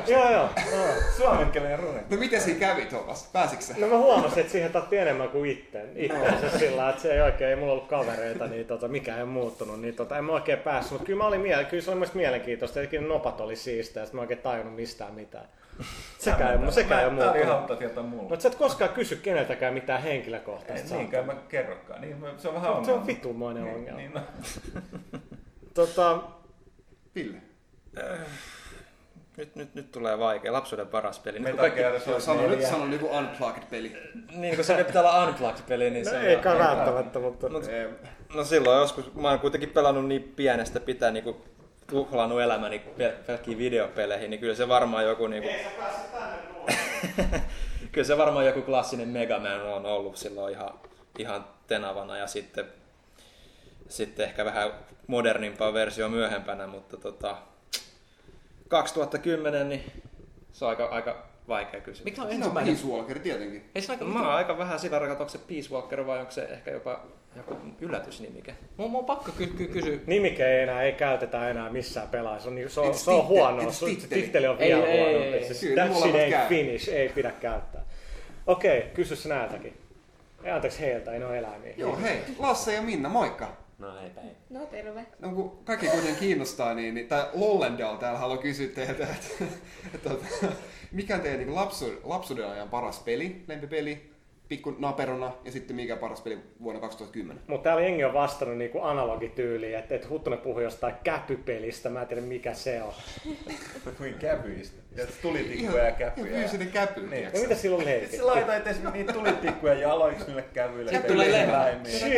[0.07, 0.49] joo, joo.
[0.73, 0.89] joo.
[1.17, 2.05] Suomenkielinen rune.
[2.11, 3.31] No miten siinä kävi Thomas?
[3.33, 3.75] Pääsitkö sä?
[3.79, 5.91] No mä huomasin, että siihen tartti enemmän kuin itteen.
[5.97, 9.81] Itteensä sillä, että se ei oikein, ei mulla ollut kavereita, niin tota, mikään ei muuttunut,
[9.81, 10.93] niin tota, en mä oikein päässyt.
[10.93, 14.07] Mutta kyllä, mä olin, miele- kyllä se oli myös mielenkiintoista, että nopat oli siistejä, ja
[14.07, 15.49] sit mä en oikein tajunnut mistään mitään.
[16.19, 17.47] Sekään, ei- sekään ei ole Tää oli muuttunut.
[17.49, 18.29] hautta tietoa mulle.
[18.29, 20.95] Mutta sä et koskaan kysy keneltäkään mitään henkilökohtaista.
[20.95, 22.01] Ei niinkään mä kerrokaan.
[22.01, 23.07] Niin, se on vähän Mut se on ongelma.
[23.07, 23.99] vitumoinen Niin, ongelma.
[23.99, 24.21] Niin, no.
[25.75, 26.19] Tota,
[27.15, 27.39] Ville.
[29.37, 30.53] Nyt, nyt, nyt tulee vaikea.
[30.53, 31.39] Lapsuuden paras peli.
[31.39, 32.69] Nyt, kun Metal kaikki, Solid sano nyt, 4.
[32.69, 33.93] sano joku Unplugged-peli.
[34.37, 37.49] niin kun se pitää olla Unplugged-peli, niin no se ei on- kai välttämättä, mutta...
[37.49, 37.61] No,
[38.35, 41.45] no silloin joskus, mä oon kuitenkin pelannut niin pienestä pitää niinku
[41.87, 45.49] tuhlannut elämäni pel- pelkkiin videopeleihin, niin kyllä se varmaan joku niinku...
[47.93, 50.71] kyllä se varmaan joku klassinen Mega Man on ollut silloin ihan,
[51.19, 52.65] ihan tenavana ja sitten,
[53.89, 54.71] sitten ehkä vähän
[55.07, 57.37] modernimpaa versio myöhempänä, mutta tota,
[58.69, 59.93] 2010 niin
[60.53, 62.05] se on aika, aika vaikea kysymys.
[62.05, 62.75] Mikä on No, ensimmäinen?
[62.75, 63.71] Peace Walker tietenkin.
[63.75, 66.33] Ei se aika Mä oon aika vähän sillä rakata, onko se Peace Walker vai onko
[66.33, 67.01] se ehkä jopa
[67.37, 68.55] joku yllätysnimike.
[68.77, 69.99] Mun, mun on pakko ky- ky- kysyä.
[70.07, 72.45] Nimike ei enää, ei käytetä enää missään pelaajassa.
[72.45, 73.63] Se on, niinku- se on, se on huono.
[74.11, 74.47] titteli.
[74.47, 75.27] on Ei, vielä ei, huonompi.
[75.29, 75.45] ei, ei.
[75.45, 76.49] Siis Kyllä, that molemmat shit ain't käy.
[76.49, 77.83] finish, ei pidä käyttää.
[78.47, 79.77] Okei, kysy se näiltäkin.
[80.45, 81.75] Ei, anteeksi heiltä, ei ne ole eläimiä.
[81.77, 83.57] Joo, hei, Lasse ja Minna, moikka.
[83.79, 84.31] No heipä hei.
[84.51, 85.07] No terve.
[85.19, 89.45] No kun kaikki kuitenkin kiinnostaa, niin, niin tai Lollendal täällä haluaa kysyä teiltä, että,
[89.95, 90.47] että, että
[90.93, 94.11] mikä on teidän niin lapsu, lapsuuden ajan paras peli, lempipeli,
[94.49, 97.43] pikku naperona ja sitten mikä paras peli vuonna 2010?
[97.47, 102.07] Mutta täällä jengi on vastannut niinku analogityyliin, että et Huttunen puhui jostain käpypelistä, mä en
[102.09, 102.93] tiedä mikä se on.
[103.99, 104.83] Kuin käpyistä.
[104.97, 106.27] Ja tulitikkuja ja käpyjä.
[106.41, 107.11] fyysinen käpy, Niin.
[107.11, 107.43] No tiiäksä?
[107.43, 108.19] mitä silloin Sitten leikit?
[108.21, 110.99] sä laitoit edes niitä tulitikkuja jaloiksi niille kävyille.
[110.99, 111.67] Tulee lehmä.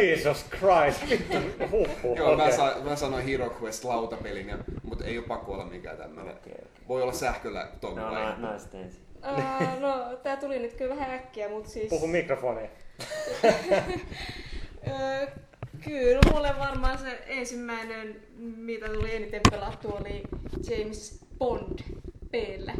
[0.02, 2.16] Jesus Christ, vittu, huhhuh.
[2.16, 2.56] Joo, mä, okei.
[2.56, 6.34] sa, mä sanoin Hero Quest lautapelin, ja, mutta ei ole pakko olla mikään tämmönen.
[6.88, 8.10] Voi olla sähköllä toimiva.
[8.10, 9.07] No, No, ensin.
[9.18, 11.88] Uh, no, tää tuli nyt kyllä vähän äkkiä, mutta siis...
[11.88, 12.70] Puhu mikrofoniin.
[15.84, 20.22] Kyllä, mulle varmaan se ensimmäinen, mitä tuli eniten pelattu, oli
[20.70, 21.78] James Bond
[22.30, 22.74] Pllä.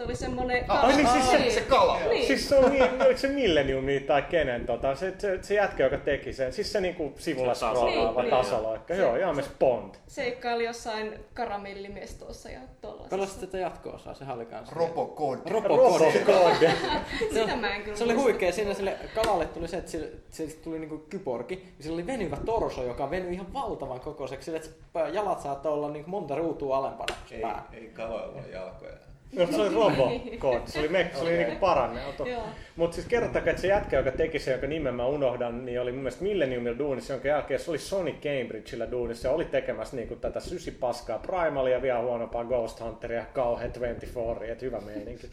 [0.00, 0.64] Se oli semmonen...
[0.68, 1.98] Ai niin, siis se- se kala.
[2.08, 2.26] Niin.
[2.26, 5.96] Siis se on, niin- oliko se Millenniumi tai kenen, tota, se, se, se jätkä, joka
[5.98, 8.94] teki sen, siis se niinku sivulla Se scrollaava Niin, tasoloikka.
[8.94, 9.94] Joo, James Bond.
[10.06, 13.16] Seikkaili jossain karamellimestossa ja tollaisessa.
[13.16, 14.72] Pelasit tätä jatko-osaa, sehän oli kans.
[14.72, 15.38] Robocod.
[15.50, 16.04] Robocode.
[16.26, 16.72] Robocode.
[17.34, 20.52] Sitä mä en kyllä Se oli huikea, siinä sille kalalle tuli se, että sille, sille
[20.52, 24.68] tuli niinku kyborgi, ja sillä oli venyvä torso, joka venyi ihan valtavan kokoiseksi, sille, että
[24.70, 27.42] se jalat saattoi olla niinku monta ruutua alempana se Ei,
[27.72, 28.92] ei kaloilla ole jalkoja.
[29.32, 31.38] No, se oli Robocode, se oli, me, se oli Okei.
[31.44, 32.24] niinku paranneltu.
[32.26, 32.42] Joo.
[32.76, 35.92] Mutta siis kerrottakaa, että se jätkä, joka teki sen, jonka nimen mä unohdan, niin oli
[35.92, 40.16] mun mielestä Millenniumilla duunissa, jonka jälkeen se oli Sony Cambridgeillä duunissa ja oli tekemässä niinku
[40.16, 45.30] tätä sysipaskaa Primalia, vielä huonompaa Ghost Hunteria, kauhean 24, että hyvä meininki.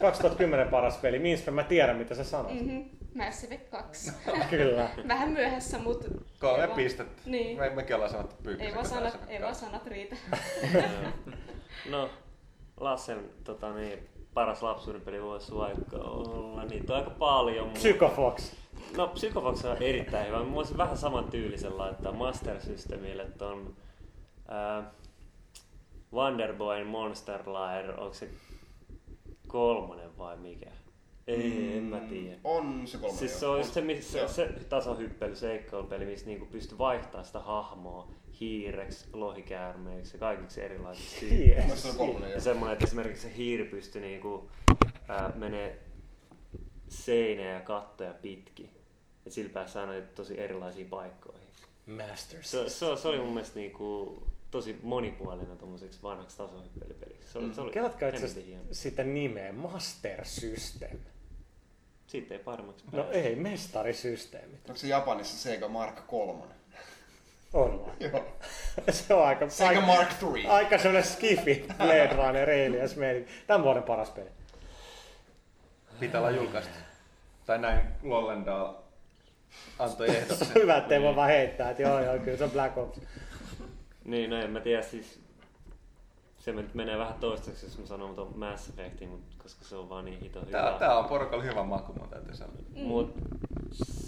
[0.00, 2.54] 2010 paras peli, Minspe, mä tiedän mitä sä sanot.
[2.54, 2.80] Mhm.
[3.14, 4.12] Mass Effect 2.
[4.50, 4.88] Kyllä.
[5.08, 6.08] Vähän myöhässä, mutta...
[6.40, 7.22] Kolme ei vaan- pistettä.
[7.26, 7.58] Niin.
[7.58, 8.68] Me, mekin ollaan sanottu pyykkösen.
[8.68, 10.16] Ei vaan sanat, ei vaan sanat riitä.
[11.90, 12.10] No,
[12.82, 13.98] Lassen tota, niin,
[14.34, 17.64] paras lapsuuden peli voisi vaikka olla, niitä on aika paljon.
[17.64, 18.52] mutta- Psychofox.
[18.96, 20.42] No, Psychofox on erittäin hyvä.
[20.44, 23.76] Mä voisin vähän saman tyylisen laittaa Master Systemille ton
[24.48, 24.90] ää,
[26.12, 28.28] Wonderboyn Monster Lair, onko se
[29.48, 30.70] kolmonen vai mikä?
[31.26, 32.36] Ei, en mä tiedä.
[32.44, 33.18] On se kolmonen.
[33.18, 37.38] Siis se on just se, missä se, se tasohyppely, seikkailupeli, missä niinku pystyy vaihtamaan sitä
[37.40, 38.08] hahmoa
[38.42, 41.84] hiireksi, lohikäärmeeksi ja kaikiksi erilaisiksi Yes.
[42.34, 44.50] Ja semmoinen, että esimerkiksi se hiiri pystyy niinku,
[45.08, 45.78] ää, menee
[46.88, 48.70] seinää ja kattoja pitkin.
[49.26, 51.48] Et sillä pääsi aina tosi erilaisiin paikkoihin.
[51.86, 52.50] Masters.
[52.50, 54.16] Se, se, se oli mun mielestä niinku,
[54.50, 57.32] tosi monipuolinen tommoseksi vanhaksi tasohyppelypeliksi.
[57.32, 60.98] Se oli, se oli Kelatkaa itse sitä nimeä Master System.
[62.06, 64.54] Siitä ei paremmaksi No ei, mestarisysteemi.
[64.54, 66.61] Onko se Japanissa Sega Mark 3?
[67.52, 67.94] On vai?
[68.00, 68.24] Joo.
[68.90, 70.48] Se on aika, Sega aika, Mark 3.
[70.48, 73.30] aika sellainen skifi, Blade Runner, Alias, meininki.
[73.46, 74.28] Tämän vuoden paras peli.
[76.00, 76.74] Pitää olla julkaistu.
[77.46, 78.74] Tai näin Lollendal
[79.78, 80.54] antoi ehdotuksen.
[80.54, 83.00] Hyvä, ettei voi vaan heittää, että joo, joo, kyllä se on Black Ops.
[84.04, 85.20] Niin, no en mä tiedä, siis
[86.38, 90.04] se nyt menee vähän toistaiseksi, jos mä sanon tuon Mass Effectin, koska se on vaan
[90.04, 90.50] niin hito hyvä.
[90.50, 92.56] Tää, tää on porukalla hyvä maku, mun täytyy sanoa.
[92.74, 93.14] Mut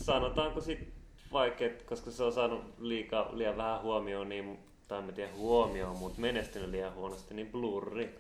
[0.05, 0.95] sanotaanko sit
[1.33, 4.59] vaikka, et koska se on saanut liikaa, liian vähän huomioon, niin,
[4.89, 8.19] tai en mä tiedä huomioon, mutta menestynyt liian huonosti, niin Blurri.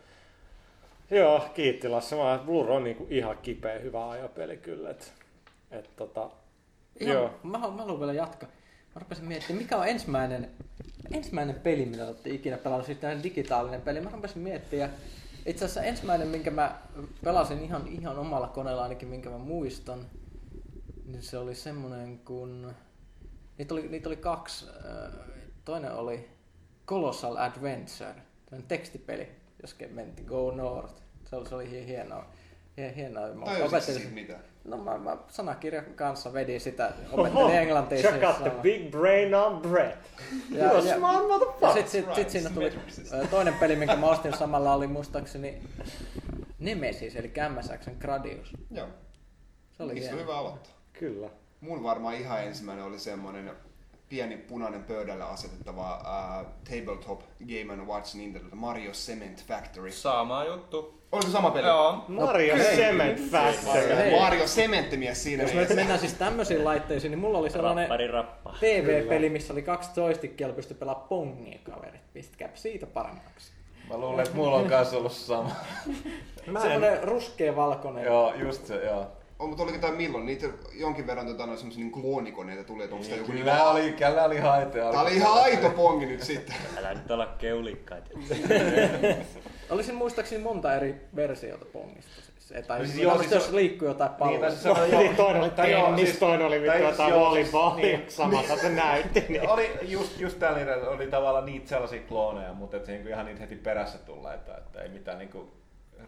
[1.10, 2.16] Joo, kiitti Lasse.
[2.16, 4.90] Mä, Blur on niinku ihan kipeä hyvä ajopeli kyllä.
[4.90, 5.12] Et,
[5.70, 6.30] et tota,
[7.00, 7.30] Ihan, Joo.
[7.42, 8.48] Mä, haluan- mä haluan vielä jatkaa.
[8.94, 10.50] Mä rupesin miettimään, mikä on ensimmäinen,
[11.14, 14.00] ensimmäinen peli, mitä olette ikinä pelannut, siis tämmöinen digitaalinen peli.
[14.00, 14.96] Mä rupesin miettimään, ja
[15.46, 16.78] itse asiassa ensimmäinen, minkä mä
[17.24, 20.06] pelasin ihan, ihan omalla koneella ainakin, minkä mä muistan,
[21.06, 22.66] niin se oli semmonen kuin...
[23.58, 24.66] Niitä oli, niitä oli kaksi.
[24.68, 25.12] äh,
[25.64, 26.28] Toinen oli
[26.86, 28.14] Colossal Adventure,
[28.46, 29.28] tämmöinen tekstipeli,
[29.62, 30.94] jos mentiin Go North.
[31.24, 32.26] Se oli, se oli hie- hienoa.
[32.78, 33.28] Hie- hienoa.
[33.28, 34.40] Mä opettelin- siitä mitään?
[34.64, 37.98] No mä, mä sanakirjan kanssa vedin sitä, opettelin englantia.
[37.98, 40.06] Check siis out the big brain on Brett.
[40.50, 41.72] Ja, ja, smart ja motherfucker.
[41.72, 42.72] sit, sit, sit siinä tuli
[43.12, 45.62] ö, toinen peli, minkä mä ostin samalla oli muistaakseni
[46.58, 48.52] Nemesis, eli MSXn Gradius.
[48.70, 48.88] Joo.
[49.72, 50.22] Se oli Niistä hieno.
[50.22, 50.72] hyvä aloittaa.
[50.92, 51.30] Kyllä.
[51.64, 53.50] Mun varmaan ihan ensimmäinen oli semmoinen
[54.08, 59.92] pieni punainen pöydälle asetettava uh, tabletop Game and Watch Nintendo Mario Cement Factory.
[59.92, 61.00] Sama juttu.
[61.12, 61.66] Oliko se sama peli?
[61.66, 62.04] Joo.
[62.08, 63.96] Mario Cement Factory.
[63.96, 64.20] Hei.
[64.20, 68.54] Mario Sementtimies siinä Jos me mennään siis tämmöisiin laitteisiin, niin mulla oli sellainen Rappari rappa.
[68.60, 72.12] TV-peli, missä oli kaksi joystickia, jolla pystyi pelaamaan pongia kaverit.
[72.12, 73.52] Pistäkääpä siitä paremmaksi.
[73.88, 75.50] Mä luulen, että mulla on kanssa ollut sama.
[76.46, 78.04] Mä en, Semmoinen ruskea valkoinen.
[78.04, 79.06] joo, just se, joo.
[79.44, 80.26] On, mutta oliko tämä milloin?
[80.26, 83.68] Niitä jonkin verran tota, noin semmosia niin kloonikoneita tuli, että onko tämä joku Kyllä niinku...
[83.68, 84.92] oli, kyllä oli haitoja.
[84.92, 86.54] Tää oli ihan aito pongi nyt sitten.
[86.78, 88.10] Älä nyt olla keulikkaita.
[89.70, 92.10] Olisi muistaakseni monta eri versiota pongista.
[92.38, 94.40] Siis, tai No siis siis joo, siis jos se- liikkuu jotain palloa.
[94.40, 97.86] tai se- No, niin, toinen oli tennis, siis- toinen oli vittu siis jotain joo, volleyballia,
[97.86, 98.04] niin.
[98.08, 99.24] samalta se näytti.
[99.28, 99.48] Niin.
[99.48, 103.40] Oli just, just tällä oli tavallaan niitä sellaisia klooneja, mutta et se niinku ihan niitä
[103.40, 105.52] heti perässä tulleita, että ei mitään niinku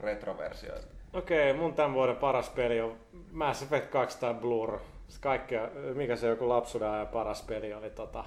[0.01, 0.96] retroversioita.
[1.19, 2.97] Okei, mun tämän vuoden paras peli on
[3.33, 4.79] Mass Effect 2 tai Blur.
[5.21, 8.25] Kaikkea, mikä se joku lapsuuden ajan paras peli oli tota...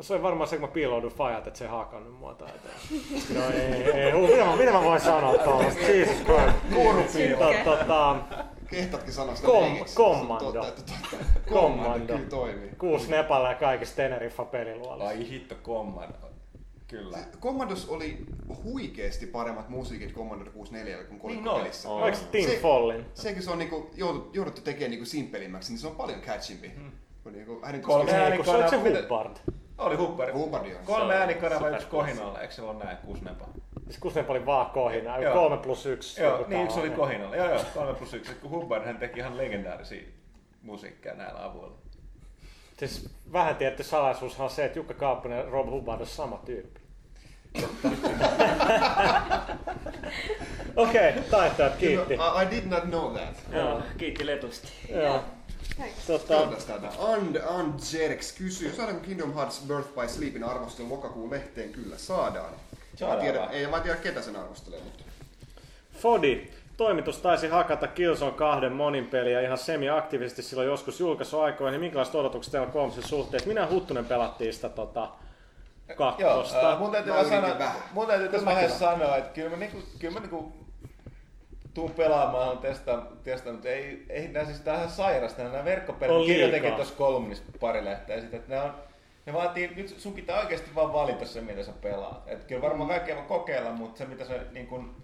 [0.00, 2.74] Se oli varmaan se, kun mä piiloudun fajat, että se ei hakannut mua tai jotain.
[3.34, 5.80] No ei, ei, uu, mitä, mä, mitä mä voin sanoa tuollaista?
[5.82, 6.56] Jesus Christ.
[6.74, 7.38] Kuurupiilo.
[7.64, 8.16] To- Tota,
[8.70, 9.84] Kehtatkin sanoa sitä Kom-.
[9.94, 10.52] Kommando.
[10.52, 10.72] Kommando.
[11.52, 12.14] Kommando.
[12.14, 12.70] Kyllä toimii.
[12.78, 15.08] kuusi Nepalla ja kaikista Teneriffa peliluolissa.
[15.08, 16.14] Ai hitto Command.
[16.88, 17.18] Kyllä.
[17.40, 18.18] Commandos oli
[18.64, 21.88] huikeasti paremmat musiikit Commodore 64 kuin Niin kolikkopelissä.
[21.88, 22.02] oli.
[22.02, 23.06] Oliko Tim Se- Follin?
[23.14, 26.72] Sekin se on niinku joudut, jouduttu tekemään niinku simppelimmäksi, niin se on paljon catchimpi.
[27.22, 29.36] Kun niinku, Kolme ääni- Ei, kun se oliko se Hubbard?
[29.78, 30.32] Oli Hubbard.
[30.34, 30.80] Hubbard, joo.
[30.84, 32.96] Kolme Se on äänikanava yksi kohinalla, eikö se ole näin?
[32.96, 33.44] Kuusi nepa.
[33.90, 35.32] Siis se oli vaan kohina, Joo.
[35.34, 36.22] kolme plus yksi.
[36.22, 37.36] Joo, joku niin yksi oli kohinalla.
[37.36, 38.34] Joo, joo, kolme plus yksi.
[38.34, 40.02] Kun Hubbard hän teki ihan legendaarisia
[40.62, 41.78] musiikkia näillä avuilla.
[42.78, 46.80] Siis vähän tietty salaisuushan on se, että Jukka Kauppanen ja Rob Hubbard on sama tyyppi.
[50.76, 52.14] Okei, okay, taittajat kiitti.
[52.14, 53.36] I, I did not know that.
[53.52, 54.68] Joo, kiitti letusti.
[54.90, 55.24] Joo.
[56.06, 56.88] Tota, tätä.
[56.98, 61.70] And, and Jerks kysyy, saadaanko Kingdom Hearts Birth by Sleepin arvostelu lokakuun lehteen?
[61.72, 62.50] Kyllä saadaan.
[62.52, 63.52] Mä Saadaan tiedän, vaan.
[63.52, 65.04] ei mä tiedä ketä sen arvostelee, mutta...
[65.92, 66.50] Fodi.
[66.78, 71.70] Toimitus taisi hakata Killzone kahden monin peliä ihan semi-aktiivisesti silloin joskus julkaisuaikoina.
[71.70, 73.42] Niin minkälaiset odotukset teillä on kolmisen suhteen?
[73.46, 75.00] Minä Huttunen pelattiin sitä tota,
[75.88, 76.72] Joo, kakkosta.
[76.72, 77.76] äh, mun täytyy Mä sanoa, vähän.
[77.92, 80.52] mun täytyy tässä vaiheessa sanoa, että kyllä mä niinku, kyllä mä niinku
[81.74, 83.66] tuun pelaamaan, on testannut, testannut.
[83.66, 86.26] Ei, ei nää siis on ihan sairasta, nämä On verkkopelit, liikaa.
[86.34, 88.74] kirjoitinkin tuossa kolumnissa pari lehteä sitten, että ne on,
[89.26, 92.22] ne vaatii, nyt sun pitää oikeasti vaan valita se, mitä sä pelaat.
[92.26, 94.96] Et kyllä varmaan kaikkea voi kokeilla, mutta se mitä sä niin kun,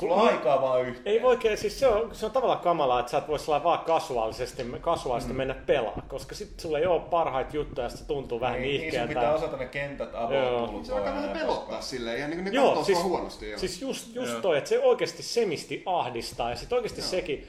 [0.00, 1.16] Sulla on aikaa vaan yhteen.
[1.16, 3.78] Ei oikein, siis se on, se on tavallaan kamalaa, että sä et voi sillä vaan
[3.78, 5.36] kasuaalisesti, kasuaalisesti mm.
[5.36, 8.94] mennä pelaa, koska sit sulla ei ole parhaita juttuja ja se tuntuu vähän Niin, niin
[8.94, 10.64] sun pitää osata ne kentät Joo.
[10.64, 13.50] avoin Se alkaa vähän pelottaa silleen, ja niin ne Joo, katsoo siis, huonosti.
[13.50, 13.58] Joo.
[13.58, 14.40] siis just, just Joo.
[14.40, 17.46] toi, että se oikeasti semisti ahdistaa ja sitten oikeasti sekin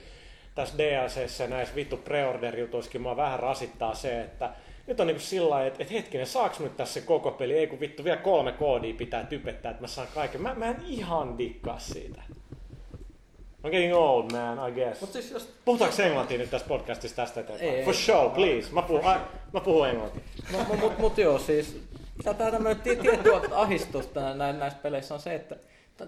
[0.55, 4.49] tässä DLCssä ja näissä vittu preorder-jutuissakin mua vähän rasittaa se, että
[4.87, 7.53] nyt on niinku sillä lailla, että, että hetkinen, saaks nyt tässä koko peli?
[7.53, 10.41] Ei kun vittu vielä kolme koodia pitää typettää, että mä saan kaiken.
[10.41, 12.21] Mä, mä en ihan dikkaa siitä.
[13.67, 15.01] I'm getting old, man, I guess.
[15.01, 15.53] Mut siis jos...
[15.65, 17.75] Puhutaanko englantia nyt tässä podcastissa tästä eteenpäin?
[17.75, 18.71] Ei, For sure, please.
[18.73, 19.19] Mä puhun, ai,
[19.53, 20.21] mä puhun englantia.
[20.51, 21.81] Mut, mut, mut, mut joo, siis
[22.23, 25.55] tää tämmönen ti- tietty ahdistusta nä- näissä peleissä on se, että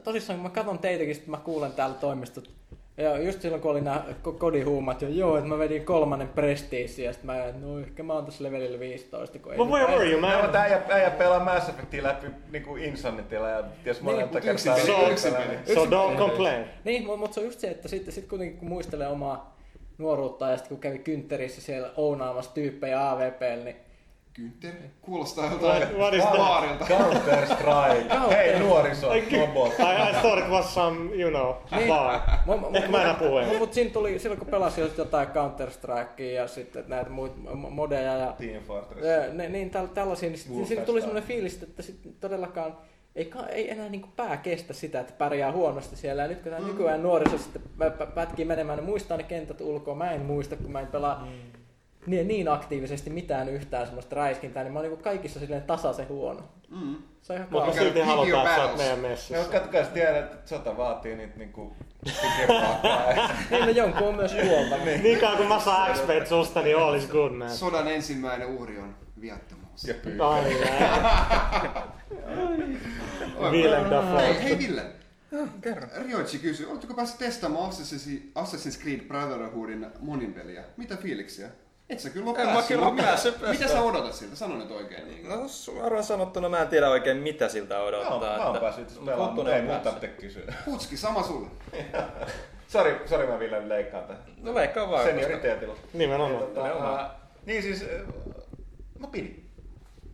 [0.04, 2.52] tosissaan kun mä katson teitäkin, sit mä kuulen täällä toimistot,
[2.98, 4.04] ja just silloin kun oli nämä
[4.40, 8.26] kodihuumat, ja joo, että mä vedin kolmannen prestiisiin, ja sit mä, no ehkä mä oon
[8.26, 10.46] tässä levelillä 15, kun ei But where were you, Mä man?
[10.46, 14.76] oon äijä, äijä pelaa Mass Effectia läpi niinku Insanitilla ja ties monetta mut kertaa.
[14.76, 15.76] niin- peli.
[15.76, 16.66] So don't complain.
[16.84, 19.58] Niin, mutta mut se on just se, että sitten sit kuitenkin kun muistelee omaa
[19.98, 23.76] nuoruutta ja sitten kun kävi Kynterissä siellä ounaamassa tyyppejä AVPllä, niin
[24.38, 24.74] Günther?
[25.02, 26.38] Kuulostaa that?
[26.38, 26.86] baarilta.
[26.86, 28.36] Counter Strike.
[28.36, 29.08] Hei nuoriso,
[29.40, 29.74] robot.
[29.80, 31.88] I, I thought it was some, you know, Niin.
[31.88, 32.20] bar.
[32.46, 33.60] Mu- mu- Ehkä mä enää puhu mu- englantia.
[33.60, 37.70] Mutta siinä tuli, silloin kun pelasin just jotain Counter Strikea ja sitten näitä muita mo-
[37.70, 39.08] modeja ja Team Fortress.
[39.08, 42.78] ja ne, niin täl, tällaisia, niin sitten siinä tuli semmoinen fiilis, että sit todellakaan
[43.16, 46.22] ei, ei enää niin pää kestä sitä, että pärjää huonosti siellä.
[46.22, 46.68] Ja nyt kun tämä Mm.
[46.68, 49.96] nykyään nuoriso sitten pä- pä- pätkii menemään, ne muistaa ne kentät ulkoa.
[49.96, 51.57] Mä en muista, kun mä en pelaa Mm.
[52.08, 56.42] Niin, niin aktiivisesti mitään yhtään semmoista räiskintää, niin mä oon niin kaikissa silleen tasaisen huono.
[56.70, 56.96] Mm.
[57.22, 59.52] Se on ihan Mutta silti halutaan, että sä oot meidän No, messissä.
[59.52, 61.76] katsokaa, jos tiedät, että sota vaatii niitä niinku.
[63.52, 64.86] Niin, no jonkun on myös kuoltava.
[65.04, 67.50] Niin kauan kun mä saan XP susta, niin all is good, man.
[67.50, 69.84] Sodan ensimmäinen uhri on viattomuus.
[69.84, 70.18] ja pyy.
[70.20, 70.44] Ai,
[73.52, 74.44] Willem Hei, Dafoe.
[74.44, 74.86] hei Ville.
[76.08, 77.72] Rioitsi kysyy, oletteko päässyt testaamaan
[78.36, 80.64] Assassin's Creed Brotherhoodin monin peliä?
[80.78, 81.48] Mitä fiiliksiä?
[81.90, 82.78] Et sä kyllä ole En mä päässyt.
[82.78, 84.36] kyllä päässyt Mitä sä odotat siltä?
[84.36, 85.08] Sano nyt oikein.
[85.08, 85.30] Niin.
[85.30, 88.14] No suoraan sanottuna mä en tiedä oikein mitä siltä odottaa.
[88.14, 90.54] oon, mä oon että- päässyt itse pelaamaan, mutta ei on muuta tarvitse kysyä.
[90.66, 91.48] Putski, sama sulle.
[92.68, 94.24] Sori, sori mä Ville leikkaan tähän.
[94.42, 95.04] No veikkaa vaan.
[95.04, 95.76] koska- Senioriteetilla.
[95.94, 96.44] Nimenomaan.
[96.44, 97.00] Tota, Nimenomaan.
[97.00, 98.14] ää, niin siis, ää,
[99.00, 99.50] mä pidin.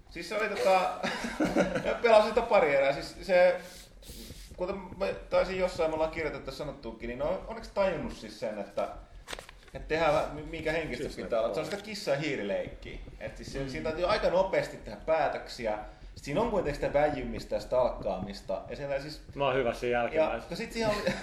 [0.10, 0.90] Siis se oli tota,
[2.02, 2.94] pelasin sitä pari erää.
[2.94, 3.56] Siis se,
[4.58, 8.60] kuten mä taisin jossain, me ollaan kirjoitettu ja sanottukin, niin on onneksi tajunnut siis sen,
[8.60, 8.88] että
[9.74, 11.54] että tehdään, mikä henkistä pitää olla.
[11.54, 13.00] Se on sitä kissa- ja hiirileikkiä.
[13.20, 13.70] Et siis mm.
[13.70, 15.78] Siinä täytyy aika nopeasti tehdä päätöksiä.
[16.02, 18.62] Sitten siinä on kuitenkin sitä väjymistä ja stalkkaamista.
[18.70, 20.48] Ja siellä siis Mä oon hyvä siinä ja jälkimmäisessä.
[20.48, 21.04] kun sit siihen oli...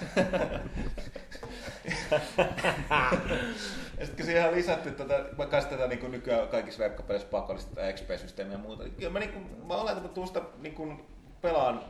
[3.99, 7.75] ja sit kun siihen on lisätty tätä, vaikka tätä niin kuin nykyään kaikissa webkapeleissä pakollista
[7.75, 10.41] tätä XP-systeemiä ja muuta, niin kyllä mä, niin kuin, mä oletan, että mä tuun sitä
[10.61, 11.05] niin kuin
[11.41, 11.83] pelaan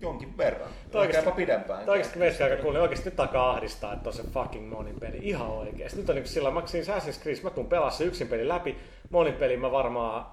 [0.00, 0.70] jonkin verran.
[1.14, 1.84] Jopa pidempään.
[1.84, 5.00] Toi oikeesti meistä aika cool, niin oikeesti nyt alkaa ahdistaa, että on se fucking monin
[5.00, 5.18] peli.
[5.22, 5.98] Ihan oikeesti.
[5.98, 8.76] Nyt on niinku sillä, mä siinä Assassin's Creed, mä tuun pelaa se yksin peli läpi.
[9.10, 10.26] Monin peli mä varmaan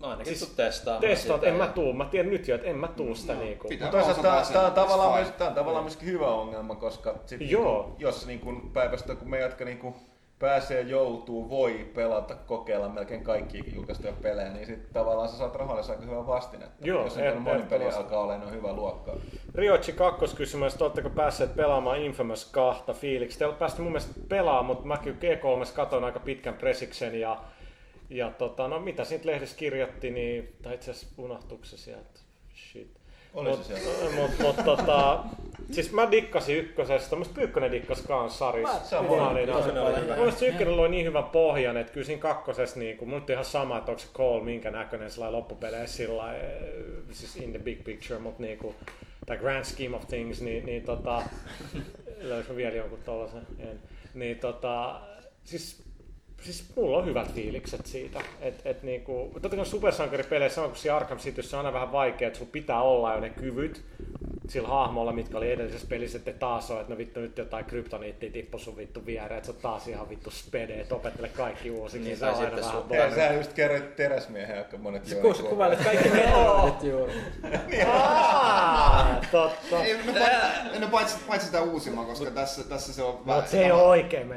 [0.00, 1.00] No ainakin Siis testaa.
[1.00, 1.92] testaan, että en mä tuu.
[1.92, 3.68] Mä tiedän nyt jo, että en mä tuu sitä niinku.
[3.68, 3.86] pitää.
[3.86, 7.40] Mutta toisaalta sen, tämä, on tavallaan myös, tämä on tavallaan myöskin hyvä ongelma, koska sit
[7.40, 7.82] Joo.
[7.82, 9.94] Niin kuin, jos niin kuin päivästä, kun me jotka niin kuin
[10.38, 15.82] pääsee, joutuu, voi pelata, kokeilla melkein kaikki julkaistuja pelejä, niin sitten tavallaan sä saat rahalle
[15.90, 16.86] aika hyvän vastinetta.
[16.86, 19.16] Joo, jos et- on monin peli alkaa olemaan noin hyvä luokka.
[19.54, 23.38] Riochi kakkoskysymys, että oletteko päässeet pelaamaan Infamous 2 fiiliksi?
[23.38, 27.38] Te olette päästy mun mielestä pelaamaan, mutta mä kyllä G3 katon aika pitkän presiksen ja,
[28.10, 32.20] ja tota, no mitä siitä lehdessä kirjoitti, niin, tai itse asiassa unohtuiko se sieltä?
[32.54, 32.97] Shit.
[33.38, 34.10] Oli mut, se siellä.
[34.14, 35.24] Mut, mut, tota,
[35.70, 38.68] siis mä dikkasin ykkösestä, musta Pyykkönen dikkas kans Saris.
[38.82, 39.34] Se on.
[40.16, 43.78] Mielestäni ykkönen loi niin hyvän pohjan, että kyllä siinä kakkosessa niin kuin, mun ihan sama,
[43.78, 46.42] että onko se Cole minkä näköinen sillä loppupeleissä sillä eh,
[47.10, 48.74] siis in the big picture, mutta niin kuin,
[49.26, 51.22] tai grand scheme of things, niin, niin tota,
[52.20, 53.46] löysikö vielä jonkun tollasen?
[53.58, 53.80] En.
[54.14, 55.00] Niin tota,
[55.44, 55.87] siis
[56.40, 60.96] Siis mulla on hyvät fiilikset siitä, että et niinku, totta kai supersankaripeleissä sama kuin siinä
[60.96, 63.84] Arkham Cityssä on aina vähän vaikea, että sulla pitää olla jo ne kyvyt
[64.48, 68.30] sillä hahmolla, mitkä oli edellisessä pelissä, että taas on, että no vittu nyt jotain kryptoniittia
[68.32, 72.08] tippu sun vittu viereen, että sä oot taas ihan vittu spede, että opettele kaikki uusiksi,
[72.08, 73.14] Niin, se on aina vähän Hei, boring.
[73.14, 77.12] sä just kerroit teräsmiehen, aika monet Sä joo, ku- niin kuvailet kaikki metroidit juuri.
[79.30, 79.84] Totta.
[79.84, 80.12] Ei, no,
[80.88, 84.32] paitsi, no, paitsi, sitä uusimman, koska tässä, tässä se on Mutta se ei ole oikein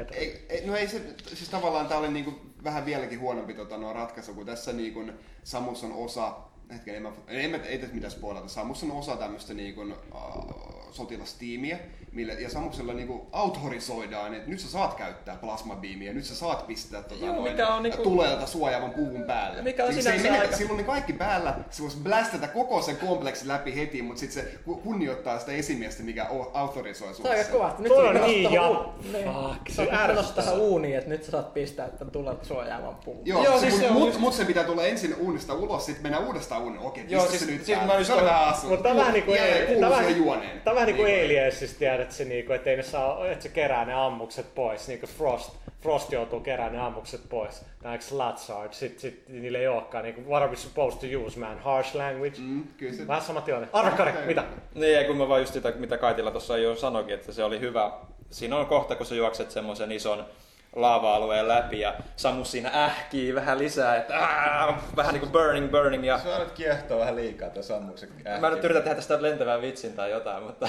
[0.49, 2.33] ei, no ei se, siis tavallaan tää oli niinku
[2.63, 5.03] vähän vieläkin huonompi tota, no, ratkaisu, kun tässä niinku
[5.43, 6.33] Samus on osa,
[6.73, 10.81] hetken, en mä, en mä, ei tässä mitään spoilata, Samus on osa tämmöistä niinku, uh,
[10.91, 11.80] sotilastiimiä,
[12.11, 17.02] millä, ja Samuksella niinku autorisoidaan, että nyt sä saat käyttää plasmabiimiä, nyt sä saat pistää
[17.03, 19.61] tota, Joo, noin, mikä on niinku- tulelta suojaavan puvun päälle.
[19.61, 22.98] Mikä on Siis se ei aika- Silloin ne kaikki päällä, se voisi blästätä koko sen
[22.98, 27.76] kompleksin läpi heti, mutta sitten se ku- kunnioittaa sitä esimiestä, mikä autorisoi Se on aika.
[27.80, 29.26] Nyt Toi on niin ja- u- niin.
[29.26, 30.43] Fuck, se oot menossa ärsyttää.
[30.43, 33.22] tähän uuniin, että nyt sä saat pistää tämän tulet suojaavan puvun.
[33.26, 35.53] Joo, Joo, se, siis mut, se on mut, just- mut se pitää tulla ensin uunista
[35.53, 36.81] ulos, sitten mennään uudestaan uuniin.
[36.81, 37.93] Okei, Joo, siis- se nyt siis päälle.
[37.93, 38.67] mä just on vähän hassu.
[38.67, 39.31] Mutta tämä on vähän niinku,
[39.81, 40.61] vähän, siihen juoneen.
[40.61, 41.25] tää vähän niinku Niin.
[41.25, 45.07] Aliensista tiedät se niinku, että ei ne saa, että se kerää ne ammukset pois, niinku
[45.07, 45.49] Frost.
[45.81, 47.65] Frost joutuu keräämään ne ammukset pois.
[47.91, 51.59] Eikö Latsard, sit, sit niillä ei olekaan niinku, what are we supposed to use man,
[51.59, 52.38] harsh language.
[52.39, 53.07] Mm, kyllä se...
[53.07, 53.67] Vähän sama tilanne.
[53.73, 54.43] Arvakari, mitä?
[54.75, 57.91] Niin, kun mä vaan just sitä, mitä Kaitila tuossa jo sanoikin, että se oli hyvä.
[58.29, 60.25] Siinä on kohta, kun sä juokset semmoisen ison
[60.76, 66.19] laava-alueen läpi ja Samus siinä ähkii vähän lisää, että aah, vähän niinku burning, burning ja
[66.19, 69.93] Se on nyt kiehtoo vähän liikaa tuo sammuksen Mä nyt yritän tehdä tästä lentävän vitsin
[69.93, 70.68] tai jotain, mutta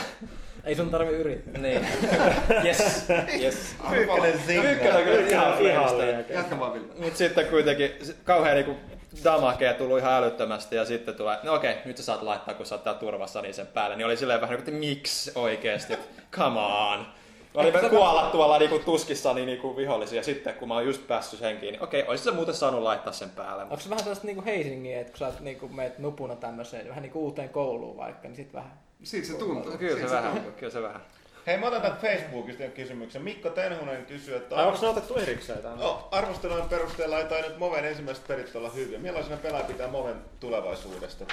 [0.65, 1.63] Ei sun tarvi yrittää.
[1.63, 1.87] niin.
[2.65, 3.09] Yes,
[3.41, 3.77] yes.
[3.91, 4.71] Pyykkönen zingaa.
[4.71, 6.25] Ykkönen on kyllä ihan liian.
[6.29, 6.95] Jatka vaan Ville.
[6.99, 7.93] Mut sitten kuitenkin
[8.25, 8.77] kauhean niinku
[9.25, 12.75] damakea tullut ihan älyttömästi ja sitten tulee, no okei, nyt sä saat laittaa, kun sä
[12.75, 13.97] oot täällä turvassa niin sen päälle.
[13.97, 15.99] Niin oli silleen vähän niin kuin, että miksi oikeesti,
[16.33, 17.07] come on.
[17.55, 21.41] Mä olin kuolla tuolla niinku tuskissani niinku vihollisia ja sitten kun mä oon just päässyt
[21.41, 23.63] henkiin, niin okei, olisit sä muuten saanut laittaa sen päälle.
[23.63, 27.03] Onko se vähän sellaista niinku Heisingiä, että kun sä oot niinku meet nupuna tämmöiseen, vähän
[27.03, 28.73] niinku uuteen kouluun vaikka, niin sit vähän...
[29.03, 29.73] Siltä se tuntuu.
[29.79, 30.53] Kyllä Siltä se vähän, tuntuu.
[30.53, 31.01] kyllä se vähän.
[31.47, 33.23] Hei, mä otan täältä Facebookista kysymyksen.
[33.23, 35.85] Mikko Tenhunen kysyy, että Ai onko ne otettu erikseen tänne?
[35.85, 38.99] No, arvostelujen perusteella ei tainnut Moven ensimmäiset perit olla hyviä.
[38.99, 41.25] Millaisena pelaaja pitää Moven tulevaisuudesta?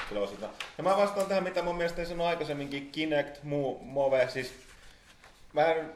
[0.78, 4.54] Ja mä vastaan tähän, mitä mun mielestä sanoin aikaisemminkin, Kinect, muu, Move, siis
[5.54, 5.92] mä en,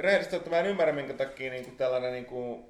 [0.00, 2.64] rehellisesti että mä en ymmärrä, minkä takia niin kuin tällainen niin kuin,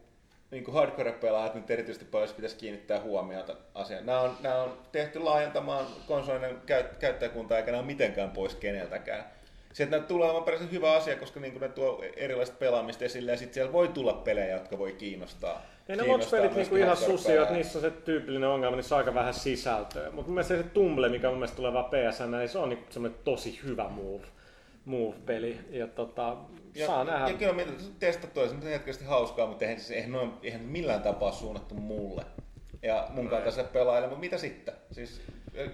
[0.50, 4.06] niin kuin hardcore-pelaajat nyt erityisesti paljon pitäisi kiinnittää huomiota asiaan.
[4.06, 9.24] Nämä on, nämä on tehty laajentamaan konsolinen käyt, käyttäjäkuntaa eikä nämä ole mitenkään pois keneltäkään.
[9.78, 13.54] Näitä tulee olemaan peräisin hyvä asia, koska niin ne tuo erilaista pelaamista esille ja sitten
[13.54, 15.62] siellä voi tulla pelejä, jotka voi kiinnostaa.
[15.88, 18.98] Ei ne kiinnostaa launchpelit niinku ihan susia, että niissä on se tyypillinen ongelma, niissä on
[18.98, 20.10] aika vähän sisältöä.
[20.10, 22.92] Mutta mun mielestä se Tumble, mikä mun mielestä tulee vaan PSN, niin se on niinku
[22.92, 24.26] semmoinen tosi hyvä move,
[24.88, 25.58] move-peli.
[25.70, 26.36] Ja tota,
[26.74, 27.28] Ja, saa nähdä.
[27.28, 27.66] ja kyllä me
[27.98, 32.24] testattu, se on hetkellisesti hauskaa, mutta eihän, se, eihän, noin, eihän millään tapaa suunnattu mulle
[32.82, 34.74] ja mun kaltaiselle pelaajalle, mutta mitä sitten?
[34.92, 35.20] Siis,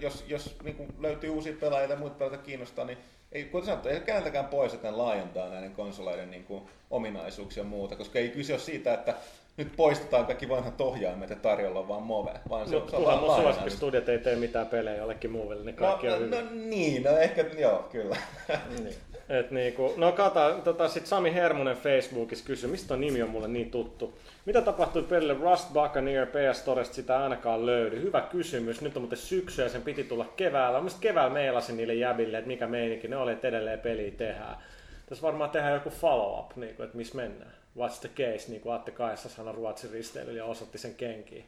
[0.01, 2.97] jos jos niin löytyy uusia pelaajia ja muita pelaajia kiinnostaa, niin
[3.31, 7.69] ei, kuten sanottu, ei keneltäkään pois, että ne laajentaa näiden konsoleiden niin kuin, ominaisuuksia ja
[7.69, 9.15] muuta, koska ei kyse ole siitä, että
[9.57, 13.03] nyt poistetaan kaikki vanhat ohjaimet ja tarjolla on vaan move, vaan se, Mutta se on
[13.03, 16.31] kunhan mun suosikkistudiot ei tee mitään pelejä jollekin muulle, niin No, kaikki no, on hyvin.
[16.31, 18.17] no, niin, no ehkä, joo, kyllä.
[18.83, 18.95] Niin.
[19.29, 23.47] Et niinku, no kata, tota, sit Sami Hermunen Facebookissa kysyi, mistä ton nimi on mulle
[23.47, 24.17] niin tuttu.
[24.45, 28.01] Mitä tapahtui pelille Rust Buccaneer PS Storesta, sitä ainakaan löydy.
[28.01, 30.77] Hyvä kysymys, nyt on muuten syksy ja sen piti tulla keväällä.
[30.79, 34.57] Mielestäni keväällä meilasin niille jäbille, että mikä meininki ne oli, että edelleen peliä tehdään.
[35.05, 37.51] Tässä varmaan tehdään joku follow-up, niinku, että missä mennään.
[37.77, 41.45] What's the case, niin kuin Atte Kaissa sanoi Ruotsin risteilyllä ja osoitti sen kenkiin.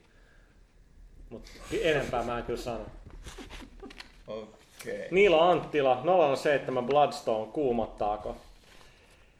[1.29, 1.51] Mutta
[1.81, 2.85] enempää mä en kyllä sano.
[4.27, 5.07] Okei.
[5.11, 6.03] Niilo Anttila,
[6.35, 8.37] 007 Bloodstone, kuumottaako?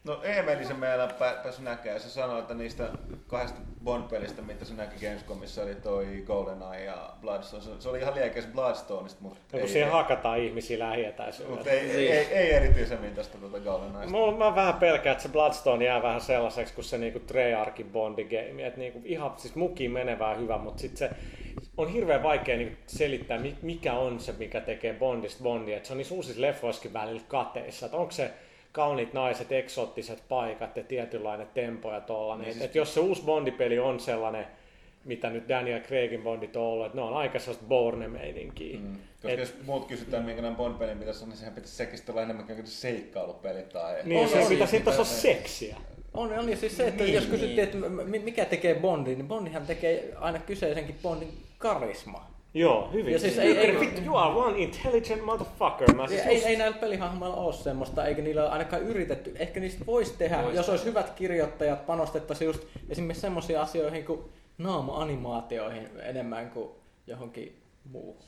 [0.08, 2.02] No Eemeli se meillä pä- pääsi näkemään.
[2.02, 2.90] Se sanoi, että niistä
[3.28, 7.64] kahdesta Bond-pelistä, mitä se näki Gamescomissa, oli toi GoldenEye ja Bloodstone.
[7.80, 11.58] Se, oli ihan liekeis Bloodstoneista, mutta Ja kun siihen ei, hakataan ihmisiä lähietäisyydellä.
[11.58, 14.12] mut ei, ei, ei, ei, erityisemmin tästä tuota GoldenEyesta.
[14.12, 18.24] Mulla, mä vähän pelkään, että se Bloodstone jää vähän sellaiseksi kuin se niinku Treyarchin Bondi
[18.24, 18.68] game.
[18.68, 21.10] Että niinku ihan siis mukiin menevää hyvä, mutta sitten se
[21.78, 25.78] on hirveän vaikea niinku selittää, mi- mikä on se, mikä tekee Bondista Bondia.
[25.78, 27.86] Et se on niissä uusissa leffoissakin välillä kateissa.
[27.86, 28.32] Että onko se
[28.78, 32.42] kauniit naiset, eksoottiset paikat ja tietynlainen tempo ja tollanen.
[32.42, 34.46] Niin Et, siis- et jos se uusi Bondipeli on sellainen,
[35.06, 38.78] mitä nyt Daniel Craigin Bondit on ollut, että ne on aika sellaista Bourne-meininkiä.
[38.80, 38.96] Mm.
[39.14, 42.46] Koska Et- jos muut kysytään, minkälainen Bond-peli pitäisi olla, niin sehän pitäisi sekin olla enemmän
[42.46, 43.96] kuin seikkailupeli tai...
[44.04, 45.76] Niin, On, se on, pitäisi mitä- olla seksiä.
[46.14, 47.78] On, on ja siis se, että Niin, jos kysyttiin, että
[48.24, 52.37] mikä tekee Bondin, niin Bondihan tekee aina kyseisenkin Bondin karisma.
[52.54, 53.14] Joo, hyvin.
[53.14, 55.94] Ja siis ei- ei- Vittu, you are one intelligent motherfucker.
[55.96, 59.34] Mä siis Ei, ei, ei näillä pelihahmoilla ole semmoista, eikä niillä ole ainakaan yritetty.
[59.40, 64.20] Ehkä niistä voisi tehdä, Vois jos olisi hyvät kirjoittajat, panostettaisiin just esimerkiksi semmoisiin asioihin kuin
[64.58, 66.70] naama-animaatioihin enemmän kuin
[67.08, 67.62] johonkin
[67.92, 68.24] muuhun.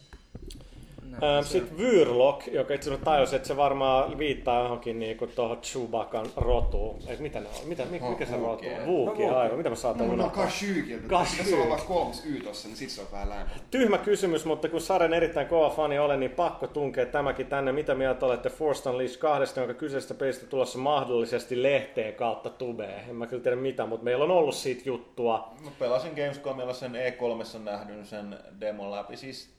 [1.14, 6.26] Ähm, Sitten Vyrlock, joka itse asiassa tajusi, että se varmaan viittaa johonkin niinku tuohon Chewbacan
[6.38, 7.00] rotuun.
[7.08, 7.68] Ei, mitä ne on?
[7.68, 8.86] Mitä, mikä, mikä se rotu on?
[8.86, 9.58] Vuuki, No, aivan.
[9.58, 10.44] Mitä mä saatan No, no unohtaa?
[10.44, 11.08] Kashyykiltä.
[11.08, 11.38] Kashyyyk.
[11.46, 13.52] Pitäisi olla vaikka kolmas Y tossa, niin sit se on vähän lämpö.
[13.72, 17.72] Tyhmä kysymys, mutta kun Saren erittäin kova fani olen, niin pakko tunkea tämäkin tänne.
[17.72, 23.10] Mitä mieltä olette Force Unleashed 2, jonka kyseisestä pelistä tulossa mahdollisesti lehteen kautta tubeen?
[23.10, 25.54] En mä kyllä tiedä mitä, mutta meillä on ollut siitä juttua.
[25.66, 29.18] Mä pelasin Gamescomilla sen E3 nähdyn sen demon läpi.
[29.18, 29.50] Siis,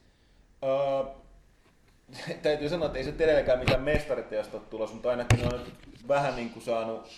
[0.65, 1.13] öö,
[2.43, 5.61] täytyy sanoa, että ei se edelleenkään mitään mestariteosta ole tulossa, mutta ainakin on
[6.09, 7.09] vähän niin kuin saanut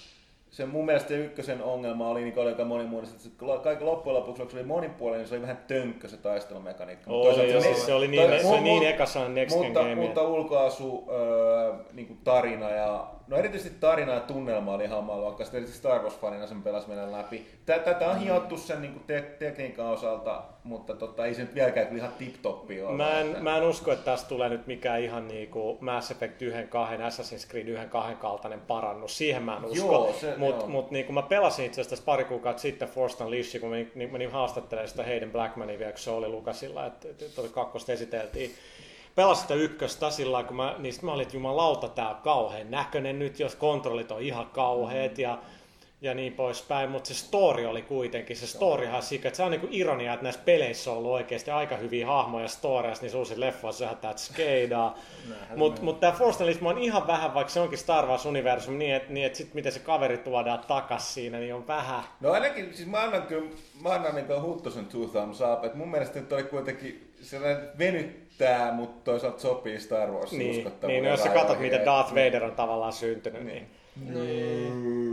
[0.52, 2.64] se mun mielestä se ykkösen ongelma oli niin aika
[3.10, 3.30] että se
[3.62, 7.10] kaikki loppujen lopuksi, se oli monipuolinen, niin se oli vähän tönkkö se taistelumekaniikka.
[7.10, 9.64] Mutta Oli, toisaalta joo, siis se oli niin, toi- se oli niin ekassa Next Gen
[9.64, 9.94] mutta, Game.
[9.94, 15.56] mutta ulkoasu, öö, niin kuin tarina ja No erityisesti tarina ja tunnelma oli ihan maailmanluokkaista,
[15.56, 17.46] erityisesti Star Wars-fanina sen pelasi meidän läpi.
[17.66, 21.54] Tä- Tätä on hiottu sen niin kuin te- tekniikan osalta, mutta tota, ei se nyt
[21.54, 22.96] vieläkään kyllä ihan tip-toppi ole.
[22.96, 26.62] Mä en, mä en usko, että tästä tulee nyt mikään ihan niinku Mass Effect 1,
[26.68, 29.18] 2, Assassin's Creed 1, 2 kaltainen parannus.
[29.18, 30.14] Siihen mä en usko.
[30.38, 34.12] Mutta mut, niinku mä pelasin itse asiassa pari kuukautta sitten Force Unleashed, kun menin, niin
[34.12, 38.54] menin haastattelemaan sitä Hayden Blackmania vielä, kun se oli Lukasilla, että, että, että kakkosta esiteltiin.
[39.14, 43.18] Pelasin sitä ykköstä sillä kun mä, niin mä olin, että jumalauta, tää on kauhean näköinen
[43.18, 45.38] nyt, jos kontrollit on ihan kauheet ja
[46.02, 49.68] ja niin poispäin, mutta se story oli kuitenkin, se storyhan sikä, että se on niinku
[49.70, 53.96] ironia, että näissä peleissä on ollut oikeasti aika hyviä hahmoja storeissa, niin uusin leffoissa sehän
[53.96, 54.98] tää skeidaa.
[55.56, 59.12] Mutta mut tää Force Unleashed on ihan vähän, vaikka se onkin Star Wars-universumi, niin että
[59.12, 62.04] niin et sit miten se kaveri tuodaan takas siinä, niin on vähän.
[62.20, 63.50] No ainakin, siis mä annan kyllä,
[63.82, 67.68] mä annan niin Huttosen two thumbs up, että mun mielestä nyt oli kuitenkin sellainen
[68.40, 72.44] venyttää, mutta toisaalta sopii Star Wars Niin, niin no jos sä katsot, miten Darth Vader
[72.44, 73.66] on tavallaan syntynyt, niin...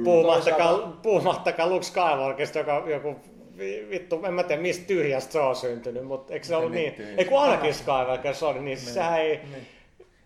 [0.04, 3.16] Puhumattakaan, puhumattakaan Luke Skywalkerista, joka joku
[3.58, 6.96] vi- vittu, en mä tiedä mistä tyhjästä se on syntynyt, mutta eikö se ollut niin
[6.98, 7.20] niin?
[7.20, 8.78] Ei kun Anakin Skywalker se oli, niin.
[8.78, 9.40] sehän ei...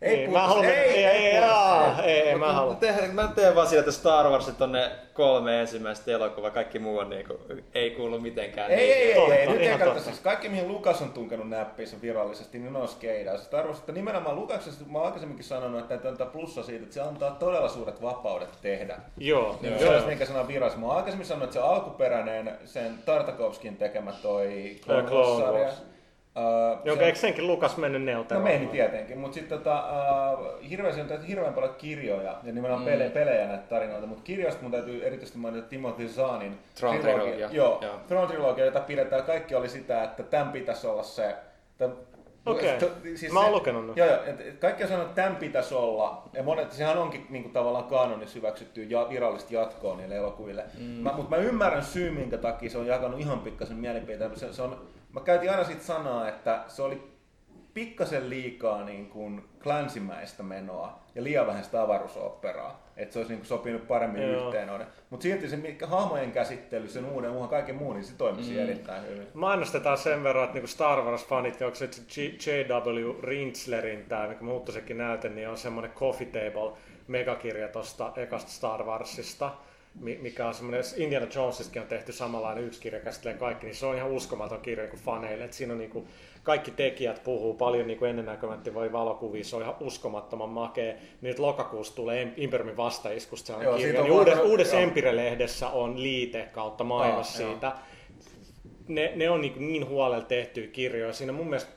[0.03, 2.77] Ei puhuta- mä haluan, ei, ei, ei, ei ei, ei, ei, mä haluan.
[2.77, 6.97] tehdään- Mä teen vaan sillä, että Star Warsit on ne kolme ensimmäistä elokuvaa, kaikki muu
[6.97, 7.39] on niinku,
[7.75, 8.71] ei kuulu mitenkään.
[8.71, 9.85] Ei, ei, ei, ei, nyt ei kannata.
[9.85, 10.03] totta.
[10.03, 13.33] Siis kaikki, mihin Lukas on tunkenut näppiinsä virallisesti, niin on skeidaa.
[13.37, 17.01] Tarkoittaa, että nimenomaan Lukaksesta, mä oon aikaisemminkin sanonut, että täytyy antaa plussa siitä, että se
[17.01, 18.97] antaa todella suuret vapaudet tehdä.
[19.17, 19.99] Joo, Niin joo.
[19.99, 20.81] se minkä sanan virallisesti.
[20.81, 25.92] Mä oon aikaisemmin sanonut, että se alkuperäinen, sen Tartakovskin tekemä toi Clone Clone Wars-sarja.
[26.35, 28.53] Uh, Jonka eikö senkin Lukas mennyt No neuteroimaan?
[28.55, 29.83] meni tietenkin, mutta sitten tota,
[30.39, 32.85] uh, hirveän, on tehty hirveän paljon kirjoja ja nimenomaan mm.
[32.85, 37.49] pele, pelejä näitä tarinoita, mutta kirjoista mun täytyy erityisesti mainita Timothy Zahnin Tron trilogia.
[37.51, 37.95] Joo, Joo.
[38.07, 41.35] Tron trilogia, jota pidetään, kaikki oli sitä, että tämän pitäisi olla se,
[41.77, 41.95] tämän,
[42.45, 42.77] Okei.
[42.79, 42.85] to-
[43.31, 43.93] Mä oon se- lukenut ne.
[43.95, 47.25] Joo, joo, et, et kaikki on sanonut, että tämän pitäisi olla, ja monet, sehän onkin
[47.29, 50.65] niinku, tavallaan kanonissa hyväksytty ja virallista jatkoa niille elokuville.
[50.79, 50.83] Mm.
[50.85, 54.35] Mä, mutta mä ymmärrän syy, minkä takia se on jakanut ihan pikkasen mielipiteen.
[54.39, 54.77] Se, se on,
[55.13, 57.13] mä käytin aina siitä sanaa, että se oli
[57.73, 62.83] pikkasen liikaa niin kuin klänsimäistä menoa ja liian vähän sitä avaruusoperaa.
[62.97, 64.45] Että se olisi niin kuin sopinut paremmin Joo.
[64.45, 64.87] yhteen noiden.
[65.09, 68.59] Mutta silti se mikä- hahmojen käsittely, sen uuden uuden kaiken muun, niin se toimisi mm.
[68.59, 69.27] erittäin hyvin.
[69.33, 71.89] Mainostetaan sen verran, että niinku Star Wars-fanit, onko se
[72.45, 73.21] J.W.
[73.23, 76.77] Rinslerin, tämä mikä muuttosekin näyte, niin on semmoinen coffee table
[77.07, 79.51] megakirja tuosta ekasta Star Warsista,
[79.99, 83.95] mikä on semmoinen, Indiana Jonesistakin on tehty samanlainen yksi kirja, käsittelee kaikki, niin se on
[83.95, 86.07] ihan uskomaton kirja niin faneille, että siinä on niinku,
[86.43, 90.93] kaikki tekijät puhuu paljon niin ennennäkemättä voi valokuvia, se on ihan uskomattoman makea.
[91.21, 94.01] Nyt lokakuussa tulee Im- Imperiumin vastaiskusta se on Joo, kirja.
[94.01, 94.79] Niin uudessa, uudessa.
[94.79, 97.49] Empire-lehdessä on liite kautta mainos joo.
[97.49, 97.71] siitä
[98.87, 101.13] ne, ne on niin, niin huolella tehtyjä kirjoja.
[101.13, 101.71] Siinä mun mielestä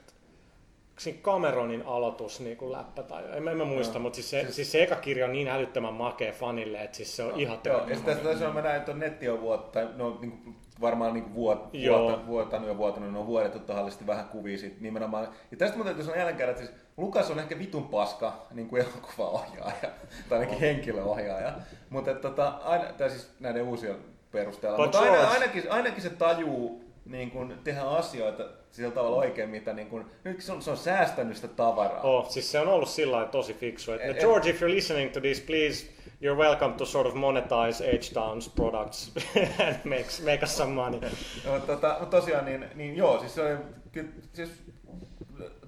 [1.23, 4.73] Cameronin aloitus niin kuin läppä tai en, mä- en mä muista, mutta siis se, siis...
[4.73, 7.97] se eka kirja on niin älyttömän makea fanille, että siis se on ihan Joo, ja
[7.97, 11.71] sitten on, mä näin, että on netti on vuotta, no, niin kuin, varmaan niin vuot,
[11.89, 15.29] vuotta, vuotanut ja vuotanut, ne on vuodettu tahallisesti vähän kuvia siitä nimenomaan.
[15.51, 18.69] Ja tästä mun täytyy sanoa jälleen kerran, että siis Lukas on ehkä vitun paska niin
[18.69, 19.91] kuin elokuvaohjaaja,
[20.29, 21.53] tai ainakin henkilöohjaaja,
[21.91, 23.97] mutta että, tota, aina, tai siis näiden uusien
[24.33, 28.45] perusteella, But mutta aina, ainakin, ainakin se tajuu niin kuin, tehdä asioita
[28.77, 32.01] sillä tavalla oikein, mitä niin kuin, nyt se on, se on säästänyt sitä tavaraa.
[32.03, 33.93] Oh, siis se on ollut sillä tosi fiksu.
[33.93, 35.87] Että, Et- George, if you're listening to this, please,
[36.23, 39.13] you're welcome to sort of monetize H-Town's products
[39.67, 41.01] and make, make us some money.
[41.47, 43.57] No, tota, mutta tosiaan, niin, niin joo, siis se oli,
[43.93, 44.51] kyllä, siis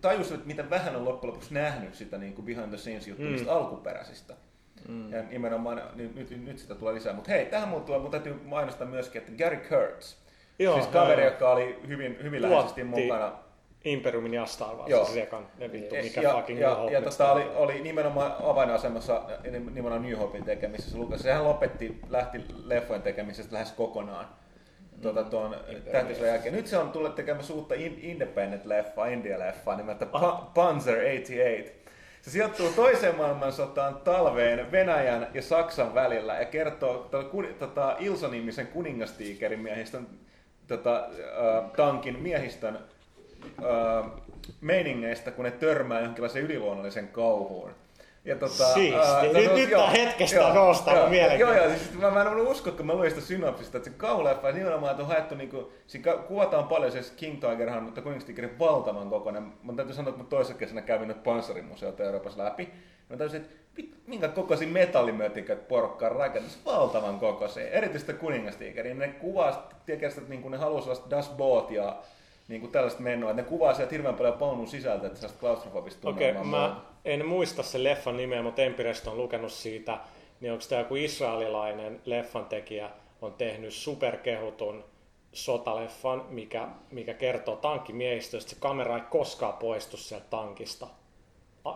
[0.00, 3.30] tajus, että miten vähän on loppujen lopuksi nähnyt sitä niin kuin behind the scenes juttuja
[3.30, 3.48] Mm.
[3.48, 4.34] alkuperäisistä.
[4.88, 5.12] Mm.
[5.12, 7.12] Ja nimenomaan, niin, nyt, nyt sitä tulee lisää.
[7.12, 10.16] Mutta hei, tähän tulee, mun täytyy mainostaa myöskin, että Gary Kurtz,
[10.58, 11.30] Joo, siis kaveri, joo.
[11.32, 13.32] joka oli hyvin, hyvin läheisesti mukana.
[13.84, 15.04] Imperiumin ja Star Wars, Joo.
[15.04, 18.32] siis ekan, ne vittu, mikä ja, fucking ja, New Hope ja tota, oli, oli nimenomaan
[18.42, 19.22] avainasemassa
[19.74, 20.98] nimenomaan New Hopein tekemisessä.
[20.98, 24.26] Lukas, sehän lopetti, lähti leffojen tekemisestä lähes kokonaan
[25.02, 25.56] tuota, tuon
[25.92, 26.54] tähtisodan jälkeen.
[26.54, 31.78] Nyt se on tullut tekemässä uutta in- independent-leffaa, India-leffaa nimeltä pa- Panzer 88.
[32.22, 38.66] Se sijoittuu toiseen maailmansotaan talveen Venäjän ja Saksan välillä ja kertoo tota, kun- tota, Ilso-nimisen
[38.66, 40.06] kuningastiikerin miehistön
[40.68, 42.78] tota, äh, tankin miehistön
[43.44, 44.10] äh,
[44.60, 47.70] meiningeistä, kun ne törmää jonkinlaiseen yliluonnolliseen kauhuun.
[48.24, 51.56] Ja tota, ää, Nyt- tota, nyt joo, tää hetkestä joo, nostaa mun joo, mielenkiintoa.
[51.56, 53.96] Joo, joo, siis mä, mä en ollut usko, kun mä luin sitä synopsista, että se
[53.96, 58.58] kauhuleffa nimenomaan että on haettu niinku, siinä ka- kuvataan paljon se King Tigerhan, mutta Kuningstigerin
[58.58, 59.52] valtavan kokoinen.
[59.62, 62.72] Mä täytyy sanoa, että mä toisessa kesänä kävin nyt panssarimuseota Euroopassa läpi.
[63.08, 63.54] Mä täysin, että
[64.06, 67.70] minkä kokoisia metallimötikät porukka on rakennus, valtavan kokoisia.
[67.70, 68.94] Erityisesti kuningastigeri.
[68.94, 69.14] Ne
[69.86, 71.96] tiedätkö, että niinku ne haluaa sellaista Das Boot ja
[72.48, 73.30] niin kuin tällaista menoa.
[73.30, 76.68] että Ne kuvaa sieltä hirveän paljon paunun sisältä, että sellaista klaustrofobista Okei, tunnelmaa.
[76.68, 79.98] mä en muista sen leffan nimeä, mutta Empirest on lukenut siitä,
[80.40, 82.90] niin onko tämä joku israelilainen leffan tekijä
[83.22, 84.84] on tehnyt superkehutun
[85.32, 88.50] sotaleffan, mikä, mikä kertoo tankkimiehistöstä.
[88.50, 90.86] Se kamera ei koskaan poistu sieltä tankista.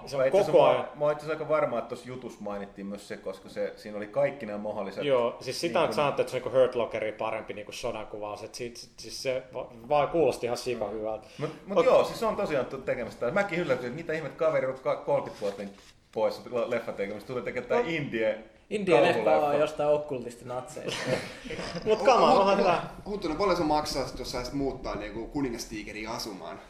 [0.07, 0.89] Se Mä on koko ajan.
[0.95, 4.47] Mä oon aika varma, että tuossa jutussa mainittiin myös se, koska se, siinä oli kaikki
[4.47, 5.05] nämä mahdolliset...
[5.05, 8.07] Joo, siis sitä niin on sanottu, että se on niin Hurt Lockeri parempi niin sodan
[8.07, 8.43] kuvaus.
[8.43, 11.27] Että siitä, siis se va- vaan kuulosti ihan sika hyvältä.
[11.39, 13.31] Mutta mut joo, siis se on tosiaan tekemistä.
[13.31, 15.77] Mäkin yllätyin, että mitä ihmet kaveri on ka- 30 vuotta niin
[16.13, 17.27] pois leffa tekemistä.
[17.33, 19.47] Tuli tekemään tää Indie India-leffa kauhuleffa.
[19.47, 21.01] on jostain okkultista natseista.
[21.85, 22.95] Mutta kama, onhan tää.
[23.07, 26.61] Huttunen, paljon se maksaa, jos saisit muuttaa niinku kuningastiikeriin asumaan?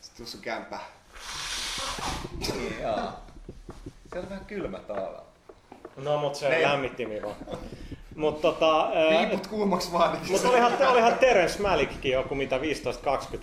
[0.00, 0.78] Sitten jos on kämppä.
[2.52, 3.26] Niin, jaa.
[4.12, 5.18] Se on vähän kylmä täällä.
[5.96, 7.36] No, mutta se Ne- lämmitti minua.
[8.16, 10.18] Mutta tota, Piiput kuumaksi vaan.
[10.30, 12.60] Mutta olihan, olihan Terence Malickkin joku mitä 15-20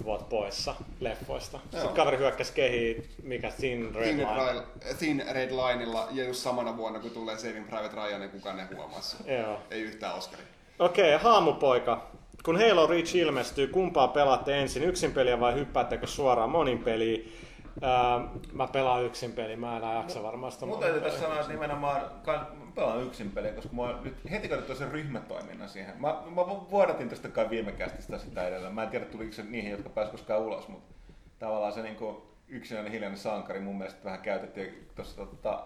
[0.06, 1.60] vuotta poissa leffoista.
[1.64, 1.90] Sitten Joo.
[1.94, 4.54] kaveri hyökkäsi kehiin, mikä Thin Red Thin Line.
[4.54, 8.60] Red, Thin Red Lineilla ja just samana vuonna kun tulee Saving Private Ryan, niin kukaan
[8.60, 9.18] ei huomassa.
[9.26, 9.60] Joo.
[9.72, 10.46] Ei yhtään Oscaria.
[10.80, 12.08] Okei, haamupoika.
[12.46, 14.84] Kun Halo Reach ilmestyy, kumpaa pelaatte ensin?
[14.84, 17.34] Yksin peliä vai hyppäättekö suoraan monin peliin?
[17.82, 18.20] Ää,
[18.54, 22.02] mä pelaan yksin peliä, mä en jaksa varmaan sitä monin täytyy tässä sanoa, että nimenomaan
[22.24, 26.02] kan- mä pelaan yksin peliä, koska mä nyt heti katsottu sen ryhmätoiminnan siihen.
[26.02, 28.74] Mä, mä vuodatin tästä kai viime kästistä sitä edelleen.
[28.74, 30.94] Mä en tiedä tuliko se niihin, jotka pääsivät koskaan ulos, mutta
[31.40, 35.64] tavallaan se niinku yksinäinen hiljainen sankari mun mielestä vähän käytettiin tuossa tota,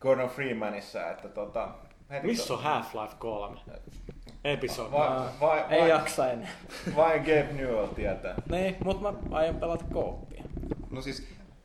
[0.00, 1.68] Gordon Freemanissa, että tota,
[2.10, 3.56] heti Missä on Half-Life 3?
[4.44, 4.92] Episodi.
[4.92, 5.08] Vai,
[5.40, 6.48] vai, Ei vai, jaksa enää.
[6.96, 8.34] vai Gabe Newell tietää.
[8.50, 10.42] Niin, mutta mä aion pelata kooppia.
[10.92, 11.22] No siis,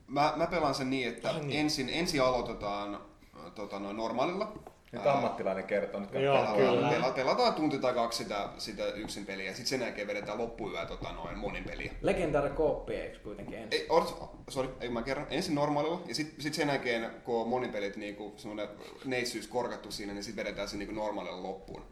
[0.08, 1.60] mä, mä pelaan sen niin, että Ah, niin.
[1.60, 4.54] ensin, ensin aloitetaan äh, tota, noin normaalilla.
[4.92, 6.00] Nyt Ää, ammattilainen kertoo.
[6.02, 6.90] Nyt Joo, kannattaa- kyllä.
[6.90, 11.12] Pelataan, pelataan tunti tai kaksi sitä, sitä yksin peliä, sitten sen jälkeen vedetään loppuyö tota,
[11.14, 11.94] noin monin peliä.
[12.02, 13.82] Legendary kooppi eikö kuitenkin ensin?
[13.82, 14.04] Ei, or,
[14.50, 15.28] sorry, ei mä kerran.
[15.30, 18.68] Ensin normaalilla ja sitten sit sen jälkeen, kun on monin pelit niinku semmoinen
[19.06, 21.84] neissyys korkattu siinä, niin sitten vedetään se niinku normaalilla loppuun.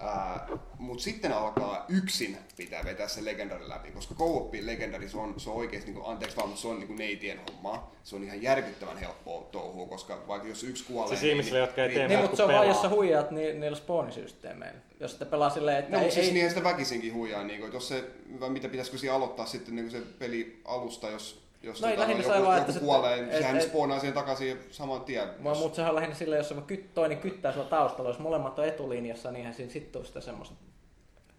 [0.00, 0.48] Ää,
[0.78, 5.50] mut sitten alkaa yksin pitää vetää se legendari läpi, koska co legendari se on, se
[5.50, 7.94] on oikeesti, niinku, anteeksi vaan, mutta se on niinku neitien hommaa.
[8.04, 11.08] Se on ihan järkyttävän helppoa touhua, koska vaikka jos yksi kuolee...
[11.08, 13.76] Siis ihmisille, jotka ei tee Niin, mutta se on vaan, jos sä huijaat ni, niillä
[13.76, 14.80] spoonisysteemeillä.
[15.00, 17.60] Jos sitä pelaa silleen, että No, ei, mutta siis ei, niinhän sitä väkisinkin huijaa, niin
[17.60, 18.04] kuin, jos se,
[18.48, 22.22] mitä pitäisikö siinä aloittaa sitten niin se peli alusta, jos, jos No ei, tota, lähinnä
[22.22, 25.28] joku, vaan, joku että se- kuolee, et- sehän et- spoonaa siihen takaisin saman tien.
[25.38, 28.58] Mua, mutta sehän on lähinnä silleen, jos se kyt, toinen kyttää sulla taustalla, jos molemmat
[28.58, 30.54] on etulinjassa, niin eihän siinä sitten ole sitä semmoista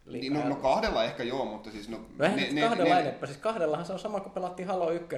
[0.06, 1.98] Niin, no, no, kahdella ehkä joo, mutta siis no...
[2.18, 3.28] No eihän ne- ne, ne- kahdella ne- enempää.
[3.28, 5.16] Siis kahdellahan se on sama kuin pelattiin Halo 1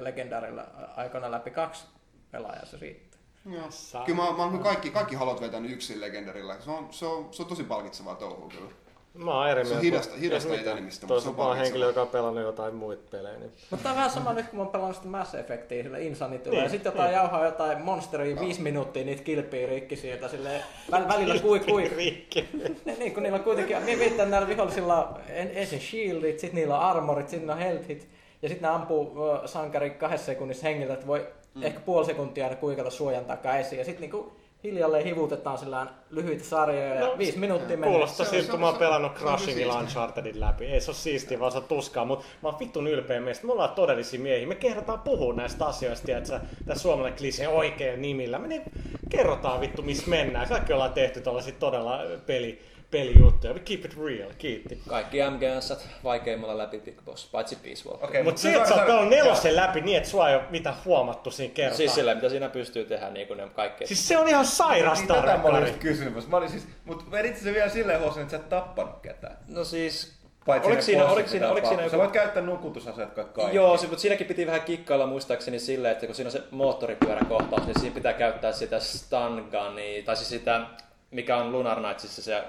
[0.00, 0.64] legendarilla
[0.96, 1.84] aikana läpi kaksi
[2.30, 3.20] pelaajaa se riittää.
[3.52, 3.68] Joo.
[4.06, 6.60] Kyllä mä, mä oon kaikki, kaikki halot vetänyt yksin legendarilla.
[6.60, 8.70] Se on, se on, se on tosi palkitsevaa touhua kyllä.
[9.16, 9.98] Mä oon eri Se on mieltä.
[9.98, 10.72] hidasta- hidasta Ei mitään.
[10.76, 11.64] etenemistä, mutta se on Toisaalta mä oon palkitsevaa.
[11.64, 13.38] henkilö, joka on pelannut jotain muita pelejä.
[13.38, 13.50] Niin...
[13.70, 16.56] Mutta on vähän sama nyt, kun mä oon pelannut sitä Mass Effectia sillä Insanityllä.
[16.56, 21.08] Niin, ja sitten jotain jauhaa jotain monsteria viisi minuuttia niitä kilpiä rikki sieltä silleen väl,
[21.08, 21.88] välillä kui kui.
[21.96, 22.48] Rikki.
[22.84, 26.76] niin, niin, kun niillä on kuitenkin, niin viittaa että näillä vihollisilla ensin shieldit, sitten niillä
[26.78, 28.08] on armorit, sitten on healthit.
[28.42, 29.12] Ja sitten ne ampuu
[29.44, 31.62] sankari kahdessa sekunnissa hengiltä, että voi mm.
[31.62, 33.78] ehkä puoli sekuntia aina kuikata suojan takaa esiin.
[33.78, 34.32] Ja sitten niinku
[34.64, 37.90] hiljalleen hivutetaan sillä lyhyitä sarjoja ja No, viisi minuuttia menee.
[37.90, 39.74] Kuulostaa siltä, kun mä oon pelannut siistiä.
[39.74, 40.64] Unchartedin läpi.
[40.66, 43.46] Ei se ole siistiä, vaan se on tuskaa, mutta mä oon vittun ylpeä meistä.
[43.46, 44.46] Me ollaan todellisia miehiä.
[44.46, 48.38] Me kerrotaan puhua näistä asioista, että tässä suomalainen klise oikein nimillä.
[48.38, 48.62] Me niin
[49.08, 50.48] kerrotaan vittu, missä mennään.
[50.48, 53.52] Kaikki ollaan tehty tällaisia todella peli, pelijuttuja.
[53.52, 54.30] We keep it real.
[54.38, 54.82] Kiitti.
[54.88, 58.08] Kaikki MGS vaikeimmalla läpi Big Boss, paitsi Peace Walker.
[58.08, 60.76] Okei, Mutta se, että sä oot pelannut nelosen läpi niin, että sua ei ole mitään
[60.84, 61.76] huomattu siinä kertaa.
[61.76, 63.86] Siis sillä, mitä siinä pystyy tehdä, niin kuin ne kaikki.
[63.86, 66.30] Siis se on ihan sairas Niin, tätä mä olin kysymässä.
[66.30, 69.36] Mä olin siis, mutta vedit se vielä silleen hosin, että sä et tappanut ketään.
[69.48, 71.90] No siis, Paitsi oliko siinä, oliko siinä, oliko siinä tapaa.
[71.90, 72.02] Sä joku...
[72.02, 73.56] voit käyttää nukutusaseet kai kaikki.
[73.56, 77.66] Joo, se, mutta siinäkin piti vähän kikkailla muistaakseni silleen, että kun siinä on se moottoripyöräkohtaus,
[77.66, 80.66] niin siinä pitää käyttää sitä stun gunia, tai siis sitä,
[81.10, 82.42] mikä on Lunar Knightsissa se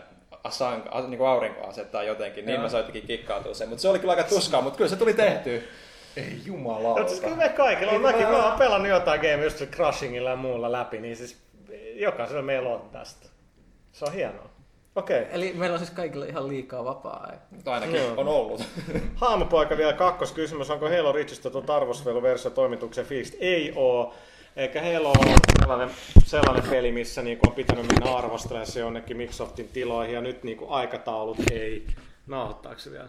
[0.44, 2.64] asan, a, niin kuin aurinkoase tai jotenkin, niin Joo.
[2.64, 5.60] mä soitinkin kikkautua sen, mutta se oli kyllä aika tuskaa, mutta kyllä se tuli tehtyä.
[6.18, 7.02] Ei jumalauta.
[7.02, 8.02] No, siis kyllä me kaikilla on.
[8.02, 11.38] Mäkin mä oon pelannut jotain game just Crushingilla ja muulla läpi, niin siis
[11.96, 13.28] jokaisella meillä on tästä.
[13.92, 14.50] Se on hienoa.
[14.96, 15.22] Okei.
[15.22, 15.34] Okay.
[15.36, 17.48] Eli meillä on siis kaikilla ihan liikaa vapaa-aikaa.
[17.64, 18.14] Tai ainakin Joo.
[18.18, 18.64] on ollut.
[19.16, 20.70] Haamupoika vielä kakkoskysymys.
[20.70, 23.38] Onko Halo Reachista tuon arvosveluversio toimituksen fiilis?
[23.40, 24.14] Ei oo.
[24.58, 25.90] Eikä Halo ole sellainen,
[26.26, 30.66] sellainen peli, missä niinku on pitänyt mennä arvostelemaan se jonnekin Microsoftin tiloihin ja nyt niinku
[30.70, 31.88] aikataulut ei...
[32.28, 33.08] Nauhoittaako se vielä?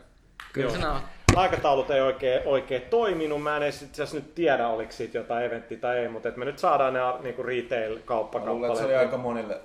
[0.53, 0.95] Kyllä se Joo.
[1.37, 3.43] Aikataulut ei oikein, oikein toiminut.
[3.43, 6.37] Mä en edes itse asiassa nyt tiedä, oliko siitä jotain eventtiä tai ei, mutta et
[6.37, 8.99] me nyt saadaan ne niinku Mä luulen, että se oli retail-kauppakappaleet.
[8.99, 9.61] aika monille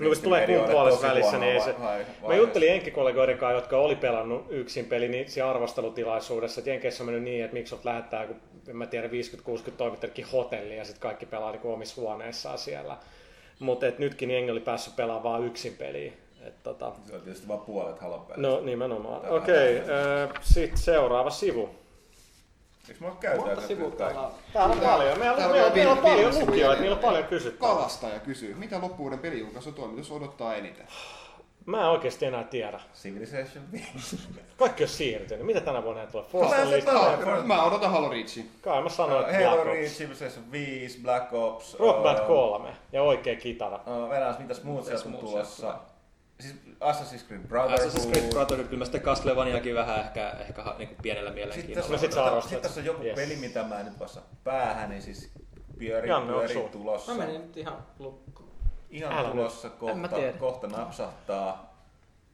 [0.00, 1.74] No, kun se tulee kuun puolessa välissä, niin ei se...
[2.28, 6.60] Mä juttelin enkikollegoiden kanssa, jotka oli pelannut yksin peli niin siinä arvostelutilaisuudessa.
[6.60, 8.36] että Jenkeissä on mennyt niin, että Microsoft lähettää, kun
[8.68, 9.10] en mä tiedä, 50-60
[9.76, 12.96] toimittajakin hotelliin ja sitten kaikki pelaa niin omissa huoneissaan siellä.
[13.58, 16.12] Mutta nytkin jengi oli päässyt pelaamaan vain yksin peliä.
[16.46, 18.48] Et, tota, Se on tietysti vaan puolet Halon pelistä.
[18.48, 19.28] no nimenomaan.
[19.28, 21.70] Okei, okay, sitten seuraava sivu.
[22.88, 24.32] Eikö mä käytä Monta sivua täällä on?
[24.52, 25.18] Täällä on paljon.
[25.18, 27.74] Meillä, Täällä meillä, on meillä on paljon lukijoita, niillä on paljon kysyttävää.
[27.74, 30.86] Kalastaja kysyy, mitä loppuuden pelijulkaisun toimitus odottaa eniten?
[31.70, 32.80] Mä en oikeasti enää tiedä.
[32.94, 34.18] Civilization 5.
[34.58, 35.46] Kaikki on siirtynyt.
[35.46, 36.26] Mitä tänä vuonna tulee?
[36.28, 36.92] Force se Unleashed?
[36.92, 37.44] taas.
[37.44, 38.44] Mä odotan Halo Reachia.
[38.60, 39.74] Kai mä sanoin, että Halo Black Ops.
[39.78, 41.76] Reach, Civilization 5, Black Ops.
[41.78, 43.76] Rock Band uh, 3 ja oikea kitara.
[43.86, 45.74] Uh, Venäjäs, mitäs muut sieltä on tulossa?
[46.40, 47.88] Siis Assassin's Creed Brotherhood.
[47.90, 51.98] Assassin's Creed Brotherhood, kyllä mä sitten Castlevaniakin vähän ehkä, ehkä niinku pienellä Sitten mielenkiinnolla.
[51.98, 52.50] tässä, No on, arvostat.
[52.50, 53.14] sit tässä on joku Yes.
[53.14, 55.30] peli, mitä mä en nyt vasta päähän, niin siis
[55.78, 57.12] pyöri, pyöri tulossa.
[57.12, 58.49] Mä menin nyt ihan lukkoon.
[58.90, 60.32] Ihan Älä tulossa, mä kohta, tiedä.
[60.32, 61.70] kohta napsahtaa.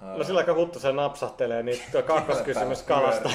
[0.01, 3.31] No sillä aika huttusen napsahtelee, niin tuo kakkoskysymys kalasta.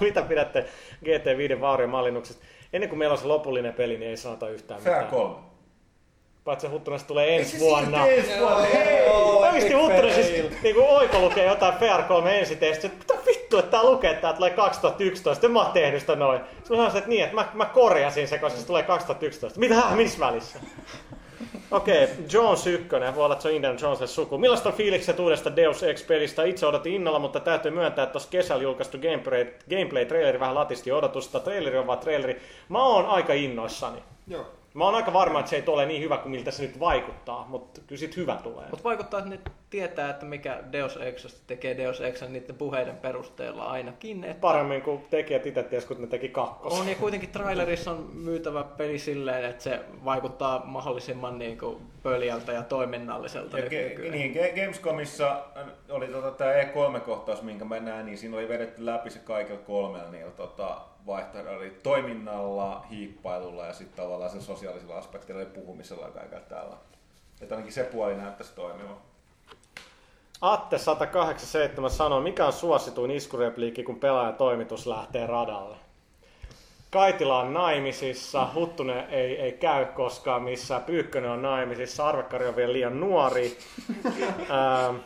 [0.00, 0.66] Mitä pidätte
[1.04, 2.44] GT5 vaariomallinnuksesta?
[2.72, 5.10] Ennen kuin meillä on se lopullinen peli, niin ei sanota yhtään Fair mitään.
[5.10, 5.36] 3.
[6.44, 8.06] Paitsi Huttunesta tulee Ei ensi se vuonna.
[8.06, 8.66] ensi vuonna.
[9.48, 13.84] Epic Huttunen siis niinku oiko lukee jotain Fair 3 ensitesti, että mitä vittu, että tää
[13.84, 16.40] lukee, että tää tulee 2011, en mä oon tehnyt sitä noin.
[16.56, 19.60] Sitten mä sanoin, että niin, että mä, mä korjasin se, koska se tulee 2011.
[19.60, 19.82] Mitä?
[19.94, 20.58] Missä välissä?
[21.70, 24.38] Okei, okay, Jones 1, voi olla, että se on Indiana Jonesin suku.
[24.38, 26.44] Millaista on fiilikset uudesta Deus Ex-pelistä?
[26.44, 31.40] Itse odotin innolla, mutta täytyy myöntää, että tuossa kesällä julkaistu gameplay, gameplay-traileri vähän latisti odotusta.
[31.40, 32.40] Traileri on vaan traileri.
[32.68, 33.98] Mä oon aika innoissani.
[34.26, 34.46] Joo.
[34.76, 37.46] Mä oon aika varma, että se ei tule niin hyvä kuin miltä se nyt vaikuttaa,
[37.48, 38.66] mutta kyllä sit hyvä tulee.
[38.70, 39.38] Mutta vaikuttaa, että ne
[39.70, 44.24] tietää, että mikä Deus Exosta tekee Deus Exan niiden puheiden perusteella ainakin.
[44.24, 46.80] Että Paremmin kuin tekijät itse ties, kun ne teki kakkos.
[46.80, 52.52] on ja kuitenkin trailerissa on myytävä peli silleen, että se vaikuttaa mahdollisimman niin kuin pöljältä
[52.52, 53.58] ja toiminnalliselta.
[53.58, 55.44] Ja ge, niin, Gamescomissa
[55.96, 60.10] oli tota, tämä E3-kohtaus, minkä mä näin, niin siinä oli vedetty läpi se kaikilla kolmella
[60.10, 61.62] niillä tota, vaihtoehdolla.
[61.62, 66.76] Eli toiminnalla, hiippailulla ja sitten tavallaan sen sosiaalisilla aspekteilla ja puhumisella ja kaikella täällä.
[67.40, 68.96] Että ainakin se puoli näyttäisi toimivan.
[70.40, 75.76] Atte 187 sanoo, mikä on suosituin iskurepliikki, kun pelaajan toimitus lähtee radalle?
[76.90, 82.72] Kaitila on naimisissa, Huttunen ei, ei käy koskaan missään, Pyykkönen on naimisissa, Arvekkari on vielä
[82.72, 83.58] liian nuori.
[84.50, 84.96] Ähm,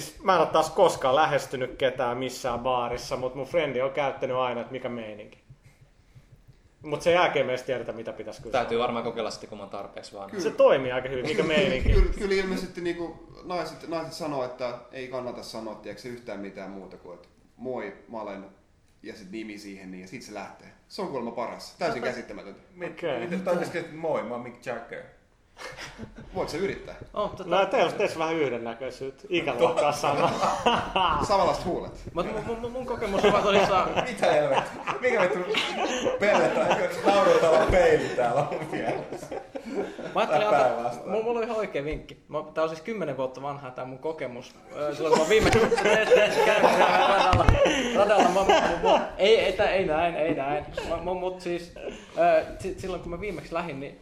[0.00, 4.36] siis mä en ole taas koskaan lähestynyt ketään missään baarissa, mutta mun frendi on käyttänyt
[4.36, 5.44] aina, että mikä meininki.
[6.82, 8.52] Mutta sen jälkeen me edes tiedetä, mitä pitäisi kysyä.
[8.52, 10.40] Täytyy varmaan kokeilla sitten, kun mä tarpeeksi vaan.
[10.40, 11.92] Se toimii aika hyvin, mikä meininki.
[11.92, 16.96] Kyllä, kyllä ilmeisesti niinku naiset, naiset sanoo, että ei kannata sanoa tiedätkö, yhtään mitään muuta
[16.96, 18.44] kuin, että moi, mä olen
[19.02, 20.68] ja sitten nimi siihen, niin ja sit se lähtee.
[20.88, 21.74] Se on kuulemma paras.
[21.78, 22.60] Täysin käsittämätöntä.
[22.86, 23.20] Okei.
[23.20, 25.02] Miten toivottavasti, että moi, mä oon Mick Jagger.
[26.34, 26.94] Voit se yrittää.
[27.14, 29.22] Oh, tota, No teillä on teissä vähän yhdennäköisyyttä.
[29.28, 30.30] Ikäluokkaa sanoo.
[31.28, 31.92] Samanlaiset huulet.
[32.14, 34.82] Mut mun, mun, mun kokemus on vaan tosissaan, Mitä helvettiä?
[35.00, 35.38] Mikä vittu
[36.20, 36.78] pelletään?
[37.06, 38.90] Nauruttava peili täällä on vielä.
[40.14, 41.10] Mä ajattelin Tai päinvastoin.
[41.10, 42.24] mulla mulla on ihan oikea vinkki.
[42.28, 44.54] Mä, tää on siis 10 vuotta vanha tää mun kokemus.
[44.92, 47.46] Silloin kun mä viimeksi käynyt siellä radalla,
[47.96, 50.64] radalla mä, mä, mä, ei, ei, tää- ei näin, ei näin.
[50.88, 51.74] Mä, mä, mut siis,
[52.58, 54.00] si- silloin kun mä viimeksi lähdin, niin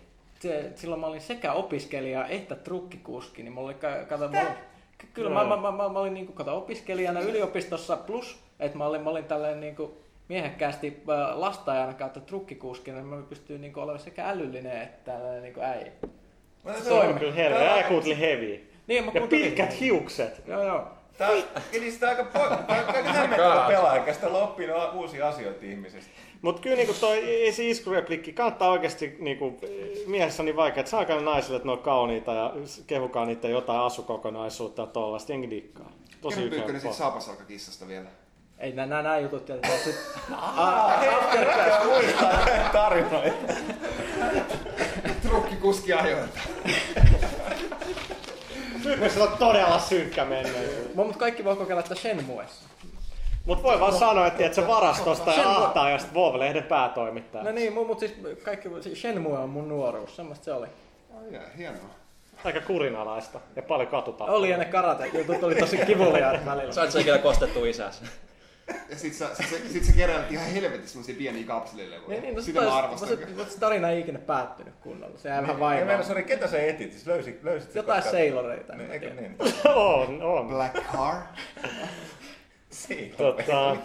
[0.74, 4.51] silloin mä olin sekä opiskelija että trukkikuski, niin mulla oli, ka- kato, mulla,
[4.98, 8.86] ky- kyllä mä, mä, mä, mä, mä olin niinku, kato, opiskelijana yliopistossa plus, että mä
[8.86, 9.98] olin, mä olin tälleen niinku,
[10.28, 15.60] miehekkäästi äh, lastaajana kautta trukkikuskina, niin mä pystyin niinku olemaan sekä älyllinen että tällainen niinku
[15.60, 15.93] äijä.
[16.82, 17.77] Se on kyllä helveä.
[17.77, 18.69] Ja kuuntelin heavy.
[18.86, 20.43] Niin, mä Ja pitkät hiukset.
[20.47, 20.89] Joo, joo.
[21.19, 21.31] Tää,
[21.73, 22.27] eli sitä aika,
[22.69, 26.10] aika hämmentävä pelaaja, joka sitä oppinut uusia asioita ihmisistä.
[26.43, 29.60] Mut kyllä niinku toi ei se iskureplikki kannattaa oikeesti niinku,
[30.06, 32.55] miehessä on niin vaikea, että saakaa ne naisille, että ne on kauniita ja
[32.86, 35.32] kehukaa niitä jotain asukokonaisuutta ja tollasta.
[35.32, 35.93] Jengi dikkaa.
[36.20, 36.81] Tosi Kerro Pyykkönen yksinkertainen.
[36.81, 38.09] siitä saapasalkakissasta vielä.
[38.59, 39.94] Ei nää, nää, nää jutut jätetään sit.
[41.31, 42.32] Pitää muistaa
[42.73, 43.52] tarinoita.
[45.23, 46.39] Trukkikuski ajoilta.
[49.14, 50.94] Se on todella synkkä menneisyys.
[50.94, 52.64] Mut kaikki voi kokeilla tätä Shenmuessa.
[53.44, 57.44] Mut voi vaan sanoa, että et se varastosta ja ahtaa ja sit WoW-lehden päätoimittaja.
[57.44, 60.66] No niin, mut, mut siis kaikki, siis Shenmue on mun nuoruus, semmoista se oli.
[61.19, 61.90] Ai jaa, hienoa.
[62.44, 64.36] Aika kurinalaista ja paljon katutappaa.
[64.36, 66.73] Oli ja ne karate jutut oli tosi kivuliaat välillä.
[66.73, 68.05] Sait sä ikinä kostettu isäsi?
[68.90, 72.09] Ja sit sä, sit, sä, sit sä keräilet ihan helvetin semmosia pieniä kapselilevyjä.
[72.09, 73.09] Niin, niin, no, Sitä mä arvostan.
[73.09, 75.19] se, se, se tarina ei ikinä päättynyt kunnolla.
[75.19, 75.85] Se jäi vähän Ja vaivaa.
[75.86, 76.93] meillä, sori, ketä sä etit?
[76.93, 78.74] Siis löysit, löysit Jotain seiloreita.
[78.77, 79.36] Niin, eikö niin?
[79.74, 80.48] on, on.
[80.48, 81.14] Black Car.
[83.16, 83.77] Tota,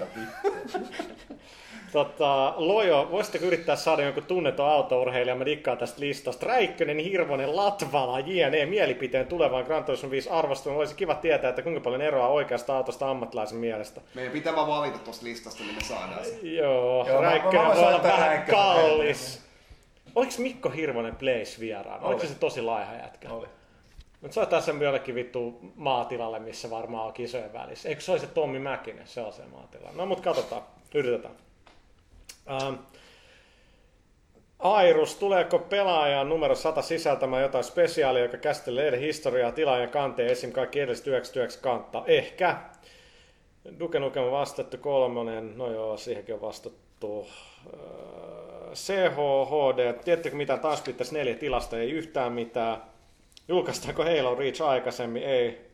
[1.92, 5.36] tota, Lojo, voisitteko yrittää saada jonkun tunnetun autourheilija?
[5.36, 6.46] Mä dikkaan tästä listasta.
[6.46, 10.78] Räikkönen, Hirvonen, Latvala, JNE, mielipiteen tulevaan Gran Turismo 5 arvostelun.
[10.78, 14.02] Olisi kiva tietää, että kuinka paljon eroa oikeasta autosta ammattilaisen mielestä.
[14.16, 16.40] Meidän pitää vaan valita tosta listasta, niin me saadaan se.
[16.42, 18.56] Joo, Joo, mä- Räikkönen mä voin voi olla vähän Räikkösen.
[18.64, 19.42] kallis.
[20.16, 22.04] Oliko Mikko Hirvonen Place vieraan?
[22.04, 22.28] Oliko Oli.
[22.30, 23.30] se tosi laiha jätkä?
[23.34, 23.48] Oli.
[24.28, 27.90] Mutta soittaa sen jollekin vittu maatilalle, missä varmaan on kisojen välissä.
[27.90, 29.08] Eikö se olisi se Tommi Mäkinen?
[29.08, 29.90] Se on se maatila.
[29.94, 30.62] No mut katsotaan.
[30.94, 31.36] Yritetään.
[32.52, 32.76] Ähm.
[34.60, 40.52] Airus, tuleeko pelaajan numero 100 sisältämään jotain spesiaalia, joka käsittelee lehden historiaa, tilaajan kanteen, esim.
[40.52, 42.04] kaikki edelliset 99 kantta?
[42.08, 42.58] Ehkä.
[43.80, 47.28] Duke Nukem on vastattu kolmonen, no joo, siihenkin on vastattu.
[47.74, 52.97] Öö, CHHD, tiedättekö mitä taas pitäisi neljä tilasta, ei yhtään mitään.
[53.48, 55.24] Julkaistaanko Halo Reach aikaisemmin?
[55.24, 55.68] Ei.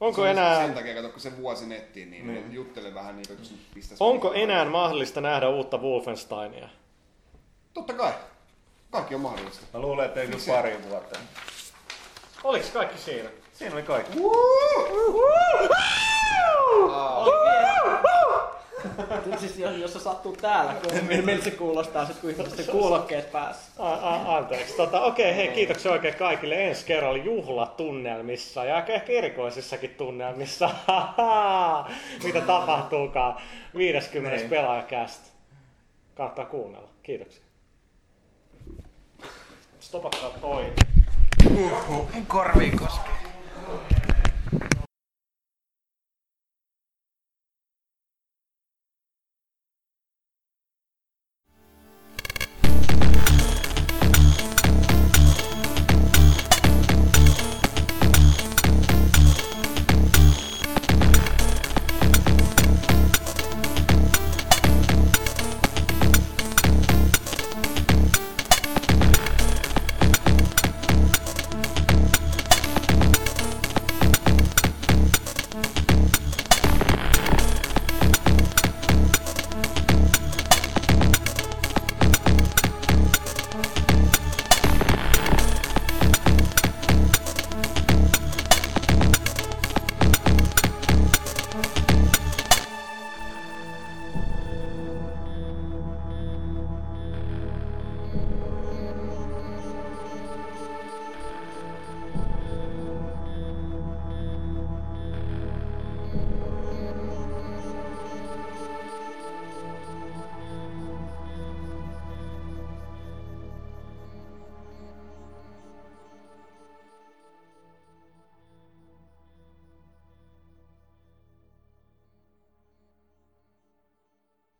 [0.00, 2.52] Onko Se on enää, Sen takia, kato, kun se vuosi nettiin, niin mm.
[2.52, 4.04] juttele vähän niin kuin, jos nyt pistäisi...
[4.04, 6.68] onko enää mahdollista nähdä uutta Wolfensteinia?
[7.74, 8.12] Totta kai.
[8.90, 9.66] Kaikki on mahdollista.
[9.72, 11.18] Mä luulen, että ei kyllä pari vuotta.
[12.44, 13.28] Oliko kaikki siinä?
[13.52, 14.18] Siinä oli kaikki.
[19.40, 23.72] Siis jos, jos se sattuu täällä, kun miltä se kuulostaa sit kun ihmiset kuulokkeet päässä.
[23.78, 24.76] A- a- anteeksi.
[24.76, 26.68] Tota, okei, hei, kiitoksia oikein kaikille.
[26.68, 30.70] Ensi kerralla juhlatunnelmissa ja ehkä erikoisissakin tunnelmissa.
[32.24, 33.34] Mitä tapahtuukaan
[33.76, 34.36] 50.
[34.36, 34.50] Niin.
[34.50, 35.28] pelaajakästä.
[36.14, 36.88] Kannattaa kuunnella.
[37.02, 37.42] Kiitoksia.
[39.80, 40.72] Stopatkaa toi.
[42.28, 43.12] Korviin koskee.